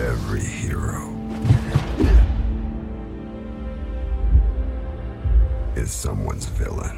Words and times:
every 0.00 0.40
hero 0.40 1.14
is 5.76 5.90
someone's 5.90 6.46
villain. 6.46 6.96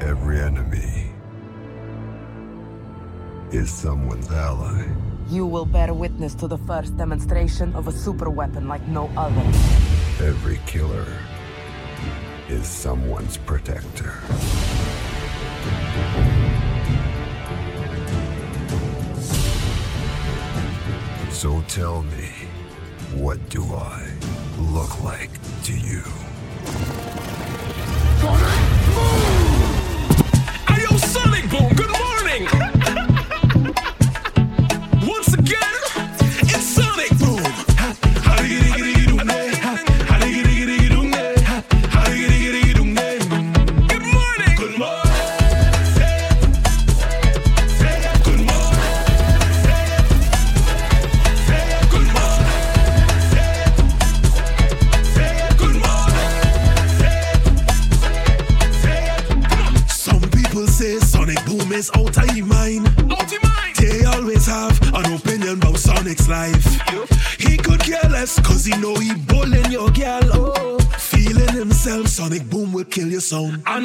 Every 0.00 0.40
enemy 0.40 1.12
is 3.52 3.70
someone's 3.70 4.30
ally. 4.30 4.88
You 5.28 5.46
will 5.46 5.66
bear 5.66 5.94
witness 5.94 6.34
to 6.34 6.48
the 6.48 6.58
first 6.58 6.96
demonstration 6.96 7.74
of 7.76 7.86
a 7.86 7.92
super 7.92 8.28
weapon 8.28 8.66
like 8.66 8.86
no 8.88 9.08
other. 9.16 9.40
Every 10.20 10.58
killer 10.66 11.06
is 12.48 12.66
someone's 12.66 13.36
protector. 13.36 14.14
So 21.36 21.62
tell 21.68 22.02
me, 22.02 22.30
what 23.14 23.50
do 23.50 23.62
I 23.62 24.10
look 24.58 25.04
like 25.04 25.30
to 25.64 25.78
you? 25.78 26.25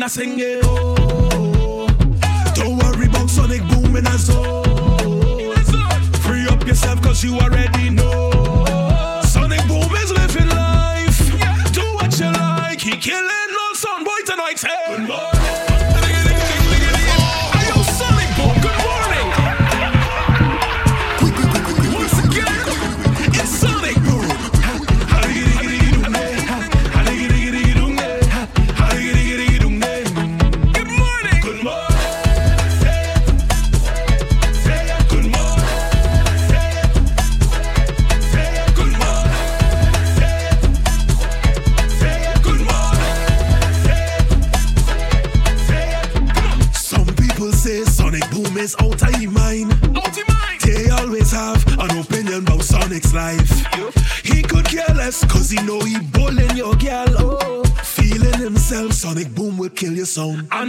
nasenge 0.01 0.60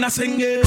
nasenge 0.02 0.62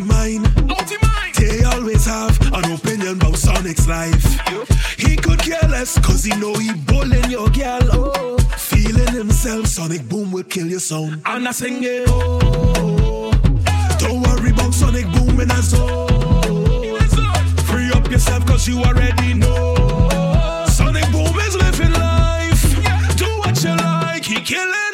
Mind. 0.00 0.42
Mind. 0.42 1.34
They 1.38 1.62
always 1.64 2.06
have 2.06 2.38
an 2.52 2.72
opinion 2.72 3.16
about 3.16 3.36
Sonic's 3.36 3.86
life. 3.86 4.24
He 4.98 5.16
could 5.16 5.38
care 5.38 5.68
less, 5.68 5.98
cause 5.98 6.24
he 6.24 6.34
know 6.40 6.54
he 6.54 6.72
bowling 6.72 7.30
your 7.30 7.48
girl. 7.50 7.80
Oh, 7.92 8.38
feeling 8.56 9.12
himself, 9.14 9.66
Sonic 9.66 10.08
Boom 10.08 10.32
will 10.32 10.44
kill 10.44 10.66
your 10.66 10.80
soul. 10.80 11.10
And 11.24 11.48
I 11.48 11.50
sing 11.52 11.82
it. 11.82 12.08
Oh, 12.08 12.38
oh, 12.76 13.96
don't 13.98 14.22
worry 14.22 14.50
about 14.50 14.72
Sonic 14.74 15.06
Boom 15.12 15.40
in 15.40 15.50
a 15.50 15.62
zone. 15.62 16.08
Free 17.66 17.90
up 17.92 18.10
yourself, 18.10 18.46
cause 18.46 18.66
you 18.66 18.82
already 18.82 19.34
know. 19.34 20.64
Sonic 20.68 21.10
Boom 21.12 21.38
is 21.40 21.56
living 21.56 21.92
life. 21.92 23.16
Do 23.16 23.26
what 23.38 23.62
you 23.62 23.74
like, 23.76 24.24
he 24.24 24.40
killing. 24.40 24.85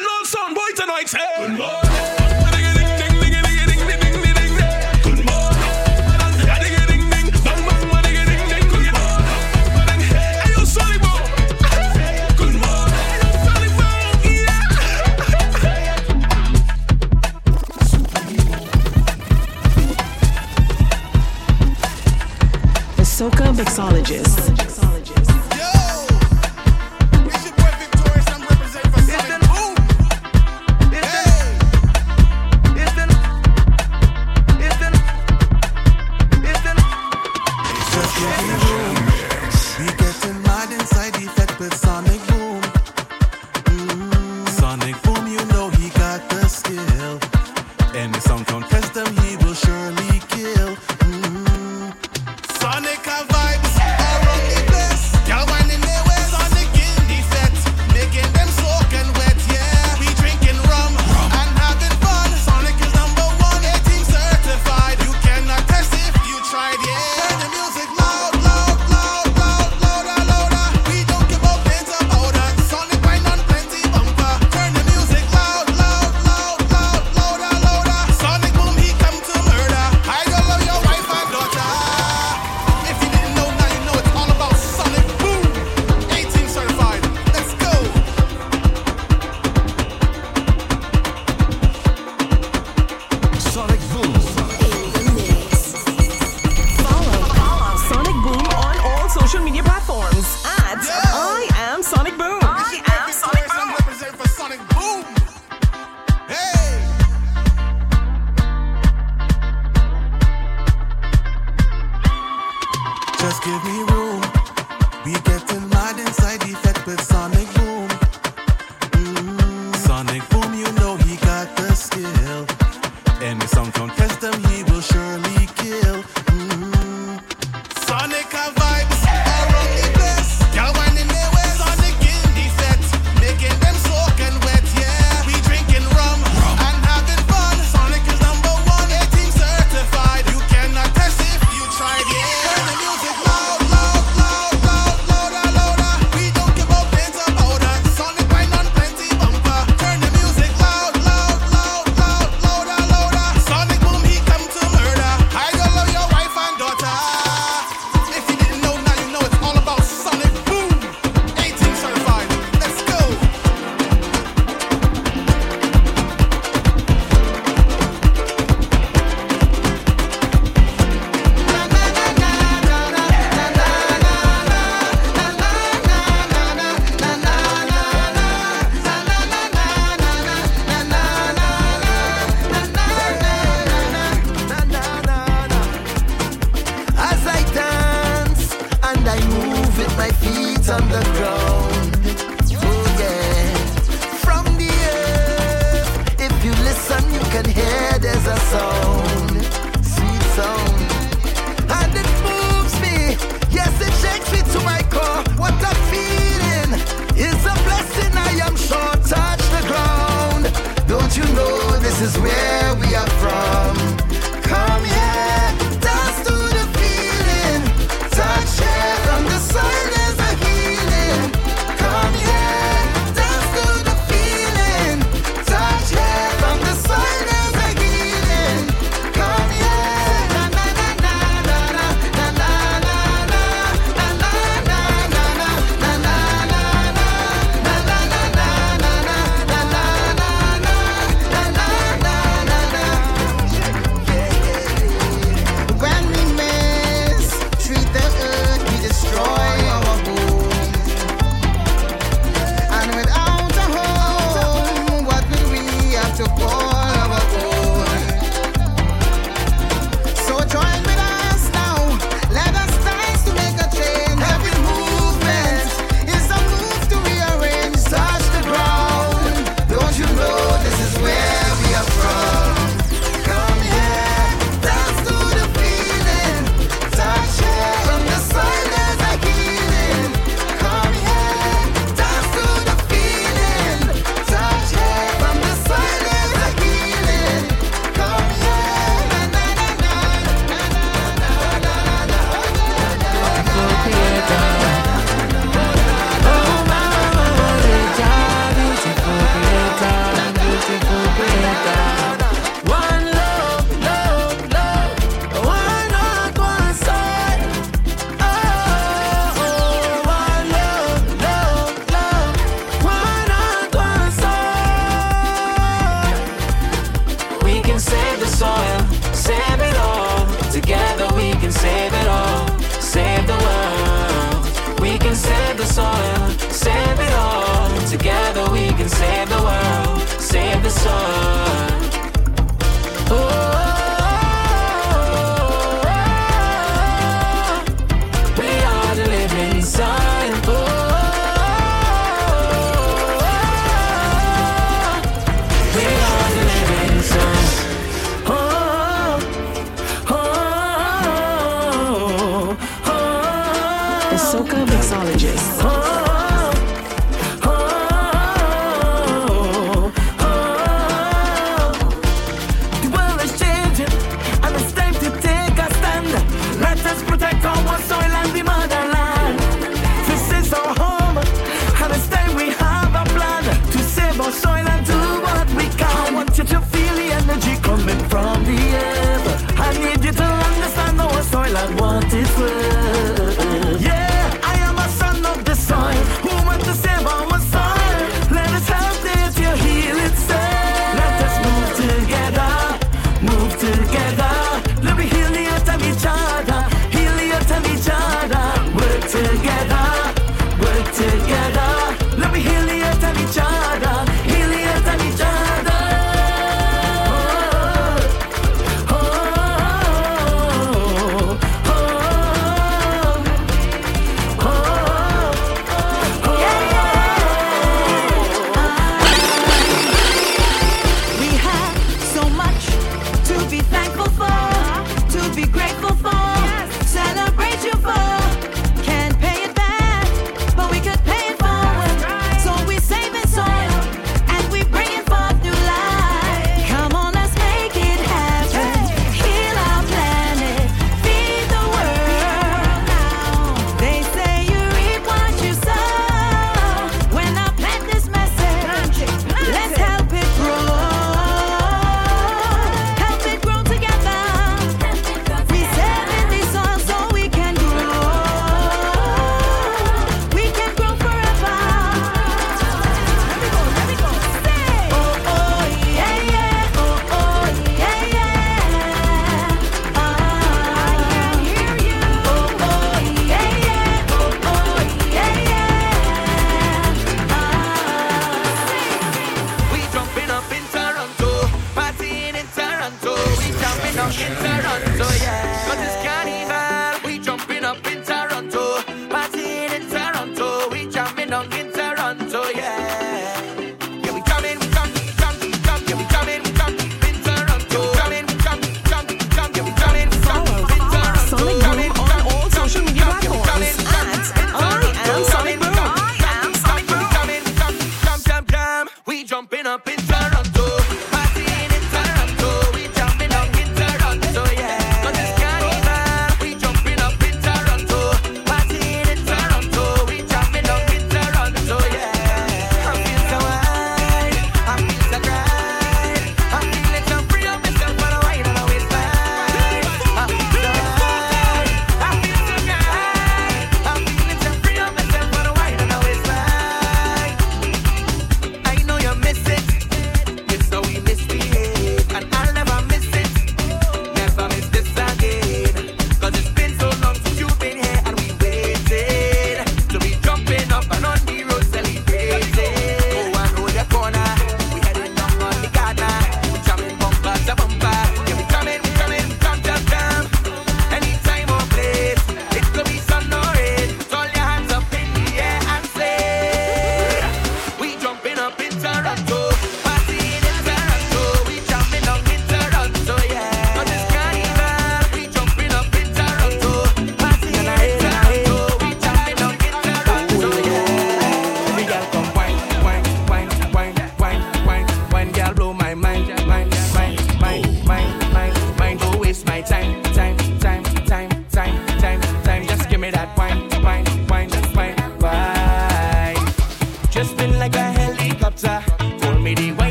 mixologist. 23.73 24.52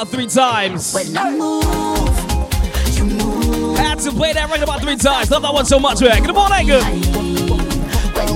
About 0.00 0.12
three 0.12 0.26
times. 0.26 0.96
I 0.96 1.30
move, 1.36 1.62
you. 2.96 3.74
Had 3.74 3.98
to 3.98 4.10
play 4.12 4.32
that 4.32 4.48
record 4.48 4.62
about 4.62 4.80
three 4.80 4.96
times. 4.96 5.30
Love 5.30 5.42
that 5.42 5.52
one 5.52 5.66
so 5.66 5.78
much, 5.78 6.00
man. 6.00 6.22
Good 6.22 6.34
morning. 6.34 6.68
When 6.68 6.78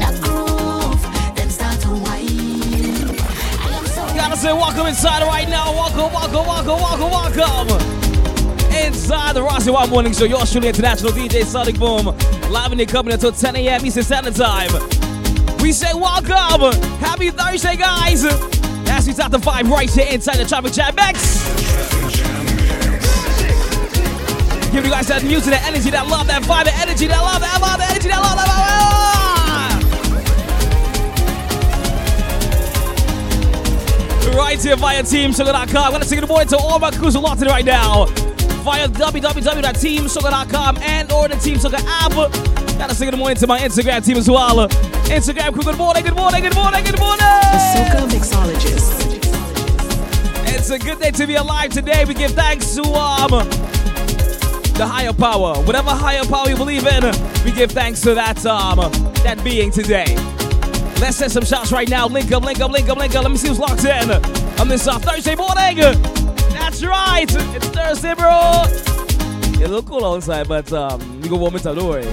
I 0.02 0.12
groove, 0.20 1.00
then 1.34 1.48
start 1.48 1.80
to 1.80 1.88
whine. 1.88 2.28
I 2.28 3.78
am 3.78 3.86
so 3.86 4.04
Gotta 4.14 4.36
say 4.36 4.52
welcome 4.52 4.88
inside 4.88 5.22
right 5.22 5.48
now. 5.48 5.72
Welcome, 5.72 6.12
welcome, 6.12 6.46
welcome, 6.46 7.10
welcome, 7.10 7.38
welcome. 7.38 7.80
Inside 8.76 9.34
the 9.34 9.42
Rossi 9.42 9.70
Wild 9.70 9.88
Morning 9.88 10.12
Show, 10.12 10.26
your 10.26 10.44
truly 10.44 10.68
international 10.68 11.12
DJ 11.12 11.44
Sonic 11.44 11.78
Boom. 11.78 12.06
Live 12.50 12.72
in 12.72 12.78
the 12.78 12.84
company 12.84 13.14
until 13.14 13.32
10 13.32 13.56
a.m. 13.56 13.86
Eastern 13.86 14.02
Standard 14.02 14.36
Time. 14.36 14.70
We 15.60 15.72
say 15.72 15.94
welcome. 15.94 16.78
Happy 16.98 17.30
Thursday, 17.30 17.76
guys. 17.76 18.24
As 18.90 19.06
we 19.06 19.14
start 19.14 19.32
the 19.32 19.38
vibe 19.38 19.70
right 19.70 19.90
here 19.90 20.08
inside 20.10 20.36
the 20.36 20.44
Traffic 20.44 20.74
Jam 20.74 20.94
Mix. 20.94 21.33
Give 24.74 24.84
you 24.84 24.90
guys 24.90 25.06
that 25.06 25.22
music, 25.22 25.52
that 25.52 25.64
energy, 25.68 25.88
that 25.90 26.08
love, 26.08 26.26
that 26.26 26.42
vibe, 26.42 26.64
that 26.64 26.76
energy, 26.82 27.06
that 27.06 27.22
love, 27.22 27.40
that 27.40 27.60
love, 27.62 27.78
that 27.78 27.90
energy, 27.94 28.08
that 28.08 28.18
love, 28.18 28.34
that 28.34 28.48
love. 34.26 34.34
Right 34.34 34.60
here 34.60 34.74
via 34.74 35.04
TeamSugar.com. 35.04 35.92
Gonna 35.92 36.04
sing 36.04 36.18
good 36.18 36.28
morning 36.28 36.48
to 36.48 36.56
all 36.56 36.80
my 36.80 36.90
crews 36.90 37.14
who 37.14 37.20
locked 37.20 37.40
in 37.40 37.46
right 37.46 37.64
now. 37.64 38.06
Via 38.66 38.88
www.teamsugar.com 38.88 40.78
and 40.78 41.12
or 41.12 41.28
the 41.28 41.36
Team 41.36 41.56
Sugar 41.60 41.78
app. 41.78 42.10
Gotta 42.76 42.96
sing 42.96 43.10
good 43.10 43.18
morning 43.20 43.36
to 43.36 43.46
my 43.46 43.60
Instagram 43.60 44.04
team 44.04 44.16
as 44.16 44.28
well. 44.28 44.66
Instagram 45.06 45.52
crew, 45.52 45.62
good 45.62 45.78
morning, 45.78 46.02
good 46.02 46.16
morning, 46.16 46.42
good 46.42 46.56
morning, 46.56 46.82
good 46.82 46.98
morning. 46.98 47.20
The 47.20 48.08
Mixologist. 48.10 49.22
It's 50.48 50.70
a 50.70 50.80
good 50.80 50.98
day 50.98 51.12
to 51.12 51.28
be 51.28 51.36
alive 51.36 51.70
today. 51.70 52.04
We 52.04 52.14
give 52.14 52.32
thanks 52.32 52.74
to 52.74 52.82
um 52.82 53.63
the 54.74 54.86
higher 54.86 55.12
power. 55.12 55.54
Whatever 55.62 55.90
higher 55.90 56.24
power 56.24 56.48
you 56.48 56.56
believe 56.56 56.86
in, 56.86 57.04
we 57.44 57.52
give 57.52 57.70
thanks 57.70 58.00
to 58.02 58.14
that 58.14 58.44
um 58.46 58.78
that 59.22 59.40
being 59.44 59.70
today. 59.70 60.16
Let's 61.00 61.16
send 61.16 61.32
some 61.32 61.44
shots 61.44 61.72
right 61.72 61.88
now. 61.88 62.06
Link 62.06 62.32
up, 62.32 62.42
link 62.44 62.60
up, 62.60 62.70
link 62.70 62.88
up, 62.88 62.98
link 62.98 63.14
up. 63.14 63.22
Let 63.22 63.30
me 63.30 63.36
see 63.36 63.48
who's 63.48 63.58
locked 63.58 63.84
in 63.84 64.10
on 64.60 64.68
this 64.68 64.86
uh, 64.86 64.98
Thursday 64.98 65.34
morning. 65.34 65.76
That's 66.52 66.84
right. 66.84 67.26
It's 67.28 67.68
Thursday, 67.68 68.14
bro. 68.14 68.28
A 68.28 69.66
little 69.66 69.82
cool 69.82 70.04
outside, 70.04 70.48
but 70.48 70.72
um, 70.72 71.20
we 71.20 71.28
go 71.28 71.36
warm 71.36 71.56
it 71.56 71.66
up, 71.66 71.76
don't 71.76 71.88
worry. 71.88 72.04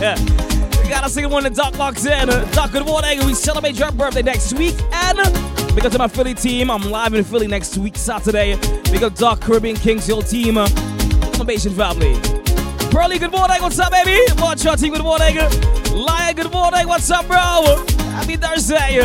Yeah. 0.00 0.16
We 0.86 0.92
got 0.92 1.04
a 1.04 1.10
sing 1.10 1.28
one 1.28 1.42
to 1.42 1.50
Doc 1.50 1.76
locked 1.78 2.06
in. 2.06 2.28
Doc, 2.52 2.70
good 2.70 2.86
morning. 2.86 3.26
We 3.26 3.34
celebrate 3.34 3.76
your 3.76 3.90
birthday 3.90 4.22
next 4.22 4.52
week. 4.52 4.76
And 4.92 5.18
because 5.74 5.92
of 5.96 5.98
my 5.98 6.06
Philly 6.06 6.32
team, 6.32 6.70
I'm 6.70 6.82
live 6.82 7.12
in 7.14 7.24
Philly 7.24 7.48
next 7.48 7.76
week, 7.76 7.96
Saturday. 7.96 8.56
Big 8.92 9.02
up 9.02 9.16
Doc, 9.16 9.40
Caribbean 9.40 9.74
Kings, 9.74 10.06
your 10.06 10.22
team. 10.22 10.56
Innovation 11.36 11.74
family. 11.74 12.18
Pearly, 12.90 13.18
good 13.18 13.30
morning. 13.30 13.60
What's 13.60 13.78
up, 13.78 13.92
baby? 13.92 14.18
Watch 14.38 14.64
your 14.64 14.74
team, 14.74 14.94
good 14.94 15.02
morning. 15.02 15.36
Lion, 15.92 16.34
good 16.34 16.50
morning. 16.50 16.88
What's 16.88 17.10
up, 17.10 17.26
bro? 17.26 17.84
Happy 18.16 18.36
Thursday. 18.36 19.04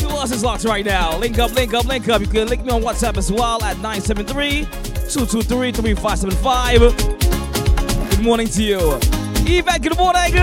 Who 0.00 0.08
else 0.10 0.30
is 0.30 0.44
locked 0.44 0.62
right 0.62 0.84
now? 0.84 1.18
Link 1.18 1.40
up, 1.40 1.52
link 1.54 1.74
up, 1.74 1.86
link 1.86 2.08
up. 2.08 2.20
You 2.20 2.28
can 2.28 2.46
link 2.46 2.64
me 2.64 2.70
on 2.70 2.82
WhatsApp 2.82 3.16
as 3.16 3.32
well 3.32 3.60
at 3.64 3.78
973 3.78 4.62
223 5.10 5.72
3575. 5.72 8.10
Good 8.10 8.22
morning 8.22 8.46
to 8.46 8.62
you. 8.62 9.00
Yvette, 9.44 9.82
good 9.82 9.96
morning. 9.96 10.34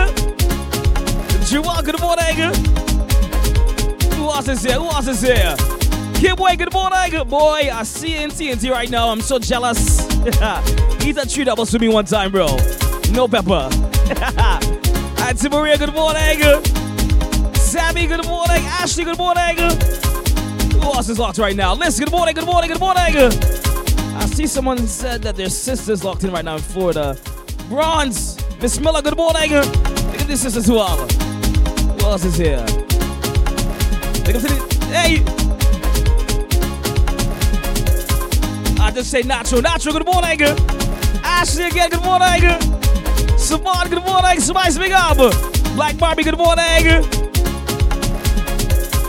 Jewel, 1.45 1.81
good 1.83 2.01
morning. 2.01 2.35
Who 4.17 4.25
else 4.25 4.49
is 4.49 4.61
here? 4.61 4.73
Who 4.73 4.87
else 4.87 5.07
is 5.07 5.21
here? 5.21 5.55
Kid 6.23 6.37
Boy, 6.37 6.55
good 6.55 6.71
morning. 6.71 7.11
Good 7.11 7.29
boy, 7.29 7.69
I 7.69 7.83
see 7.83 8.13
you 8.13 8.21
in 8.21 8.29
TNT 8.29 8.71
right 8.71 8.89
now. 8.89 9.09
I'm 9.09 9.19
so 9.19 9.39
jealous. 9.39 9.99
He's 11.03 11.17
a 11.17 11.27
tree 11.27 11.43
double 11.43 11.65
me 11.77 11.89
one 11.89 12.05
time, 12.05 12.31
bro. 12.31 12.47
No 13.11 13.27
pepper. 13.27 13.67
Auntie 15.21 15.49
Maria, 15.49 15.77
good 15.77 15.93
morning. 15.93 16.39
Sammy, 17.55 18.07
good 18.07 18.25
morning. 18.25 18.63
Ashley, 18.63 19.03
good 19.03 19.17
morning. 19.17 19.57
Who 19.57 20.93
else 20.93 21.09
is 21.09 21.19
locked 21.19 21.39
right 21.39 21.57
now? 21.57 21.75
Listen, 21.75 22.05
good 22.05 22.13
morning, 22.13 22.35
good 22.35 22.45
morning, 22.45 22.69
good 22.69 22.79
morning. 22.79 23.17
I 23.17 24.25
see 24.27 24.47
someone 24.47 24.77
said 24.87 25.23
that 25.23 25.35
their 25.35 25.49
sister's 25.49 26.05
locked 26.05 26.23
in 26.23 26.31
right 26.31 26.45
now 26.45 26.55
in 26.55 26.61
Florida. 26.61 27.17
Bronze, 27.67 28.39
Miss 28.61 28.79
Miller, 28.79 29.01
good 29.01 29.17
morning. 29.17 29.51
Look 29.51 30.21
at 30.21 30.27
this 30.27 30.43
sister 30.43 30.59
as 30.59 30.71
well. 30.71 31.05
Who 31.05 32.05
else 32.05 32.23
is 32.23 32.37
here? 32.37 32.65
Look 34.25 34.35
to 34.35 34.39
the, 34.39 34.87
hey. 34.93 35.42
Just 38.93 39.09
say 39.09 39.23
Nacho. 39.23 39.59
Nacho, 39.59 39.91
good 39.91 40.05
morning. 40.05 40.39
Ashley 41.23 41.65
again, 41.65 41.89
good 41.89 42.03
morning. 42.03 42.41
Savon, 43.37 43.89
good 43.89 44.03
morning. 44.03 44.39
Somebody 44.39 44.71
speak 44.71 44.91
up. 44.91 45.17
Black 45.75 45.97
Barbie, 45.97 46.23
good 46.23 46.37
morning. 46.37 47.03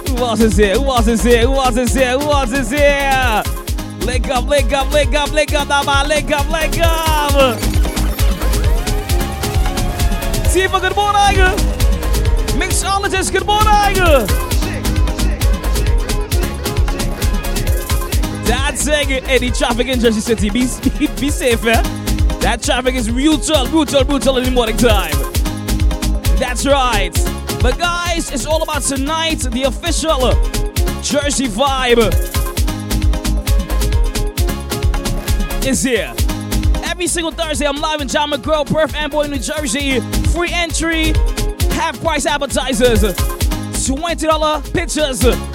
Who 0.09 0.16
else 0.16 0.40
is 0.40 0.57
here? 0.57 0.75
Who 0.75 0.87
else 0.87 1.07
is 1.07 1.23
here? 1.23 1.42
Who 1.42 1.55
else 1.55 1.77
is 1.77 1.92
here? 1.92 2.18
Who 2.18 2.31
else 2.31 2.53
is 2.53 2.70
here? 2.70 3.42
Link 4.07 4.29
up, 4.29 4.47
link 4.49 4.73
up, 4.73 4.92
link 4.92 5.14
up, 5.14 5.33
link 5.33 5.53
up, 5.55 5.68
now 5.68 5.83
my 5.83 6.07
link 6.07 6.31
up, 6.31 6.49
link 6.51 6.79
up. 6.81 7.59
Tifa, 10.53 10.81
good 10.81 10.97
morning. 10.97 11.59
Mixologist, 12.59 13.33
good 13.33 13.47
morning. 13.47 14.54
That's 18.44 18.87
it. 18.87 19.24
Any 19.28 19.50
traffic 19.50 19.88
in 19.88 20.00
Jersey 20.00 20.20
City, 20.20 20.50
be, 20.50 20.66
be, 20.98 21.07
be 21.20 21.30
safe, 21.30 21.64
eh? 21.64 21.83
That 22.40 22.62
traffic 22.62 22.94
is 22.94 23.09
brutal, 23.09 23.66
brutal, 23.68 24.04
brutal 24.04 24.37
in 24.38 24.44
the 24.44 24.50
morning 24.50 24.76
time. 24.76 25.14
That's 26.38 26.66
right. 26.66 27.12
But 27.62 27.78
guys, 27.78 28.30
it's 28.30 28.44
all 28.44 28.62
about 28.62 28.83
tonight, 28.83 29.38
the 29.38 29.62
official 29.62 30.33
Jersey 31.00 31.48
vibe 31.48 32.12
is 35.66 35.83
here. 35.83 36.12
Every 36.85 37.07
single 37.07 37.33
Thursday, 37.33 37.66
I'm 37.66 37.76
live 37.76 38.02
in 38.02 38.09
John 38.09 38.30
McGraw, 38.30 38.66
Perth, 38.66 38.94
Amboy, 38.94 39.28
New 39.28 39.38
Jersey. 39.38 40.00
Free 40.33 40.50
entry, 40.52 41.14
half 41.70 41.98
price 42.02 42.26
appetizers, 42.26 43.02
$20 43.02 44.72
pictures. 44.74 45.54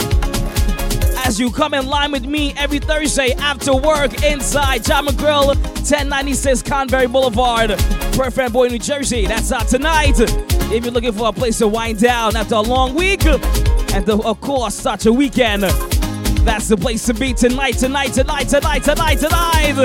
As 1.29 1.39
you 1.39 1.51
come 1.51 1.75
in 1.75 1.85
line 1.85 2.11
with 2.11 2.25
me 2.25 2.55
every 2.57 2.79
Thursday 2.79 3.33
after 3.33 3.75
work 3.75 4.23
inside 4.23 4.83
John 4.83 5.05
McGrill, 5.05 5.49
1096 5.49 6.63
Convery 6.63 7.05
Boulevard, 7.05 7.69
Perth, 8.13 8.51
Boy, 8.51 8.69
New 8.69 8.79
Jersey. 8.79 9.27
That's 9.27 9.51
out 9.51 9.67
tonight. 9.67 10.15
If 10.19 10.83
you're 10.83 10.91
looking 10.91 11.11
for 11.11 11.27
a 11.27 11.31
place 11.31 11.59
to 11.59 11.67
wind 11.67 11.99
down 11.99 12.35
after 12.35 12.55
a 12.55 12.61
long 12.61 12.95
week, 12.95 13.27
and 13.27 14.07
to, 14.07 14.23
of 14.23 14.41
course, 14.41 14.73
such 14.73 15.05
a 15.05 15.13
weekend, 15.13 15.61
that's 15.61 16.67
the 16.67 16.75
place 16.75 17.05
to 17.05 17.13
be 17.13 17.35
tonight, 17.35 17.77
tonight, 17.77 18.13
tonight, 18.13 18.49
tonight, 18.49 18.81
tonight, 18.81 19.19
tonight. 19.19 19.75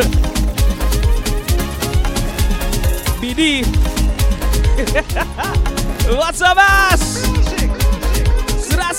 BD. 3.20 3.66
What's 6.16 6.40
up, 6.40 6.56
ass? 6.56 7.43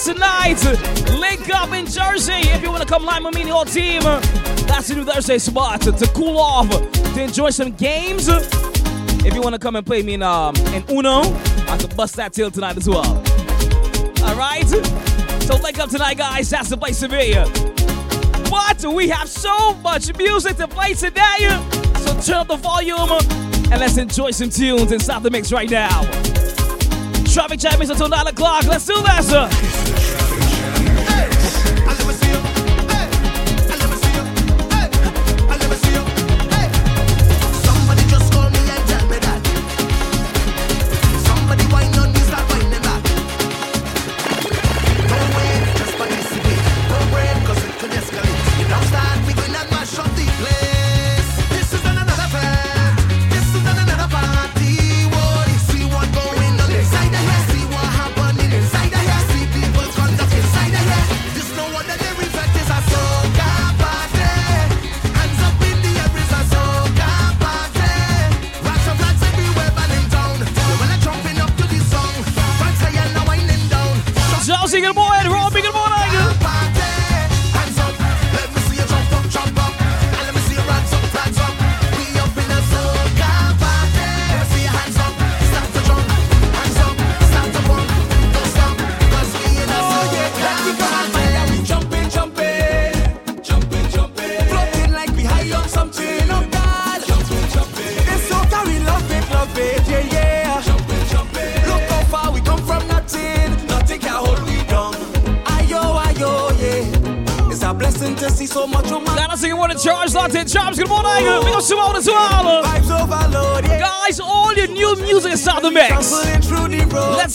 Tonight. 0.04 0.62
Link 1.18 1.50
up 1.56 1.72
in 1.72 1.86
Jersey 1.86 2.34
if 2.34 2.62
you 2.62 2.70
want 2.70 2.84
to 2.84 2.88
come 2.88 3.06
live 3.06 3.24
with 3.24 3.34
me 3.34 3.42
and 3.42 3.50
whole 3.50 3.64
team. 3.64 4.02
That's 4.02 4.90
the 4.90 4.96
new 4.96 5.06
Thursday 5.06 5.38
spot 5.38 5.82
to, 5.82 5.94
to 5.94 6.08
cool 6.08 6.38
off, 6.38 6.70
to 6.70 7.24
enjoy 7.24 7.50
some 7.52 7.72
games. 7.72 8.28
If 8.28 9.34
you 9.34 9.42
want 9.42 9.54
to 9.54 9.60
come 9.60 9.78
and 9.78 9.86
play 9.86 10.04
me 10.04 10.16
in 10.16 10.22
um 10.22 10.56
in 10.74 10.84
Uno, 10.90 11.22
I 11.22 11.78
can 11.80 11.96
bust 11.96 12.18
that 12.18 12.34
till 12.34 12.52
tonight 12.52 12.76
as 12.76 12.90
well. 12.90 13.06
All 14.26 14.36
right. 14.36 14.68
So 15.44 15.56
link 15.64 15.80
up 15.80 15.90
tonight, 15.90 16.18
guys. 16.18 16.50
That's 16.50 16.70
the 16.70 16.78
place 16.78 17.00
to 17.00 17.08
be. 17.08 17.34
But 18.50 18.86
we 18.94 19.08
have 19.10 19.30
so 19.30 19.76
much 19.76 20.16
music 20.18 20.58
to 20.58 20.68
play 20.68 20.94
today. 20.94 21.48
So 22.00 22.20
turn 22.20 22.36
up 22.36 22.48
the 22.50 22.58
volume 22.58 23.10
and 23.72 23.80
let's 23.80 23.98
enjoy 23.98 24.32
some 24.32 24.50
tunes 24.50 24.92
and 24.92 25.02
stop 25.02 25.24
the 25.24 25.32
mix 25.32 25.52
right 25.54 25.70
now. 25.70 26.35
Traffic 27.36 27.60
jam 27.60 27.82
is 27.82 27.90
until 27.90 28.08
9 28.08 28.28
o'clock. 28.28 28.64
Let's 28.64 28.86
do 28.86 28.96
this. 29.04 30.15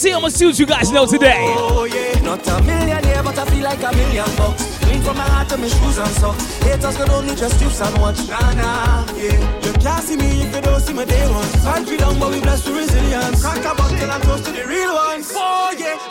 see 0.01 0.09
how 0.09 0.19
much 0.19 0.41
you 0.41 0.65
guys 0.65 0.91
know 0.91 1.05
today. 1.05 1.45
Oh, 1.57 1.85
yeah. 1.85 2.19
Not 2.21 2.47
a 2.47 2.63
millionaire, 2.63 3.21
but 3.21 3.37
I 3.37 3.45
feel 3.45 3.63
like 3.63 3.83
a 3.83 3.91
million 3.95 4.25
bucks. 4.35 4.79
Clean 4.79 4.99
from 5.01 5.17
my 5.17 5.29
heart 5.29 5.49
to 5.49 5.57
my 5.57 5.67
shoes 5.67 5.99
and 5.99 6.13
socks. 6.17 6.57
Haters 6.63 6.97
could 6.97 7.09
only 7.09 7.35
just 7.35 7.61
and 7.61 7.97
watch. 8.01 8.17
Nah, 8.27 8.53
nah, 8.53 9.05
yeah. 9.13 9.37
You 9.61 9.73
can't 9.73 10.03
see 10.03 10.17
me 10.17 10.41
if 10.41 10.55
you 10.55 10.61
don't 10.61 10.81
see 10.81 10.93
my 10.93 11.05
day. 11.05 11.29
Country 11.61 11.97
down, 11.97 12.17
but 12.19 12.31
we 12.33 12.41
resilience. 12.41 13.41
Crack 13.43 13.61
a 13.61 13.75
bottle 13.75 14.11
and 14.11 14.23
toast 14.23 14.45
to 14.45 14.51
the 14.51 14.65
real 14.65 14.93
ones. 14.95 15.31
Oh, 15.35 15.75
yeah. 15.77 16.10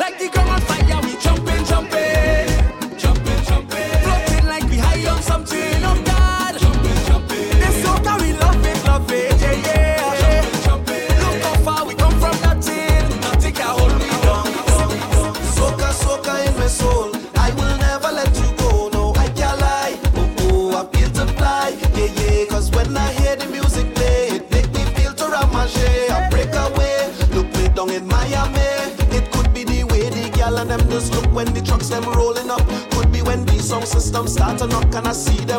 nascida 35.11 35.59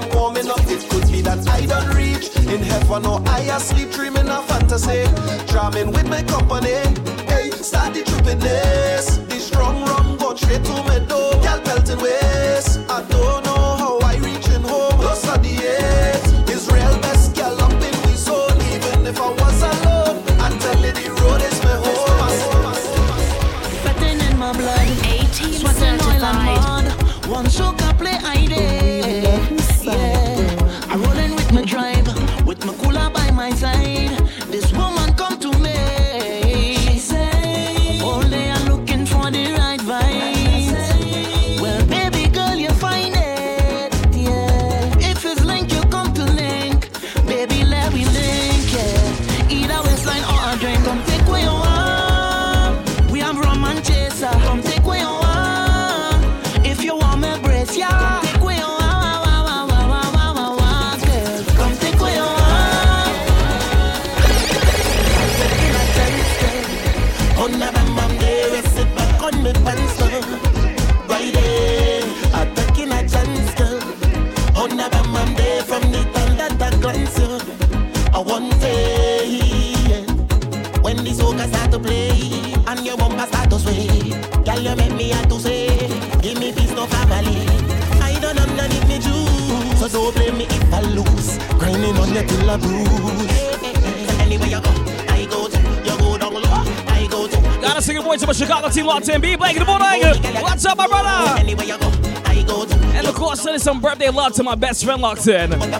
love 104.21 104.33
to 104.33 104.43
my 104.43 104.53
best 104.53 104.85
friend 104.85 105.01
Lockton. 105.01 105.49
Run 105.49 105.71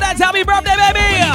that 0.00 0.18
happy 0.18 0.42
birthday, 0.44 0.76
baby! 0.76 1.29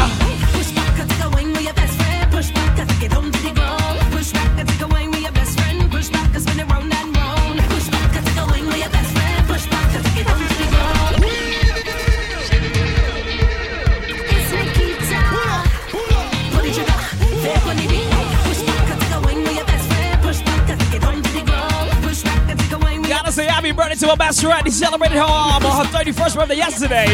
to 23.99 24.11
a 24.11 24.17
Maserati, 24.17 24.71
celebrated 24.71 25.15
her, 25.17 25.23
uh, 25.23 25.59
her 25.59 25.83
31st 25.85 26.35
birthday 26.35 26.57
yesterday. 26.57 27.05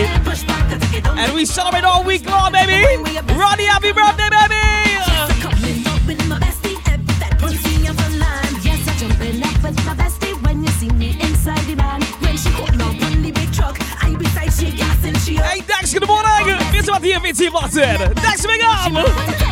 And 1.19 1.34
we 1.34 1.45
celebrate 1.45 1.84
all 1.84 2.03
week 2.03 2.25
long, 2.25 2.51
baby. 2.51 2.82
Ronnie, 3.34 3.65
happy 3.65 3.91
birthday, 3.91 4.29
baby! 4.29 4.55
Hey, 15.38 15.61
thanks, 15.61 15.93
good 15.93 16.07
morning! 16.07 16.57
Martin. 17.51 18.15
Thanks, 18.15 18.45
big 18.45 18.61
up! 18.63 19.51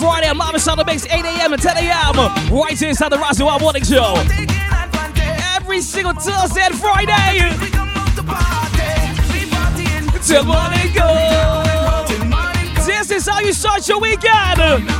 Friday. 0.00 0.28
I'm 0.28 0.38
live 0.38 0.54
inside 0.54 0.78
the 0.78 0.84
mix, 0.84 1.04
8 1.04 1.12
a.m. 1.12 1.52
and 1.52 1.60
10 1.60 1.76
a.m. 1.76 2.16
Right 2.50 2.78
here 2.78 2.88
inside 2.88 3.10
the 3.10 3.18
Razzle 3.18 3.46
Wild 3.46 3.60
Morning 3.60 3.84
Show. 3.84 4.14
Every 5.56 5.82
single 5.82 6.14
Thursday 6.14 6.62
and 6.62 6.74
Friday. 6.74 7.50
Till 10.22 10.44
morning 10.44 10.92
go. 10.94 11.62
This 12.86 13.10
is 13.10 13.28
how 13.28 13.40
you 13.40 13.52
start 13.52 13.86
your 13.88 14.00
weekend. 14.00 14.99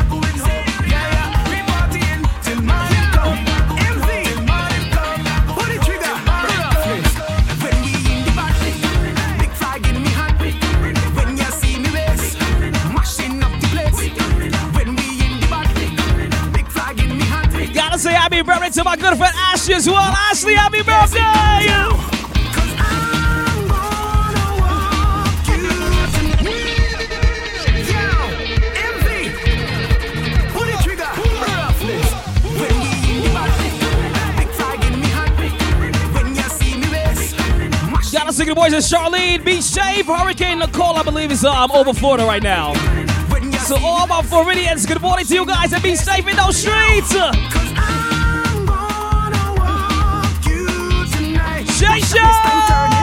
out 18.70 18.74
to 18.74 18.84
my 18.84 18.96
good 18.96 19.16
friend 19.18 19.34
Ashley 19.36 19.74
as 19.74 19.86
well. 19.86 19.96
Ashley, 19.98 20.54
happy 20.54 20.82
birthday! 20.82 21.20
Gotta 38.12 38.32
sing 38.32 38.48
the 38.48 38.54
boys 38.54 38.72
and 38.72 38.82
Charlene. 38.82 39.44
Be 39.44 39.60
safe. 39.60 40.06
Hurricane 40.06 40.58
Nicole, 40.58 40.96
I 40.96 41.02
believe, 41.02 41.30
is 41.30 41.44
um, 41.44 41.70
over 41.72 41.94
Florida 41.94 42.24
right 42.24 42.42
now. 42.42 42.74
So 43.64 43.76
all 43.82 44.06
my 44.06 44.20
Floridians, 44.22 44.84
good 44.84 45.00
morning 45.00 45.24
to 45.26 45.34
you 45.34 45.46
guys 45.46 45.72
and 45.72 45.82
be 45.82 45.94
safe 45.94 46.26
in 46.26 46.36
those 46.36 46.56
streets. 46.56 47.59
Shay 52.22 52.99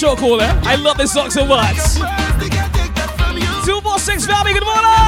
chokehold, 0.00 0.40
eh? 0.40 0.60
I 0.64 0.76
love 0.76 0.96
this 0.96 1.12
song 1.12 1.30
so 1.30 1.44
much. 1.44 1.76
246 3.66 4.26
family, 4.26 4.54
good 4.54 4.64
morning! 4.64 4.99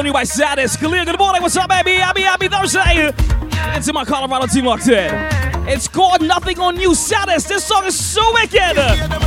On 0.00 0.06
you 0.06 0.12
by 0.14 0.24
Saddest. 0.24 0.78
Khalil, 0.80 1.04
good 1.04 1.18
morning. 1.18 1.42
What's 1.42 1.58
up, 1.58 1.68
baby? 1.68 1.92
Happy, 1.92 2.22
happy 2.22 2.48
Thursday. 2.48 3.12
Into 3.76 3.92
my 3.92 4.02
Colorado 4.02 4.46
team 4.46 4.64
locked 4.64 4.88
in. 4.88 5.12
It's 5.68 5.88
called 5.88 6.22
nothing 6.22 6.58
on 6.58 6.80
you, 6.80 6.94
Saddest. 6.94 7.48
This 7.48 7.66
song 7.66 7.84
is 7.84 7.98
so 8.00 8.22
wicked. 8.32 9.19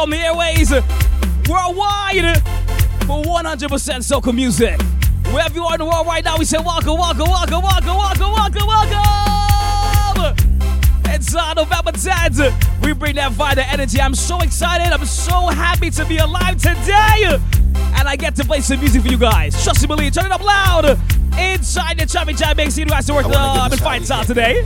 On 0.00 0.08
the 0.08 0.16
airways 0.16 0.70
worldwide 1.46 2.40
for 3.04 3.22
100% 3.22 3.68
soca 4.00 4.34
music. 4.34 4.80
Wherever 5.30 5.54
you 5.54 5.62
are 5.64 5.74
in 5.74 5.78
the 5.80 5.84
world 5.84 6.06
right 6.06 6.24
now, 6.24 6.38
we 6.38 6.46
say 6.46 6.56
welcome, 6.56 6.96
welcome, 6.96 7.28
welcome, 7.28 7.60
welcome, 7.62 7.96
welcome, 7.96 8.32
welcome, 8.32 8.66
welcome. 8.66 10.36
It's 11.04 11.34
uh, 11.34 11.52
November 11.52 11.92
10th. 11.92 12.82
We 12.82 12.94
bring 12.94 13.16
that 13.16 13.32
vital 13.32 13.62
energy. 13.68 14.00
I'm 14.00 14.14
so 14.14 14.40
excited. 14.40 14.90
I'm 14.90 15.04
so 15.04 15.48
happy 15.48 15.90
to 15.90 16.06
be 16.06 16.16
alive 16.16 16.56
today. 16.56 17.38
And 17.98 18.08
I 18.08 18.16
get 18.16 18.34
to 18.36 18.44
play 18.44 18.62
some 18.62 18.80
music 18.80 19.02
for 19.02 19.08
you 19.08 19.18
guys. 19.18 19.62
Trust 19.62 19.82
me, 19.82 19.88
believe. 19.88 20.14
Turn 20.14 20.26
it 20.26 20.32
up 20.32 20.42
loud. 20.42 20.98
Inside 21.38 21.98
the 21.98 22.06
Chubby 22.06 22.32
Jam 22.32 22.56
Big 22.56 22.70
City 22.70 22.88
who 22.88 22.94
has 22.94 23.04
to 23.06 23.12
work 23.12 23.26
the 23.26 23.38
uh, 23.38 23.66
inside 23.66 23.80
fights 23.80 24.10
out 24.10 24.26
today. 24.26 24.62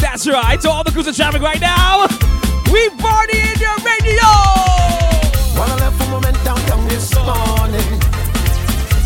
That's 0.00 0.26
right. 0.26 0.58
To 0.62 0.70
all 0.70 0.84
the 0.84 0.90
crews 0.90 1.06
of 1.06 1.14
traffic 1.14 1.42
right 1.42 1.60
now, 1.60 2.06
we 2.72 2.88
party 2.96 3.38
in 3.38 3.56
your 3.60 3.76
radio. 3.84 4.30
Wanna 5.58 5.76
let 5.76 5.92
the 5.98 6.06
moment 6.10 6.36
downtown 6.42 6.88
this 6.88 7.12
morning. 7.14 7.90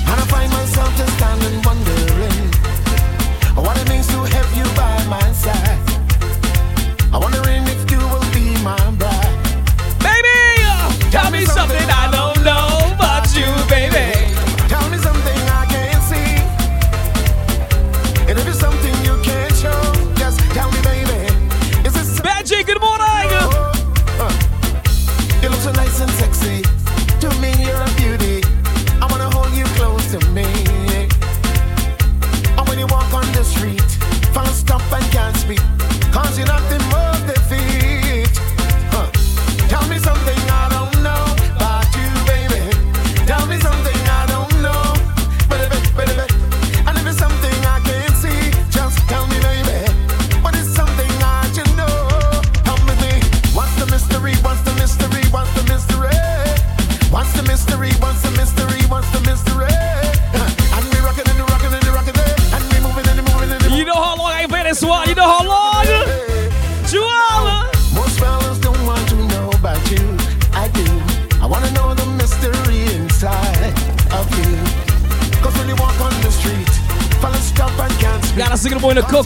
And 0.09 0.17
I 0.23 0.27
find 0.31 0.51
myself 0.53 0.97
just 0.97 1.13
standing 1.19 1.61
wondering 1.67 2.39
what 3.59 3.77
it 3.81 3.89
means 3.89 4.07
to 4.15 4.19
have 4.23 4.51
you 4.57 4.65
by 4.79 4.95
my 5.11 5.33
side. 5.33 5.81
I'm 7.13 7.21
wondering 7.21 7.65
if 7.67 7.91
you 7.91 7.99
will 7.99 8.27
be 8.33 8.47
my 8.63 8.79
bride. 9.01 9.37
Baby, 9.99 10.39
uh, 10.63 11.11
tell 11.11 11.31
me 11.33 11.45
something 11.45 11.89
I 11.91 12.06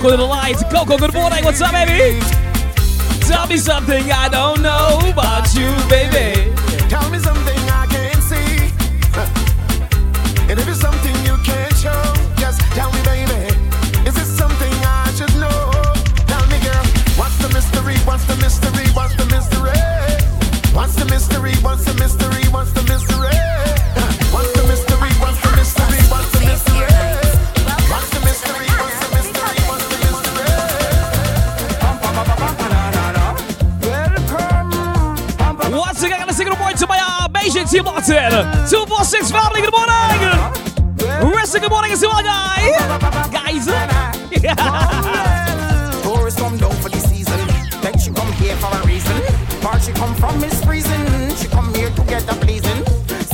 Coco 0.01 0.13
to 0.13 0.17
the 0.17 0.25
light. 0.25 0.57
Coco, 0.73 0.97
good 0.97 1.13
morning. 1.13 1.45
What's 1.45 1.61
up, 1.61 1.73
baby? 1.73 2.19
Tell 3.29 3.47
me 3.47 3.59
something 3.59 4.11
I 4.11 4.31
don't 4.31 4.63
know 4.63 4.99
about 5.05 5.53
you, 5.53 5.69
baby. 5.93 6.57
Tell 6.89 7.11
me 7.11 7.19
something 7.19 7.59
I 7.69 7.85
can't 7.85 8.23
see. 8.25 8.73
And 10.49 10.59
if 10.59 10.67
it's 10.67 10.81
something 10.81 11.15
you 11.21 11.37
can't 11.45 11.77
show, 11.77 12.01
just 12.41 12.63
tell 12.73 12.91
me, 12.93 13.03
baby. 13.05 13.53
Is 14.09 14.17
it 14.17 14.25
something 14.25 14.73
I 14.89 15.13
should 15.15 15.37
know? 15.37 15.69
Tell 16.25 16.47
me, 16.49 16.57
girl. 16.65 16.87
What's 17.21 17.37
the 17.37 17.51
mystery? 17.53 17.99
What's 18.09 18.25
the 18.25 18.37
mystery? 18.37 18.89
What's 18.97 19.15
the 19.17 19.27
mystery? 19.27 19.77
What's 20.73 20.95
the 20.95 21.05
mystery? 21.05 21.53
What's 21.61 21.85
the 21.85 21.93
mystery? 22.01 22.49
What's 22.49 22.73
the 22.73 22.83
mystery? 22.85 23.10
Team 37.51 37.85
Martin. 37.85 38.31
246 38.71 39.31
family, 39.31 39.61
good 39.61 39.75
morning. 39.75 41.35
Rest 41.35 41.55
good 41.59 41.71
morning 41.71 41.91
as 41.93 42.01
well, 42.01 42.23
guy. 42.23 42.71
Guys. 43.33 43.67
Tourists 46.03 46.41
come 46.41 46.57
down 46.59 46.73
for 46.83 46.89
the 46.89 46.99
season. 47.01 47.39
She 47.99 48.11
come 48.11 48.33
here 48.35 48.55
for 48.57 48.71
a 48.75 48.87
reason. 48.87 49.17
She 49.83 49.93
come 49.93 50.15
from. 50.15 50.41
She 50.41 51.49
come 51.49 51.75
here 51.75 51.91
to 51.91 52.03
get 52.05 52.23
a 52.31 52.35
pleasing. 52.35 52.85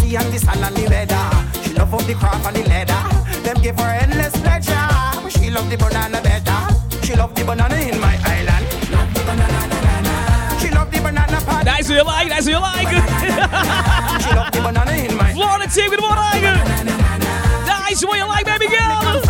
See 0.01 0.17
the 0.17 0.39
sun 0.39 0.63
and 0.65 0.75
the 0.77 0.89
weather. 0.89 1.31
She 1.63 1.75
love 1.75 1.93
up 1.93 2.03
the 2.05 2.15
craft 2.15 2.47
and 2.47 2.57
the 2.57 2.65
leather. 2.69 3.03
Them 3.43 3.57
give 3.63 3.79
her 3.79 3.91
endless 4.01 4.33
pleasure. 4.41 4.89
She 5.29 5.51
love 5.51 5.69
the 5.69 5.77
banana 5.77 6.23
better. 6.23 6.75
She 7.05 7.15
love 7.15 7.35
the 7.35 7.45
banana 7.45 7.77
in 7.77 8.01
my 8.01 8.17
island. 8.25 8.56
Banana. 11.07 11.27
She 11.27 11.39
love 11.39 11.41
the 11.41 11.41
banana 11.41 11.41
part. 11.47 11.65
Nice 11.65 11.89
what 11.89 11.97
you 11.97 12.05
like, 12.05 12.29
nice 12.29 12.47
what 12.47 12.53
you 12.53 12.61
like. 12.61 12.89
she 14.23 14.31
love 14.35 14.53
the 14.53 14.61
banana 14.61 14.93
in 14.93 15.17
my 15.17 15.33
Florida 15.33 15.69
team, 15.71 15.91
good 15.91 16.01
morning. 16.01 16.43
Nice 17.67 18.05
what 18.05 18.19
you 18.19 18.27
like, 18.27 18.47
baby 18.47 18.67
girl. 18.67 19.23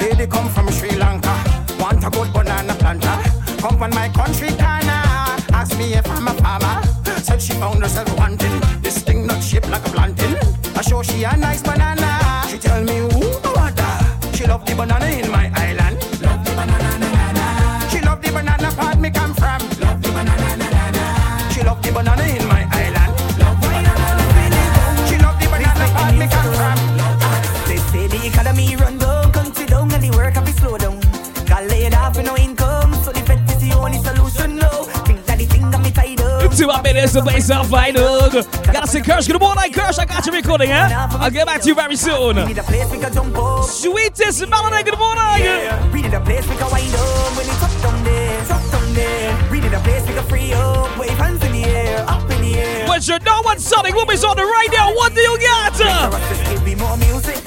Lady 0.00 0.26
come 0.26 0.48
from 0.48 0.68
Sri 0.70 0.90
Lanka, 0.96 1.34
want 1.78 2.04
a 2.04 2.10
good 2.10 2.32
banana 2.32 2.74
planter. 2.74 3.16
Come 3.60 3.82
on 3.82 3.90
my 3.90 4.08
country 4.08 4.48
corner, 4.48 5.02
ask 5.52 5.76
me 5.78 5.94
if 5.94 6.08
I'm 6.10 6.26
a 6.28 6.34
farmer. 6.34 6.82
Said 7.22 7.40
she 7.40 7.52
found 7.54 7.82
herself 7.82 8.08
wanting 8.18 8.60
this 8.80 9.02
thing 9.02 9.26
not 9.26 9.42
shaped 9.42 9.68
like 9.68 9.86
a 9.86 9.90
plantain. 9.90 10.36
I 10.74 10.82
show 10.82 11.02
she 11.02 11.22
a 11.24 11.36
nice 11.36 11.62
banana. 11.62 12.42
She 12.48 12.58
tell 12.58 12.82
me 12.82 12.96
who 13.12 13.20
no 13.44 13.52
other. 13.54 14.32
She 14.34 14.46
love 14.46 14.64
the 14.64 14.74
banana 14.74 15.06
in 15.06 15.30
my 15.30 15.49
Two 37.20 37.26
up 37.26 37.32
minutes 37.32 37.48
to 37.48 37.54
play 37.54 37.62
some 37.62 37.66
final. 37.66 38.30
Gotta 38.72 38.86
say, 38.86 39.02
Kirsch, 39.02 39.26
good 39.26 39.40
morning, 39.40 39.72
Kirsch. 39.72 39.98
I 39.98 40.06
got 40.06 40.24
you 40.24 40.32
recording, 40.32 40.70
eh? 40.70 40.88
I'll 41.20 41.30
get 41.30 41.46
back 41.46 41.60
to 41.62 41.68
you 41.68 41.74
very 41.74 41.96
soon. 41.96 42.36
Need 42.36 42.56
a 42.56 42.62
place 42.62 42.90
we 42.90 42.98
can 42.98 43.12
jump 43.12 43.36
up. 43.36 43.64
Sweetest 43.64 44.48
melody, 44.48 44.82
good 44.84 44.98
morning. 44.98 45.92
We 45.92 46.02
need 46.02 46.14
a 46.14 46.20
place 46.20 46.48
we 46.48 46.56
can 46.56 46.70
wind 46.70 46.94
up 46.94 47.36
when 47.36 47.46
it's 47.46 47.62
up 47.62 47.82
down 47.82 48.04
there, 48.04 48.40
up 48.52 48.70
down 48.70 48.94
there. 48.94 49.50
We 49.50 49.60
need 49.60 49.72
a 49.72 49.80
place 49.80 50.06
we 50.06 50.14
can 50.14 50.24
free 50.24 50.52
up, 50.52 50.98
wave 50.98 51.10
hands 51.10 51.44
in 51.44 51.52
the 51.52 51.64
air, 51.64 52.04
up 52.08 52.22
in 52.30 52.40
the 52.40 52.54
air. 52.58 52.86
But 52.86 53.06
you 53.06 53.18
know 53.18 53.42
what 53.42 53.60
Sonic 53.60 53.94
Woman's 53.94 54.24
on 54.24 54.36
the 54.36 54.44
right 54.44 54.68
now. 54.72 54.94
What 54.94 55.14
do 55.14 55.20
you 55.20 55.38
got? 55.40 55.74
Just 55.74 56.44
give 56.50 56.64
me 56.64 56.74
more 56.74 56.96
music 56.96 57.39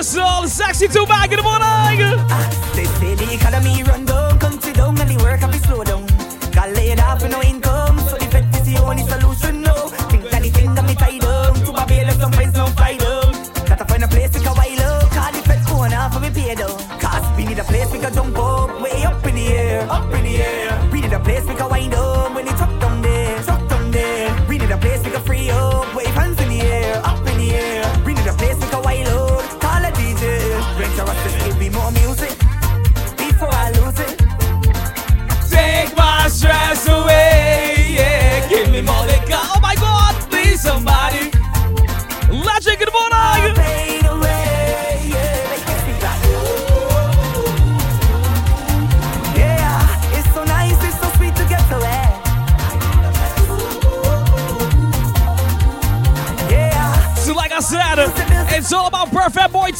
Universal, 0.00 0.48
sexy 0.48 0.88
too 0.88 1.04
back 1.04 1.30
in 1.30 1.36
the 1.36 1.42
morning. 1.42 2.16
Ah, 2.30 2.70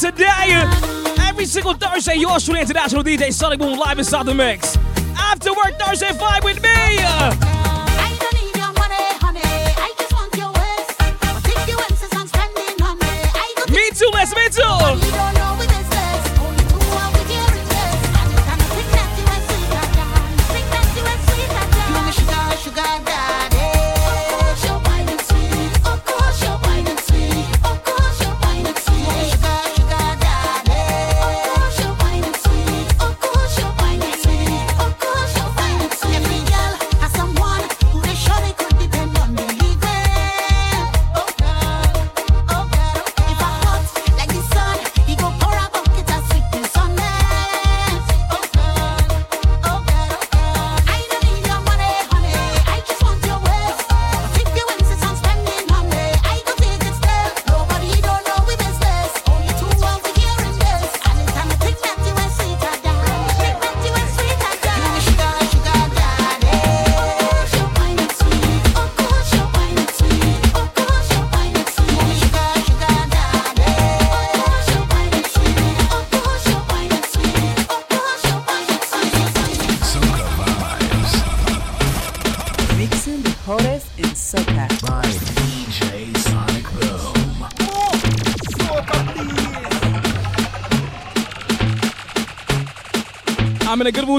today. 0.01 0.59
Every 1.29 1.45
single 1.45 1.73
Thursday, 1.75 2.15
yours 2.15 2.43
truly 2.43 2.61
international 2.61 3.03
DJ 3.03 3.31
Sonic 3.31 3.59
Boom 3.59 3.77
live 3.77 3.99
inside 3.99 4.25
the 4.25 4.33
mix. 4.33 4.75
After 5.15 5.53
work 5.53 5.77
Thursday, 5.79 6.09
vibe 6.09 6.43
with 6.43 6.61
me. 6.63 6.69
I 6.69 8.17
don't 8.19 8.33
need 8.33 8.57
your 8.57 8.73
money, 8.73 9.11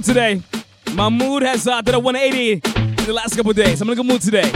mood 0.03 0.17
today. 0.17 0.43
My 0.95 1.09
mood 1.09 1.43
has 1.43 1.67
uh, 1.67 1.81
did 1.81 1.95
a 1.95 1.99
180 1.99 2.53
in 2.53 2.61
the 3.07 3.13
last 3.13 3.37
couple 3.37 3.53
days. 3.53 3.81
I'm 3.81 3.89
in 3.89 3.93
a 3.93 3.97
good 3.97 4.07
mood 4.07 4.21
today. 4.21 4.51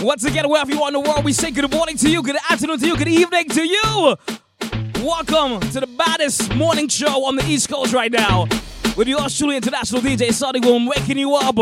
Once 0.00 0.24
again, 0.24 0.48
wherever 0.48 0.70
you 0.70 0.80
are 0.82 0.88
in 0.88 0.94
the 0.94 1.00
world, 1.00 1.24
we 1.24 1.32
say 1.32 1.50
good 1.50 1.70
morning 1.70 1.96
to 1.96 2.08
you, 2.10 2.22
good 2.22 2.36
afternoon 2.50 2.78
to 2.78 2.86
you, 2.86 2.96
good 2.96 3.08
evening 3.08 3.48
to 3.48 3.66
you. 3.66 4.16
Welcome 5.02 5.60
to 5.70 5.80
the 5.80 5.86
baddest 5.86 6.54
morning 6.54 6.88
show 6.88 7.24
on 7.24 7.36
the 7.36 7.44
East 7.46 7.68
Coast 7.68 7.92
right 7.94 8.12
now 8.12 8.46
with 8.96 9.08
yours 9.08 9.36
truly, 9.36 9.56
international 9.56 10.00
DJ 10.00 10.32
Sonic 10.32 10.62
Boom, 10.62 10.86
waking 10.86 11.18
you 11.18 11.34
up 11.34 11.56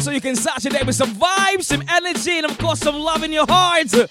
so 0.00 0.10
you 0.10 0.20
can 0.20 0.36
start 0.36 0.62
your 0.64 0.72
day 0.72 0.82
with 0.84 0.96
some 0.96 1.14
vibes, 1.14 1.64
some 1.64 1.82
energy, 1.88 2.38
and 2.38 2.46
of 2.46 2.58
course, 2.58 2.80
some 2.80 2.96
love 2.96 3.22
in 3.22 3.32
your 3.32 3.46
heart. 3.46 3.88
The 3.88 4.08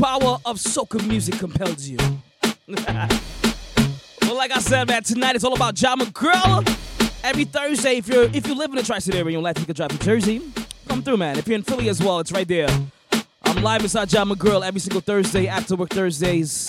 power 0.00 0.38
of 0.44 0.56
soca 0.56 1.06
music 1.06 1.38
compels 1.38 1.88
you. 1.88 1.98
like 4.50 4.58
I 4.58 4.62
said, 4.62 4.88
man, 4.88 5.02
tonight 5.04 5.36
it's 5.36 5.44
all 5.44 5.54
about 5.54 5.76
John 5.76 6.00
McGrill. 6.00 6.66
Every 7.22 7.44
Thursday, 7.44 7.98
if 7.98 8.08
you're 8.08 8.24
if 8.24 8.48
you 8.48 8.54
live 8.56 8.70
in 8.70 8.76
the 8.76 8.82
tri-state 8.82 9.14
area 9.14 9.26
and 9.26 9.32
you'd 9.34 9.42
like 9.42 9.54
to 9.54 9.62
take 9.62 9.68
a 9.68 9.74
drive 9.74 9.90
to 9.90 9.98
Jersey, 9.98 10.42
come 10.88 11.02
through, 11.02 11.18
man. 11.18 11.38
If 11.38 11.46
you're 11.46 11.54
in 11.54 11.62
Philly 11.62 11.88
as 11.88 12.02
well, 12.02 12.18
it's 12.18 12.32
right 12.32 12.48
there. 12.48 12.68
I'm 13.44 13.62
live 13.62 13.82
inside 13.82 14.08
John 14.08 14.28
McGrill 14.28 14.66
every 14.66 14.80
single 14.80 15.02
Thursday, 15.02 15.46
after 15.46 15.76
work 15.76 15.90
Thursdays. 15.90 16.66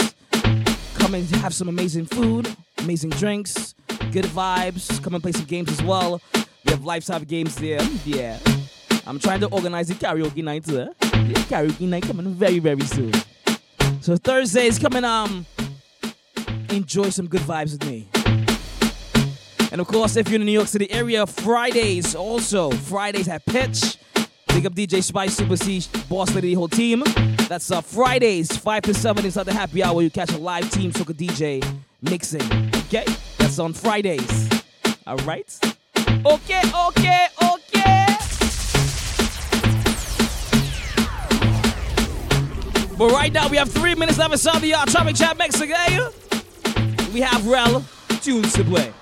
Come 0.94 1.16
and 1.16 1.28
have 1.38 1.56
some 1.56 1.70
amazing 1.70 2.06
food, 2.06 2.56
amazing 2.78 3.12
drinks, 3.12 3.74
good 4.12 4.26
vibes. 4.26 5.02
Come 5.04 5.16
and 5.16 5.24
play 5.24 5.32
some 5.32 5.46
games 5.46 5.72
as 5.72 5.82
well. 5.82 6.22
We 6.66 6.72
have 6.72 6.86
lifestyle 6.86 7.22
games 7.22 7.56
there. 7.56 7.82
Yeah. 8.06 8.38
I'm 9.08 9.18
trying 9.18 9.40
to 9.40 9.48
organize 9.48 9.88
the 9.88 9.96
karaoke 9.96 10.44
night 10.44 10.70
eh? 10.70 10.88
Yeah, 11.02 11.42
karaoke 11.50 11.88
night 11.88 12.04
coming 12.04 12.28
very, 12.28 12.60
very 12.60 12.82
soon. 12.82 13.12
So 14.02 14.18
Thursdays, 14.18 14.78
come 14.78 14.98
and 14.98 15.06
um 15.06 15.48
enjoy 16.72 17.10
some 17.10 17.28
good 17.28 17.42
vibes 17.42 17.74
with 17.74 17.86
me. 17.86 18.08
And 19.72 19.80
of 19.80 19.88
course, 19.88 20.18
if 20.18 20.28
you're 20.28 20.36
in 20.36 20.42
the 20.42 20.46
New 20.46 20.52
York 20.52 20.68
City 20.68 20.92
area, 20.92 21.26
Fridays 21.26 22.16
also. 22.16 22.72
Fridays 22.72 23.28
at 23.28 23.46
Pitch. 23.46 23.98
Big 24.50 24.66
up 24.66 24.74
DJ 24.74 25.02
Spice, 25.02 25.36
Super 25.36 25.56
C, 25.56 25.82
Boss 26.10 26.36
Lady, 26.36 26.50
the 26.50 26.56
whole 26.56 26.68
team. 26.68 27.04
That's 27.48 27.72
uh, 27.72 27.80
Fridays, 27.80 28.56
5 28.56 28.82
to 28.84 28.94
7 28.94 29.24
inside 29.26 29.44
the 29.44 29.54
happy 29.54 29.82
hour. 29.82 30.02
You 30.02 30.10
catch 30.10 30.32
a 30.34 30.38
live 30.38 30.70
team 30.72 30.92
Soca 30.92 31.14
DJ 31.14 31.66
mixing. 32.02 32.42
Okay? 32.88 33.06
That's 33.38 33.60
on 33.60 33.72
Fridays. 33.72 34.50
All 35.08 35.18
right? 35.18 35.58
Okay, 36.26 36.62
okay, 36.88 37.28
okay. 37.42 38.06
But 42.98 43.12
right 43.12 43.32
now, 43.32 43.48
we 43.48 43.58
have 43.58 43.72
three 43.72 43.96
minutes 43.96 44.18
left 44.18 44.34
inside 44.34 44.62
the 44.62 44.74
uh, 44.74 44.86
Traffic 44.86 45.16
Chat 45.16 45.38
mix, 45.38 45.62
okay? 45.62 46.31
We 47.14 47.20
have 47.22 47.46
Rel 47.46 47.84
tunes 48.22 48.54
to 48.54 48.64
play. 48.64 48.94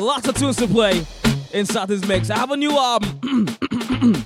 Lots 0.00 0.26
of 0.26 0.34
tunes 0.34 0.56
to 0.56 0.66
play 0.66 1.06
inside 1.52 1.86
this 1.86 2.04
mix. 2.08 2.28
I 2.28 2.36
have 2.36 2.50
a 2.50 2.56
new 2.56 2.76
um 2.76 3.02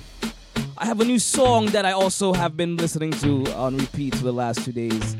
I 0.77 0.85
have 0.85 0.99
a 0.99 1.05
new 1.05 1.19
song 1.19 1.67
that 1.67 1.85
I 1.85 1.91
also 1.91 2.33
have 2.33 2.57
been 2.57 2.77
listening 2.77 3.11
to 3.11 3.45
on 3.53 3.77
repeat 3.77 4.15
for 4.15 4.23
the 4.23 4.31
last 4.33 4.65
two 4.65 4.71
days. 4.71 5.15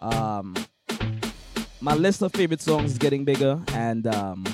Um 0.00 0.54
my 1.80 1.94
list 1.94 2.22
of 2.22 2.32
favorite 2.32 2.60
songs 2.60 2.92
is 2.92 2.98
getting 2.98 3.24
bigger 3.24 3.60
and 3.72 4.06
um 4.06 4.44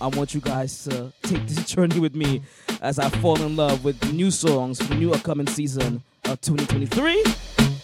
I 0.00 0.08
want 0.08 0.34
you 0.34 0.40
guys 0.40 0.82
to 0.84 1.12
take 1.22 1.46
this 1.46 1.64
journey 1.72 2.00
with 2.00 2.16
me 2.16 2.42
as 2.80 2.98
I 2.98 3.08
fall 3.08 3.40
in 3.40 3.54
love 3.54 3.84
with 3.84 4.12
new 4.12 4.32
songs 4.32 4.82
for 4.82 4.88
the 4.88 4.96
new 4.96 5.12
upcoming 5.12 5.46
season 5.46 6.02
of 6.24 6.40
2023. 6.40 7.22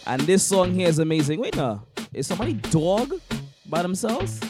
And 0.07 0.23
this 0.23 0.43
song 0.43 0.73
here 0.75 0.89
is 0.89 0.99
amazing. 0.99 1.39
Wait, 1.39 1.55
no. 1.57 1.83
Is 2.13 2.27
somebody 2.27 2.55
dog 2.55 3.21
by 3.69 3.83
themselves? 3.83 4.41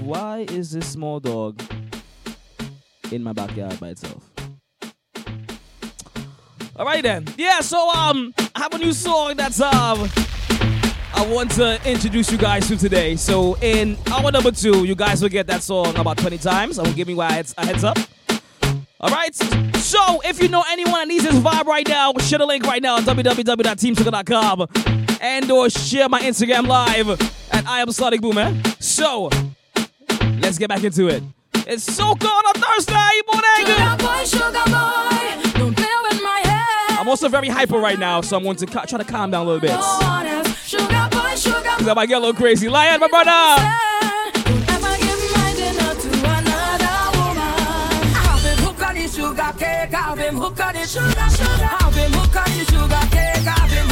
Why 0.00 0.46
is 0.50 0.72
this 0.72 0.88
small 0.88 1.20
dog 1.20 1.62
in 3.10 3.22
my 3.22 3.32
backyard 3.32 3.78
by 3.78 3.90
itself? 3.90 4.28
All 6.76 6.86
right 6.86 7.02
then. 7.02 7.26
Yeah, 7.36 7.60
so 7.60 7.88
um 7.90 8.34
I 8.54 8.60
have 8.60 8.74
a 8.74 8.78
new 8.78 8.92
song 8.92 9.36
that's 9.36 9.60
um 9.60 10.08
I 11.14 11.26
want 11.26 11.50
to 11.52 11.80
introduce 11.88 12.32
you 12.32 12.38
guys 12.38 12.66
to 12.68 12.76
today. 12.76 13.16
So 13.16 13.56
in 13.58 13.96
hour 14.10 14.32
number 14.32 14.50
2, 14.50 14.84
you 14.84 14.94
guys 14.94 15.22
will 15.22 15.28
get 15.28 15.46
that 15.46 15.62
song 15.62 15.94
about 15.96 16.16
20 16.18 16.38
times. 16.38 16.78
I 16.78 16.82
will 16.82 16.94
give 16.94 17.08
you 17.08 17.20
a 17.20 17.26
heads, 17.26 17.54
up. 17.84 17.98
All 18.98 19.10
right. 19.10 19.34
So 19.76 20.20
if 20.24 20.42
you 20.42 20.48
know 20.48 20.64
anyone 20.70 20.94
that 20.94 21.08
needs 21.08 21.24
this 21.24 21.34
vibe 21.34 21.66
right 21.66 21.86
now, 21.86 22.12
share 22.18 22.38
the 22.38 22.46
link 22.46 22.64
right 22.64 22.82
now 22.82 22.98
at 22.98 23.04
www.teamsugar.com 23.04 25.01
and 25.22 25.50
or 25.50 25.70
share 25.70 26.08
my 26.08 26.20
Instagram 26.20 26.66
live 26.66 27.08
at 27.52 27.66
I 27.66 27.80
am 27.80 27.90
Sonic 27.92 28.20
Boom, 28.20 28.34
man. 28.34 28.62
So 28.80 29.30
let's 30.40 30.58
get 30.58 30.68
back 30.68 30.82
into 30.82 31.08
it. 31.08 31.22
It's 31.54 31.84
so 31.84 32.14
cold 32.16 32.44
on 32.48 32.54
Thursday 32.54 33.20
morning. 33.32 33.66
Sugar 33.66 33.96
boy, 33.98 34.24
sugar 34.24 34.64
boy, 34.66 35.58
don't 35.58 35.76
play 35.76 35.94
with 36.10 36.22
my 36.22 36.40
head. 36.42 36.98
I'm 36.98 37.08
also 37.08 37.28
very 37.28 37.48
hyper 37.48 37.78
right 37.78 37.98
now, 37.98 38.20
so 38.20 38.36
I'm 38.36 38.42
going 38.42 38.56
to 38.56 38.66
ca- 38.66 38.84
try 38.84 38.98
to 38.98 39.04
calm 39.04 39.30
down 39.30 39.46
a 39.46 39.48
little 39.48 39.60
bit. 39.60 39.70
No 39.70 39.98
one 40.00 40.26
else. 40.26 40.66
Sugar 40.66 41.08
boy, 41.12 41.34
sugar 41.36 41.60
Because 41.62 41.88
I 41.88 41.94
might 41.94 42.06
get 42.06 42.16
a 42.16 42.20
little 42.20 42.34
crazy. 42.34 42.68
Lion, 42.68 42.98
my 42.98 43.06
brother. 43.06 43.30
Don't 44.42 44.70
ever 44.74 44.96
give 44.98 45.22
my 45.32 45.54
dinner 45.54 45.94
to 45.94 46.10
another 46.34 47.18
woman. 47.18 47.46
I've 48.26 48.42
been 48.42 48.58
hooked 48.64 48.82
on 48.82 48.96
sugar 49.08 49.52
cake. 49.56 49.94
I've 49.94 50.16
been 50.18 50.34
hooked 50.36 50.60
on 50.60 50.74
the 50.74 50.84
sugar, 50.84 51.30
sugar. 51.30 51.70
I've 51.78 51.94
been 51.94 52.12
hooked 52.12 52.36
on 52.36 52.58
the 52.58 52.64
sugar 52.66 53.06
cake. 53.14 53.46
I've 53.46 53.70
been 53.70 53.91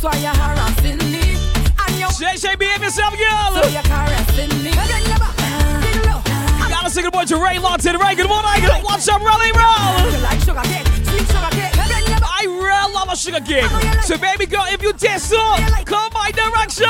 That's 0.00 0.14
why 0.14 0.22
you're 0.22 0.30
harassing 0.30 0.98
me. 1.10 1.34
And 1.74 1.98
you 1.98 2.06
JJ, 2.06 2.56
behave 2.56 2.82
yourself, 2.84 3.18
girl. 3.18 3.50
so 3.50 3.68
you're 3.68 3.82
caressing 3.82 4.62
me. 4.62 4.70
Bend 4.70 5.08
your 5.08 5.18
back, 5.18 5.34
dig 5.82 6.06
low. 6.06 6.22
Gotta 6.70 6.88
say 6.88 7.02
good 7.02 7.12
morning 7.12 7.26
to 7.26 7.36
Ray 7.42 7.58
Lawton. 7.58 7.98
Ray, 7.98 8.14
good 8.14 8.28
morning. 8.28 8.62
What's 8.84 9.08
up, 9.08 9.20
Rolly 9.20 9.50
Roll? 9.50 10.12
You 10.12 10.22
like 10.22 10.38
sugar 10.38 10.62
cake, 10.62 10.86
sweet 11.02 11.26
sugar 11.26 11.50
cake. 11.50 11.74
Bend 11.74 12.06
your 12.06 12.20
back. 12.20 12.30
I 12.30 12.46
real 12.46 12.94
love 12.94 13.08
a 13.10 13.16
sugar 13.16 13.40
cake. 13.40 13.66
So, 14.04 14.16
baby 14.18 14.46
girl, 14.46 14.66
if 14.68 14.80
you 14.84 14.92
taste 14.92 15.30
so, 15.30 15.56
come 15.84 16.12
my 16.14 16.30
direction. 16.30 16.86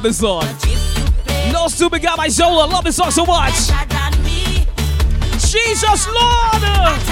Love 0.00 0.02
this 0.02 0.18
song. 0.18 0.40
But 0.40 0.64
if 0.64 0.98
you 0.98 1.04
play 1.24 1.52
No 1.52 1.68
stupid 1.68 2.02
guy, 2.02 2.14
my 2.16 2.28
Zola. 2.28 2.66
Love 2.66 2.84
this 2.84 2.96
song 2.96 3.10
so 3.10 3.26
much. 3.26 3.68
better 3.68 3.86
than 3.88 4.24
me, 4.24 4.66
Jesus 5.38 6.06
Lord. 6.08 7.09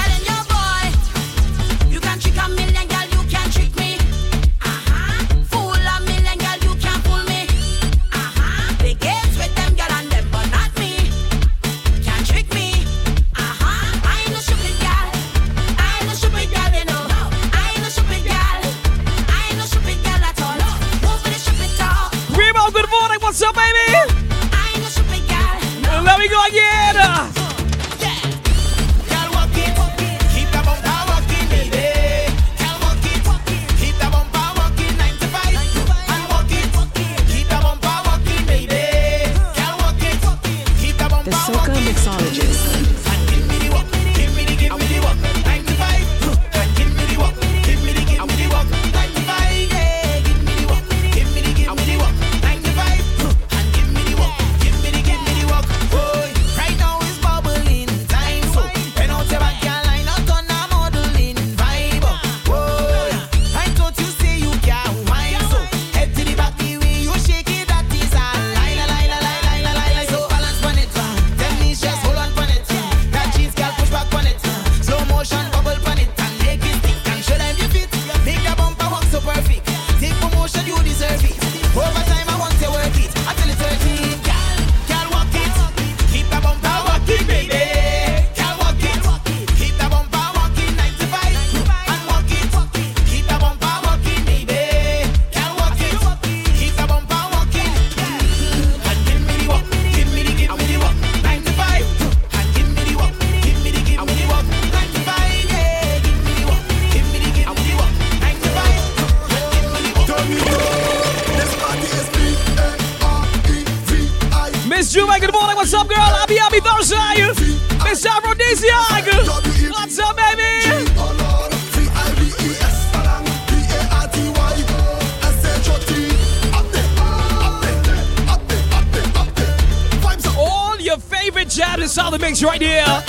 Inside 132.38 132.46
right 132.46 132.60
here. 132.62 133.02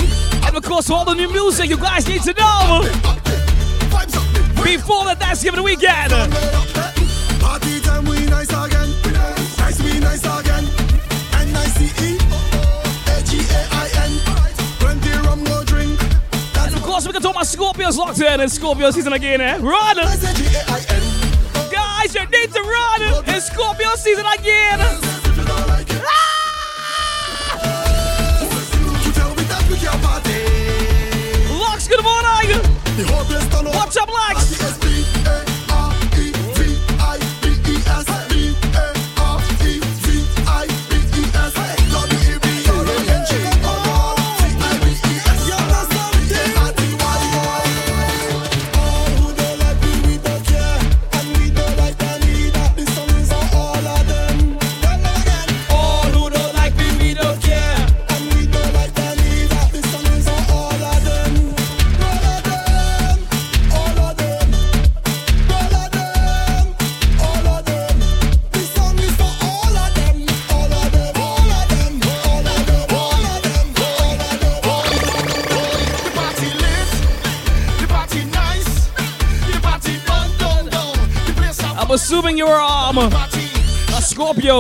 And 0.45 0.57
of 0.57 0.63
course, 0.63 0.89
all 0.89 1.05
the 1.05 1.13
new 1.13 1.29
music 1.31 1.69
you 1.69 1.77
guys 1.77 2.07
need 2.07 2.21
to 2.23 2.33
know 2.33 2.81
before 4.63 5.05
the 5.05 5.15
Thanksgiving 5.19 5.63
weekend. 5.63 6.11
Party 7.41 7.79
time 7.81 8.05
we 8.05 8.25
nice 8.25 8.49
again. 8.49 8.89
Nice 9.57 9.81
we 9.81 9.99
nice 9.99 10.23
again. 10.23 10.65
N-I-C-E. 11.33 12.17
A-G-A-I-N. 13.07 14.11
Plenty 14.79 15.11
rum 15.25 15.43
no 15.43 15.63
drink. 15.63 15.99
And 16.57 16.75
of 16.75 16.81
course, 16.83 17.05
we 17.05 17.13
got 17.13 17.25
all 17.25 17.33
my 17.33 17.43
Scorpios 17.43 17.97
locked 17.97 18.19
in. 18.19 18.39
It's 18.39 18.53
Scorpio 18.53 18.91
season 18.91 19.13
again, 19.13 19.41
eh? 19.41 19.57
Run! 19.57 19.97
Guys, 21.71 22.15
you 22.15 22.25
need 22.25 22.51
to 22.51 22.61
run! 22.61 23.23
It's 23.27 23.45
Scorpio 23.47 23.95
season 23.95 24.25
again! 24.39 25.08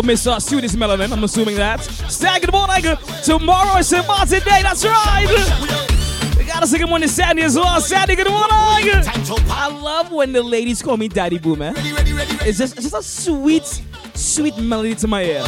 Miss 0.09 0.25
uh, 0.25 0.39
Sweetest 0.39 0.75
Melanin. 0.75 1.11
I'm 1.11 1.23
assuming 1.23 1.55
that. 1.57 1.81
Good 2.41 2.51
morning. 2.51 2.97
Tomorrow 3.23 3.77
is 3.77 3.89
St. 3.89 4.07
Martin 4.07 4.39
Day. 4.39 4.63
That's 4.63 4.83
right. 4.83 5.27
We 6.35 6.45
gotta 6.45 6.65
sing 6.65 6.83
on 6.83 7.01
the 7.01 7.07
Sandy 7.07 7.43
as 7.43 7.55
well. 7.55 7.79
Sandy, 7.79 8.15
good 8.15 8.27
morning. 8.27 8.49
I 8.49 9.69
love 9.71 10.11
when 10.11 10.31
the 10.31 10.41
ladies 10.41 10.81
call 10.81 10.97
me 10.97 11.09
Daddy 11.09 11.37
Boo, 11.37 11.55
man. 11.55 11.75
It's 11.77 12.57
just, 12.57 12.75
it's 12.75 12.89
just 12.89 12.95
a 12.95 13.03
sweet, 13.03 13.83
sweet 14.15 14.57
melody 14.57 14.95
to 14.95 15.07
my 15.07 15.21
ear. 15.25 15.43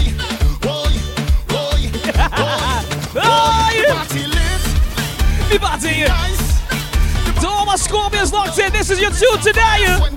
The 5.49 5.57
party. 5.59 6.05
To 7.41 7.47
all 7.47 7.65
my 7.65 7.77
Scorpions 7.77 8.31
locked 8.31 8.59
in, 8.59 8.71
this 8.73 8.91
is 8.91 9.01
your 9.01 9.09
tune 9.09 9.39
today. 9.41 10.10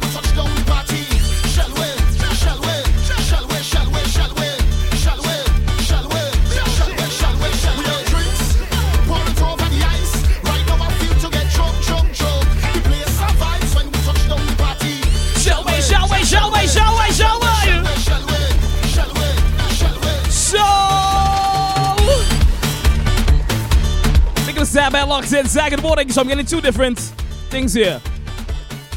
Locks 25.35 25.57
in 25.57 25.71
the 25.75 25.83
morning, 25.83 26.09
so 26.13 26.21
I'm 26.21 26.29
getting 26.29 26.47
two 26.47 26.61
different 26.61 26.97
things 27.51 27.75
here. 27.75 28.01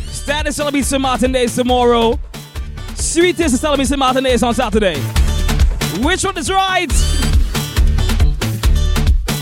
Stan 0.06 0.46
is 0.46 0.56
telling 0.56 0.76
me 0.76 0.84
St. 0.84 1.02
Martin 1.02 1.32
Day 1.32 1.46
is 1.46 1.56
tomorrow. 1.56 2.20
Sweetest 2.94 3.56
is 3.56 3.60
telling 3.60 3.80
me 3.80 3.86
St. 3.86 3.98
Martin 3.98 4.24
Day 4.24 4.34
is 4.34 4.44
on 4.44 4.54
Saturday. 4.54 5.00
Which 6.04 6.24
one 6.24 6.38
is 6.38 6.52
right? 6.52 6.92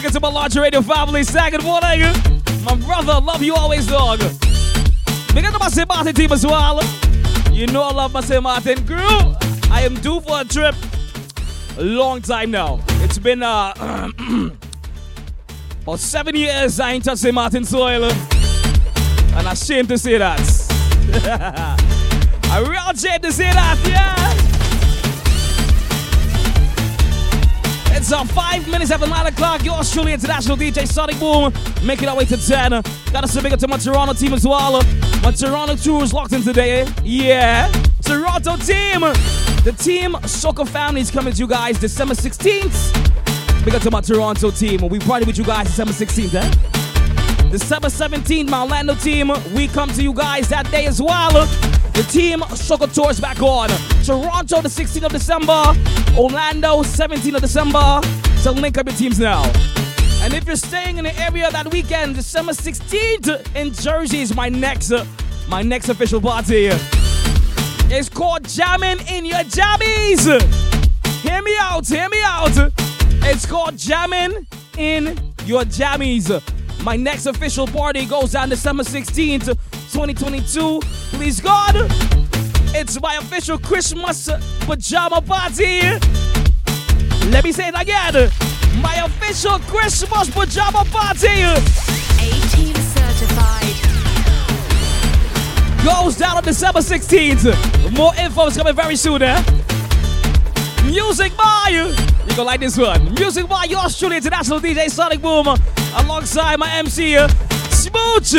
Look 0.01 0.09
to 0.13 0.19
my 0.21 0.29
larger 0.29 0.61
radio 0.61 0.81
family, 0.81 1.23
the 1.23 1.59
morning. 1.63 2.63
My 2.63 2.75
brother, 2.85 3.19
love 3.19 3.43
you 3.43 3.55
always, 3.55 3.87
dog. 3.87 4.19
Big 5.33 5.43
to 5.43 5.59
my 5.59 5.67
St. 5.67 5.89
Martin 5.89 6.15
team 6.15 6.31
as 6.31 6.45
well. 6.45 6.81
You 7.51 7.67
know 7.67 7.81
I 7.83 7.91
love 7.91 8.13
my 8.13 8.21
St. 8.21 8.41
Martin 8.41 8.87
crew. 8.87 9.35
I 9.69 9.81
am 9.81 9.95
due 9.95 10.21
for 10.21 10.39
a 10.39 10.45
trip 10.45 10.75
long 11.77 12.21
time 12.21 12.51
now. 12.51 12.79
It's 13.01 13.17
been 13.17 13.43
uh, 13.43 13.73
about 15.85 15.99
seven 15.99 16.35
years 16.35 16.79
I 16.79 16.93
ain't 16.93 17.03
touched 17.03 17.21
St. 17.21 17.33
Martin 17.35 17.63
soil. 17.63 18.05
And 18.05 19.35
I'm 19.35 19.45
ashamed 19.45 19.89
to 19.89 19.99
say 19.99 20.17
that. 20.17 20.39
I'm 22.45 22.67
real 22.67 22.81
ashamed 22.89 23.21
to 23.21 23.31
say 23.31 23.51
that, 23.53 23.77
yeah. 23.87 24.15
It's 27.95 28.11
uh, 28.11 28.23
five 28.25 28.67
minutes 28.67 28.89
after 28.89 29.05
nine 29.05 29.27
o'clock. 29.27 29.63
Yours 29.63 29.93
truly, 29.93 30.13
international 30.13 30.57
DJ 30.57 30.87
Sonic 30.87 31.19
Boom, 31.19 31.53
making 31.85 32.09
our 32.09 32.17
way 32.17 32.25
to 32.25 32.37
10. 32.37 32.71
Gotta 33.13 33.27
say 33.27 33.43
big 33.43 33.53
up 33.53 33.59
to 33.59 33.67
my 33.67 33.77
Toronto 33.77 34.13
team 34.13 34.33
as 34.33 34.45
well. 34.45 34.81
My 35.21 35.31
Toronto 35.31 35.75
tour 35.75 36.03
is 36.03 36.13
locked 36.13 36.33
in 36.33 36.41
today. 36.41 36.87
Yeah. 37.03 37.71
Toronto 38.01 38.57
team. 38.57 39.01
The 39.63 39.75
team 39.77 40.13
Soca 40.23 40.67
Family 40.67 41.01
is 41.01 41.11
coming 41.11 41.33
to 41.33 41.39
you 41.39 41.47
guys 41.47 41.77
December 41.79 42.15
16th. 42.15 43.04
Big 43.65 43.73
up 43.73 43.81
to 43.81 43.89
my 43.89 43.99
Toronto 43.99 44.51
team. 44.51 44.87
We 44.89 44.99
party 44.99 45.25
with 45.25 45.39
you 45.39 45.43
guys 45.43 45.65
December 45.65 45.91
16th, 45.91 46.35
eh? 46.35 47.49
December 47.49 47.87
17th, 47.87 48.47
my 48.47 48.61
Orlando 48.61 48.93
team. 48.93 49.31
We 49.55 49.67
come 49.67 49.89
to 49.89 50.03
you 50.03 50.13
guys 50.13 50.47
that 50.49 50.69
day 50.69 50.85
as 50.85 51.01
well. 51.01 51.31
The 51.93 52.03
team 52.11 52.43
Sugar 52.55 52.85
Tours 52.85 53.19
back 53.19 53.41
on. 53.41 53.69
Toronto, 54.03 54.61
the 54.61 54.69
16th 54.69 55.05
of 55.05 55.11
December. 55.11 55.73
Orlando, 56.15 56.83
17th 56.83 57.35
of 57.37 57.41
December. 57.41 58.01
So 58.37 58.51
link 58.51 58.77
up 58.77 58.87
your 58.87 58.95
teams 58.97 59.19
now. 59.19 59.41
And 60.21 60.35
if 60.35 60.45
you're 60.45 60.57
staying 60.57 60.99
in 60.99 61.05
the 61.05 61.19
area 61.19 61.49
that 61.49 61.71
weekend, 61.71 62.13
December 62.13 62.51
16th 62.51 63.55
in 63.55 63.73
Jersey 63.73 64.21
is 64.21 64.35
my 64.35 64.47
next, 64.47 64.93
my 65.47 65.63
next 65.63 65.89
official 65.89 66.21
party. 66.21 66.69
It's 67.89 68.09
called 68.09 68.47
Jamming 68.47 68.99
in 69.07 69.25
Your 69.25 69.39
Jammies. 69.39 70.39
Hear 71.23 71.41
me 71.41 71.55
out, 71.59 71.87
hear 71.87 72.09
me 72.09 72.21
out. 72.23 72.84
It's 73.27 73.43
called 73.45 73.75
Jamming 73.75 74.45
in 74.77 75.17
Your 75.45 75.63
Jammies. 75.63 76.29
My 76.83 76.95
next 76.95 77.25
official 77.25 77.65
party 77.65 78.05
goes 78.05 78.33
down 78.33 78.49
December 78.49 78.83
16th, 78.83 79.47
2022. 79.91 80.79
Please 81.17 81.41
God, 81.41 81.73
it's 82.75 83.01
my 83.01 83.15
official 83.15 83.57
Christmas 83.57 84.29
pajama 84.61 85.21
party. 85.21 85.81
Let 87.31 87.43
me 87.43 87.51
say 87.51 87.69
it 87.69 87.75
again. 87.75 88.29
My 88.79 88.93
official 89.03 89.57
Christmas 89.59 90.29
pajama 90.29 90.85
party. 90.91 91.27
18 91.27 92.75
certified. 92.75 93.75
Goes 95.83 96.15
down 96.15 96.37
on 96.37 96.43
December 96.43 96.81
16th. 96.81 97.91
More 97.97 98.13
info 98.15 98.45
is 98.45 98.55
coming 98.55 98.75
very 98.75 98.95
soon, 98.95 99.23
eh? 99.23 99.43
Music 100.85 101.35
by 101.35 102.13
gonna 102.35 102.47
like 102.47 102.59
this 102.59 102.77
one. 102.77 103.13
Music 103.13 103.47
by 103.47 103.63
yours 103.63 103.97
truly, 103.97 104.17
international 104.17 104.59
DJ 104.59 104.89
Sonic 104.89 105.21
Boom, 105.21 105.47
alongside 105.95 106.59
my 106.59 106.69
MC 106.73 107.15
uh, 107.15 107.29
Smooch, 107.69 108.33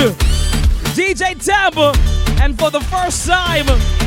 DJ 0.93 1.43
Tampa, 1.43 1.95
and 2.43 2.59
for 2.59 2.71
the 2.71 2.81
first 2.81 3.27
time, 3.27 3.65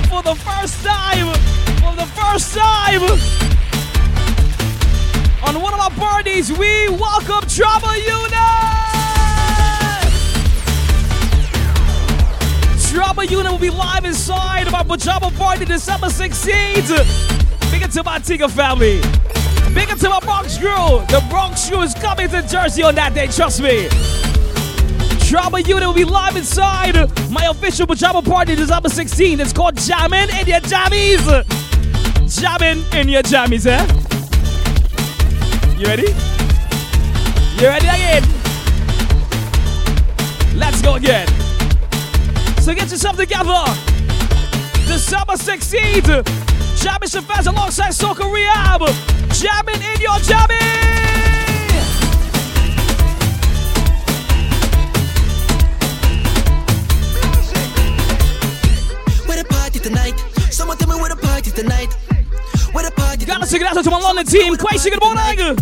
for 0.08 0.22
the 0.22 0.36
first 0.36 0.86
time, 0.86 1.34
for 1.82 1.96
the 1.96 2.06
first 2.14 2.56
time, 2.56 3.02
on 5.48 5.60
one 5.60 5.74
of 5.74 5.80
our 5.80 5.92
parties, 5.92 6.52
we 6.52 6.90
welcome 6.90 7.50
Trouble 7.50 7.96
Unit. 7.96 8.34
Trouble 12.92 13.24
Unit 13.24 13.52
will 13.52 13.58
be 13.58 13.72
live 13.72 14.06
inside 14.06 14.68
of 14.68 14.76
our 14.76 14.84
pajama 14.86 15.32
party 15.32 15.66
December 15.66 16.08
16th. 16.08 17.72
Big 17.72 17.82
up 17.82 17.90
to 17.90 18.04
my 18.04 18.20
Tigger 18.20 18.52
family. 18.52 19.02
Big 19.74 19.90
up 19.92 20.00
to 20.00 20.10
my 20.10 20.20
Bronx 20.20 20.58
crew. 20.58 21.06
The 21.08 21.26
Bronx 21.30 21.70
crew 21.70 21.82
is 21.82 21.94
coming 21.94 22.30
to 22.30 22.42
Jersey 22.48 22.84
on 22.84 22.96
that 22.96 23.14
day, 23.14 23.28
trust 23.28 23.62
me. 23.62 23.88
Trouble 25.28 25.60
Unit 25.60 25.88
will 25.88 25.94
be 25.94 26.06
live 26.06 26.36
inside 26.36 26.96
my 27.30 27.46
official 27.46 27.86
pajama 27.86 28.22
party 28.22 28.56
December 28.56 28.90
16th. 28.90 29.40
It's 29.40 29.54
called 29.54 29.78
Jammin' 29.78 30.30
in 30.32 30.48
Your 30.48 30.60
Jammies. 30.62 31.24
Jammin' 32.42 32.84
in 32.94 33.10
Your 33.10 33.22
Jammies, 33.22 33.68
eh? 33.68 33.86
You 35.78 35.86
ready? 35.86 36.08
You 37.62 37.68
ready 37.68 37.88
again? 37.88 38.24
Let's 40.56 40.82
go 40.82 40.96
again. 40.96 41.28
So 42.62 42.74
get 42.74 42.90
yourself 42.90 43.16
together. 43.18 43.99
December 44.90 45.34
16th, 45.34 46.26
Jamming 46.82 47.10
Shabazz 47.10 47.46
alongside 47.46 47.92
Soca 47.92 48.26
Rehab. 48.34 48.82
Jamming 49.34 49.76
in 49.76 50.02
your 50.02 50.18
jamming. 50.26 50.58
Where 59.28 59.38
the 59.38 59.46
party 59.48 59.78
tonight? 59.78 60.20
Someone 60.50 60.78
tell 60.78 60.90
me 60.90 61.00
where 61.00 61.10
the 61.10 61.22
party 61.22 61.52
tonight. 61.52 61.94
Where 62.72 62.84
the 62.84 62.92
party 62.92 63.26
Gotta 63.28 63.46
sing 63.46 63.62
it 63.62 63.68
out 63.68 63.84
to 63.84 63.92
my 63.92 64.00
London 64.00 64.26
team. 64.26 64.58
Quasi, 64.58 64.90
good 64.90 65.02
morning. 65.02 65.56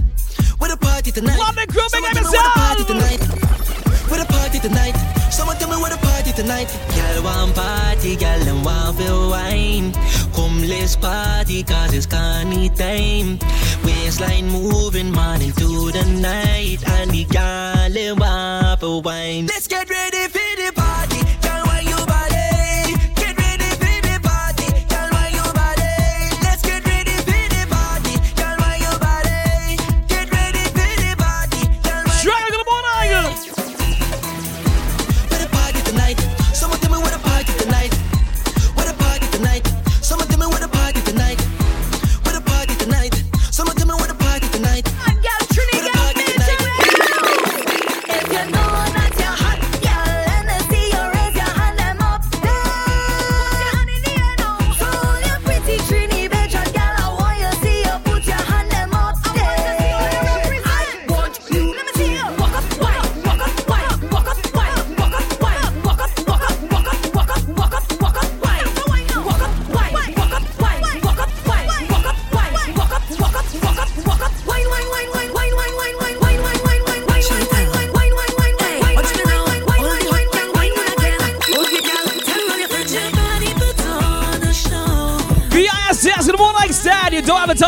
Where 0.58 0.70
the 0.70 0.78
party 0.80 1.12
tonight? 1.12 1.38
London 1.38 1.68
crew, 1.68 1.84
big 1.92 2.02
Someone 2.02 2.18
up 2.18 2.78
tell 2.88 2.96
me 2.96 3.87
where 4.10 4.20
the 4.20 4.26
party 4.26 4.60
tonight. 4.60 4.96
Someone 5.32 5.58
tell 5.58 5.70
me 5.70 5.78
where 5.78 5.92
the 5.92 5.98
party 5.98 6.32
tonight. 6.32 6.68
Girl 6.96 7.24
want 7.24 7.56
party, 7.56 8.16
girl 8.16 8.40
them 8.40 8.64
want 8.64 8.98
feel 8.98 9.30
wine. 9.30 9.94
Come 10.34 10.62
let's 10.68 10.96
party 10.96 11.64
cause 11.64 11.94
it's 11.94 12.06
carny 12.06 12.70
time. 12.70 13.40
Waistline 13.84 14.48
moving 14.50 15.12
morning 15.12 15.52
to 15.54 15.92
the 15.92 16.06
night. 16.22 16.80
And 17.00 17.12
the 17.12 17.26
girl 17.26 17.90
them 17.90 18.18
want 18.18 18.80
for 18.80 19.02
wine. 19.02 19.48
Let's 19.48 19.68
get 19.68 19.90
ready 19.90 20.28
for 20.28 20.56
the 20.56 20.72
party. 20.76 20.87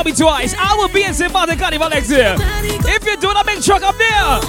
me 0.09 0.15
twice. 0.15 0.55
I 0.57 0.75
will 0.75 0.89
be 0.89 1.03
in 1.03 1.13
Zimbabwe, 1.13 1.55
Martin 1.55 1.59
Carnival 1.59 1.89
next 1.89 2.09
year. 2.09 2.35
If 2.39 3.05
you 3.05 3.17
do 3.17 3.33
not 3.33 3.45
make 3.45 3.61
truck 3.61 3.83
up 3.83 3.97
there. 3.97 4.39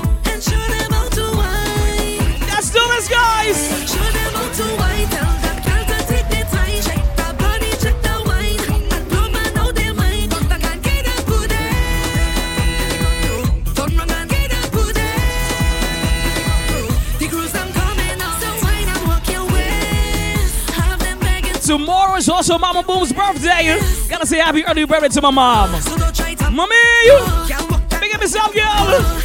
Let's 2.48 2.70
do 2.70 2.80
this, 2.88 3.08
guys. 3.08 3.90
tomorrow 21.70 22.16
is 22.16 22.28
also 22.28 22.58
Mama 22.58 22.82
Boom's 22.82 23.12
birthday 23.12 23.78
want 24.20 24.28
to 24.28 24.36
say 24.36 24.42
happy 24.42 24.62
early 24.66 24.84
birthday 24.84 25.08
to 25.08 25.22
my 25.22 25.30
mom. 25.30 25.70
Mommy, 26.52 26.74
you. 27.04 27.18
Big 28.00 28.14
up 28.14 28.20
yourself, 28.20 28.52
girl. 28.54 29.19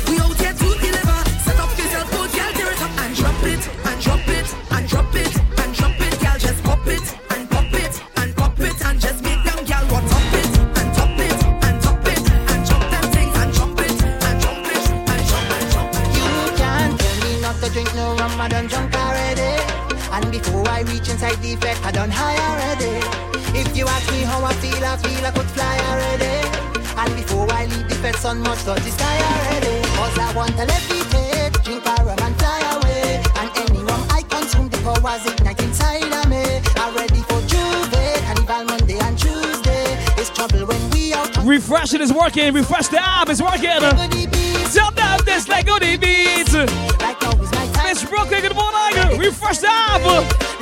Leave 28.36 28.44
the 28.44 28.56
fed 28.56 28.56
sun 28.56 28.56
much 28.56 28.64
touch 28.64 28.84
the 28.84 28.92
sky 28.92 29.18
already. 29.20 29.82
Cause 29.96 30.20
I 30.20 30.34
want 30.36 30.52
to 30.58 30.66
levitate, 30.66 31.64
drink 31.64 31.86
a 31.86 32.04
rum 32.04 32.20
and 32.22 32.36
fly 32.38 32.60
away. 32.76 33.24
And 33.36 33.50
any 33.58 33.80
rum 33.84 34.06
I 34.10 34.22
consume, 34.24 34.70
the 34.70 34.78
powers 34.78 35.26
ignite 35.26 35.62
inside 35.62 36.04
of 36.04 36.30
me. 36.30 36.62
I'm 36.76 36.96
ready 36.96 37.22
for 37.22 37.40
J'ouvert, 37.48 38.22
Carnival 38.26 38.66
Monday 38.66 39.00
and 39.00 39.18
Tuesday. 39.18 39.98
It's 40.18 40.30
trouble 40.30 40.66
when 40.66 40.90
we 40.92 41.14
out 41.14 41.36
Refreshing 41.46 42.02
is 42.02 42.12
working. 42.12 42.54
Refresh 42.54 42.88
the 42.90 43.02
app 43.02 43.30
is 43.30 43.42
working. 43.42 43.82
Tell 44.74 44.92
them 44.92 45.20
this 45.26 45.48
Lego 45.48 45.80
the 45.80 45.98
beats. 45.98 46.54
Miss 47.84 48.04
Brooklyn, 48.04 48.42
good 48.42 48.56
morning. 48.56 49.20
Refresh 49.20 49.60
the 49.60 49.70
app. 49.70 50.55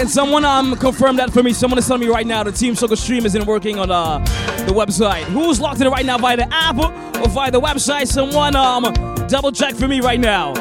Again, 0.00 0.08
someone 0.08 0.46
um 0.46 0.76
confirm 0.76 1.16
that 1.16 1.30
for 1.30 1.42
me. 1.42 1.52
Someone 1.52 1.76
is 1.76 1.86
telling 1.86 2.00
me 2.00 2.08
right 2.08 2.26
now 2.26 2.42
the 2.42 2.50
Team 2.50 2.72
Soca 2.72 2.96
stream 2.96 3.26
isn't 3.26 3.44
working 3.44 3.78
on 3.78 3.90
uh, 3.90 4.16
the 4.64 4.72
website. 4.72 5.24
Who's 5.24 5.60
locked 5.60 5.82
in 5.82 5.88
right 5.88 6.06
now 6.06 6.16
via 6.16 6.38
the 6.38 6.48
app 6.50 6.78
or 6.78 7.28
via 7.28 7.50
the 7.50 7.60
website? 7.60 8.06
Someone 8.06 8.56
um 8.56 8.84
double 9.28 9.52
check 9.52 9.74
for 9.74 9.86
me 9.86 10.00
right 10.00 10.18
now. 10.18 10.54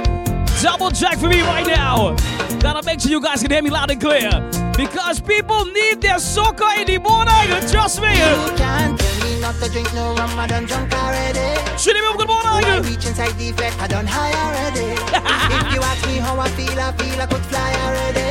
Double 0.61 0.91
check 0.91 1.17
for 1.17 1.29
me 1.29 1.39
right 1.39 1.65
now. 1.65 2.17
Gotta 2.59 2.85
make 2.85 2.99
sure 2.99 3.11
you 3.11 3.21
guys 3.21 3.41
can 3.41 3.49
hear 3.49 3.61
me 3.61 3.69
loud 3.69 3.89
and 3.89 4.01
clear. 4.01 4.29
Because 4.75 5.21
people 5.21 5.63
need 5.67 6.01
their 6.01 6.19
soca 6.19 6.77
in 6.77 6.87
the 6.87 6.97
morning. 6.97 7.47
Trust 7.71 8.01
me. 8.01 8.11
You 8.11 8.57
can't 8.57 8.99
tell 8.99 9.23
me 9.23 9.39
not 9.39 9.55
to 9.63 9.69
drink 9.71 9.93
no 9.93 10.15
rum, 10.15 10.37
I 10.37 10.47
done 10.47 10.65
drunk 10.65 10.91
already. 10.91 11.39
Shitty 11.79 12.01
good 12.17 12.27
morning. 12.27 12.51
When 12.55 12.65
I 12.65 12.79
reach 12.81 13.05
inside 13.05 13.37
the 13.37 13.51
effect, 13.51 13.79
I 13.79 13.87
done 13.87 14.05
high 14.05 14.35
already. 14.35 14.91
if 15.55 15.73
you 15.73 15.79
ask 15.79 16.05
me 16.07 16.17
how 16.17 16.37
I 16.37 16.49
feel, 16.49 16.77
I 16.77 16.91
feel 16.91 17.21
I 17.21 17.25
could 17.25 17.45
fly 17.45 17.73
already. 17.85 18.28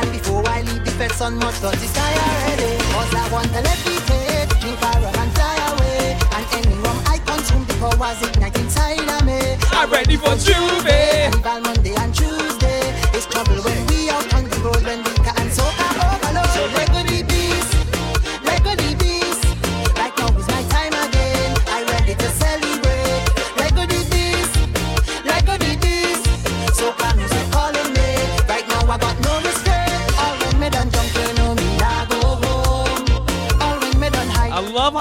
And 0.00 0.12
before 0.12 0.42
I 0.48 0.62
leave 0.62 0.82
the 0.82 0.92
fed 0.92 1.12
sun 1.12 1.36
much 1.36 1.60
the 1.60 1.76
sky 1.76 2.12
already. 2.24 2.72
Cause 2.94 3.14
I 3.14 3.28
want 3.30 3.48
to 3.52 3.60
levitate, 3.60 4.48
drink 4.60 4.78
fire 4.78 5.12
and 5.20 5.32
fly 5.36 5.56
away. 5.72 6.16
And 6.36 6.46
any 6.56 6.74
rum 6.80 6.98
I 7.04 7.18
consume, 7.18 7.66
the 7.66 7.74
powers 7.74 8.22
ignite 8.22 8.56
inside 8.58 9.06
of 9.06 9.26
me. 9.26 9.40
I'm 9.72 9.90
ready 9.90 10.16
for 10.16 10.32
J'ouvert. 10.40 11.32
Carnival 11.42 11.60
Monday 11.60 11.94
and 11.96 12.14
Tuesday. 12.14 12.80
It's 13.12 13.26
trouble 13.26 13.60
when 13.62 13.86
we 13.88 14.08
out 14.08 14.29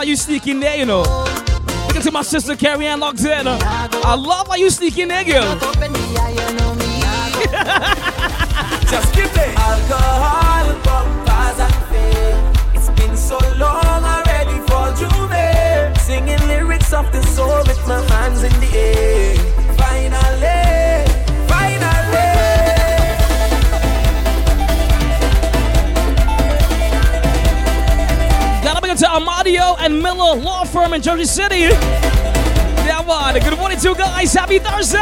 you 0.09 0.15
sneak 0.15 0.47
in 0.47 0.59
there, 0.59 0.75
you 0.75 0.85
know. 0.85 1.03
Look 1.87 1.95
at 2.05 2.11
my 2.11 2.23
sister 2.23 2.55
Carrie 2.55 2.87
Ann 2.87 2.99
in. 2.99 3.57
I 3.61 4.15
love 4.15 4.47
how 4.47 4.55
you 4.55 4.69
sneak 4.71 4.97
in 4.97 5.09
there, 5.09 5.23
girl. 5.23 5.55
In 30.99 31.03
Jersey 31.03 31.23
City. 31.25 31.59
Yeah, 31.59 33.03
man. 33.07 33.39
Good 33.39 33.57
morning, 33.57 33.79
two 33.79 33.95
guys. 33.95 34.33
Happy 34.33 34.59
Thursday. 34.59 34.99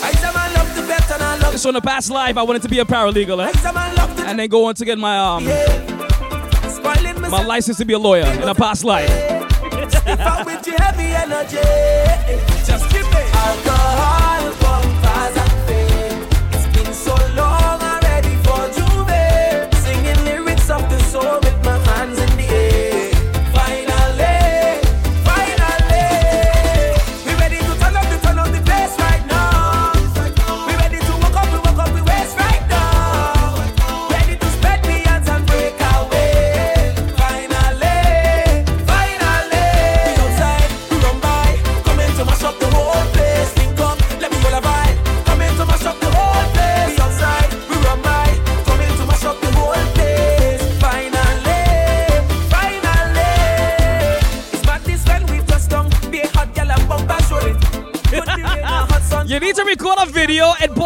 I 0.00 0.12
say 0.12 0.30
man 0.32 0.52
the 0.76 0.82
better 0.86 1.14
and 1.14 1.22
I 1.22 1.38
love 1.38 1.52
Just 1.52 1.64
on 1.64 1.72
the 1.74 1.80
past 1.80 2.10
life, 2.10 2.36
I 2.36 2.42
wanted 2.42 2.62
to 2.62 2.68
be 2.68 2.80
a 2.80 2.84
paralegal, 2.84 3.40
eh? 3.46 4.28
and 4.28 4.38
then 4.38 4.48
go 4.48 4.66
on 4.66 4.74
to 4.74 4.84
get 4.84 4.98
my 4.98 5.16
um 5.18 5.44
my 7.30 7.44
license 7.44 7.78
to 7.78 7.84
be 7.86 7.94
a 7.94 7.98
lawyer 7.98 8.26
in 8.26 8.42
a 8.48 8.54
past 8.54 8.84
life. 8.84 9.08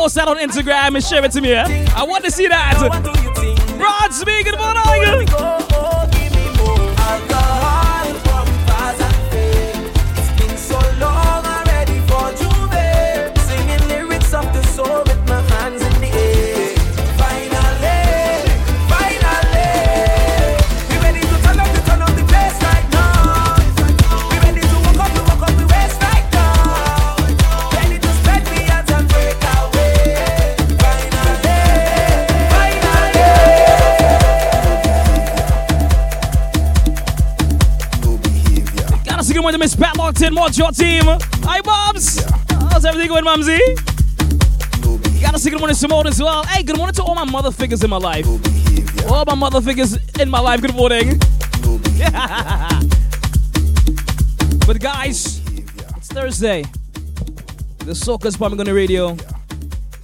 Post 0.02 0.16
that 0.16 0.26
on 0.26 0.36
Instagram 0.38 0.96
and 0.96 1.04
share 1.04 1.24
it 1.24 1.30
to 1.30 1.40
me. 1.40 1.52
eh? 1.52 1.86
I 1.94 2.02
want 2.02 2.24
to 2.24 2.30
see 2.32 2.48
that. 2.48 2.74
Rod 3.78 4.12
Smee, 4.12 4.42
good 4.42 4.58
morning. 4.58 4.82
Alcohol, 4.82 5.61
What's 40.42 40.58
your 40.58 40.72
team? 40.72 41.04
Hi, 41.44 41.60
Bobs. 41.60 42.20
How's 42.50 42.84
everything 42.84 43.08
going, 43.08 43.22
Mumsy? 43.22 43.52
You 43.52 45.20
gotta 45.20 45.38
say 45.38 45.50
good 45.50 45.60
morning 45.60 45.76
to 45.76 45.80
Simone 45.80 46.08
as 46.08 46.20
well. 46.20 46.42
Hey, 46.42 46.64
good 46.64 46.76
morning 46.76 46.94
to 46.94 47.04
all 47.04 47.14
my 47.14 47.24
mother 47.24 47.52
figures 47.52 47.84
in 47.84 47.90
my 47.90 47.96
life. 47.96 48.26
All 49.08 49.24
my 49.24 49.36
mother 49.36 49.60
figures 49.60 49.96
in 50.18 50.28
my 50.28 50.40
life. 50.40 50.60
Good 50.60 50.74
morning. 50.74 51.10
but 54.66 54.80
guys, 54.80 55.40
it's 55.96 56.08
Thursday. 56.08 56.64
The 57.78 57.94
Soca's 57.94 58.36
Pumping 58.36 58.58
on 58.58 58.66
the 58.66 58.74
radio. 58.74 59.16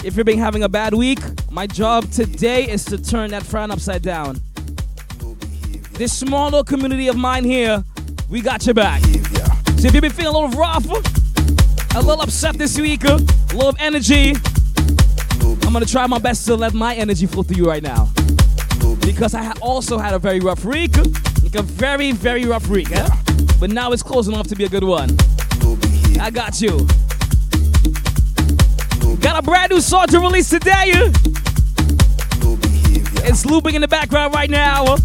If 0.05 0.17
you've 0.17 0.25
been 0.25 0.39
having 0.39 0.63
a 0.63 0.69
bad 0.69 0.95
week, 0.95 1.19
my 1.51 1.67
job 1.67 2.09
today 2.13 2.71
is 2.71 2.85
to 2.85 2.97
turn 2.97 3.31
that 3.33 3.43
frown 3.43 3.73
upside 3.73 4.03
down. 4.03 4.39
This 5.95 6.17
small 6.17 6.45
little 6.45 6.63
community 6.63 7.09
of 7.09 7.17
mine 7.17 7.43
here, 7.43 7.83
we 8.31 8.41
got 8.41 8.67
your 8.67 8.75
back. 8.75 9.03
So 9.79 9.87
if 9.87 9.95
you've 9.95 10.03
been 10.03 10.11
feeling 10.11 10.35
a 10.35 10.39
little 10.39 10.59
rough, 10.59 10.85
a 11.95 12.01
little 12.01 12.21
upset 12.21 12.59
this 12.59 12.77
week, 12.81 13.05
a 13.05 13.15
little 13.55 13.77
energy, 13.79 14.35
I'm 15.41 15.73
gonna 15.73 15.87
try 15.87 16.05
my 16.09 16.19
best 16.19 16.47
to 16.47 16.57
let 16.57 16.75
my 16.75 16.97
energy 16.97 17.27
flow 17.27 17.45
through 17.45 17.59
you 17.59 17.69
right 17.69 17.83
now. 17.83 18.09
Because 19.01 19.35
I 19.35 19.53
also 19.63 19.97
had 19.97 20.15
a 20.15 20.19
very 20.19 20.41
rough 20.41 20.65
week, 20.65 20.97
like 20.97 21.55
a 21.55 21.63
very, 21.63 22.11
very 22.11 22.45
rough 22.45 22.67
week? 22.67 22.89
But 23.61 23.71
now 23.71 23.93
it's 23.93 24.03
close 24.03 24.27
enough 24.27 24.49
to 24.49 24.57
be 24.57 24.65
a 24.65 24.69
good 24.69 24.83
one. 24.83 25.17
I 26.21 26.31
got 26.33 26.61
you. 26.61 26.85
Got 29.21 29.39
a 29.39 29.43
brand 29.43 29.71
new 29.71 29.81
song 29.81 30.09
to 30.09 30.19
release 30.19 30.51
today. 30.51 30.91
It's 33.23 33.47
looping 33.47 33.77
in 33.77 33.83
the 33.83 33.89
background 33.89 34.35
right 34.35 34.51
now. 34.51 34.97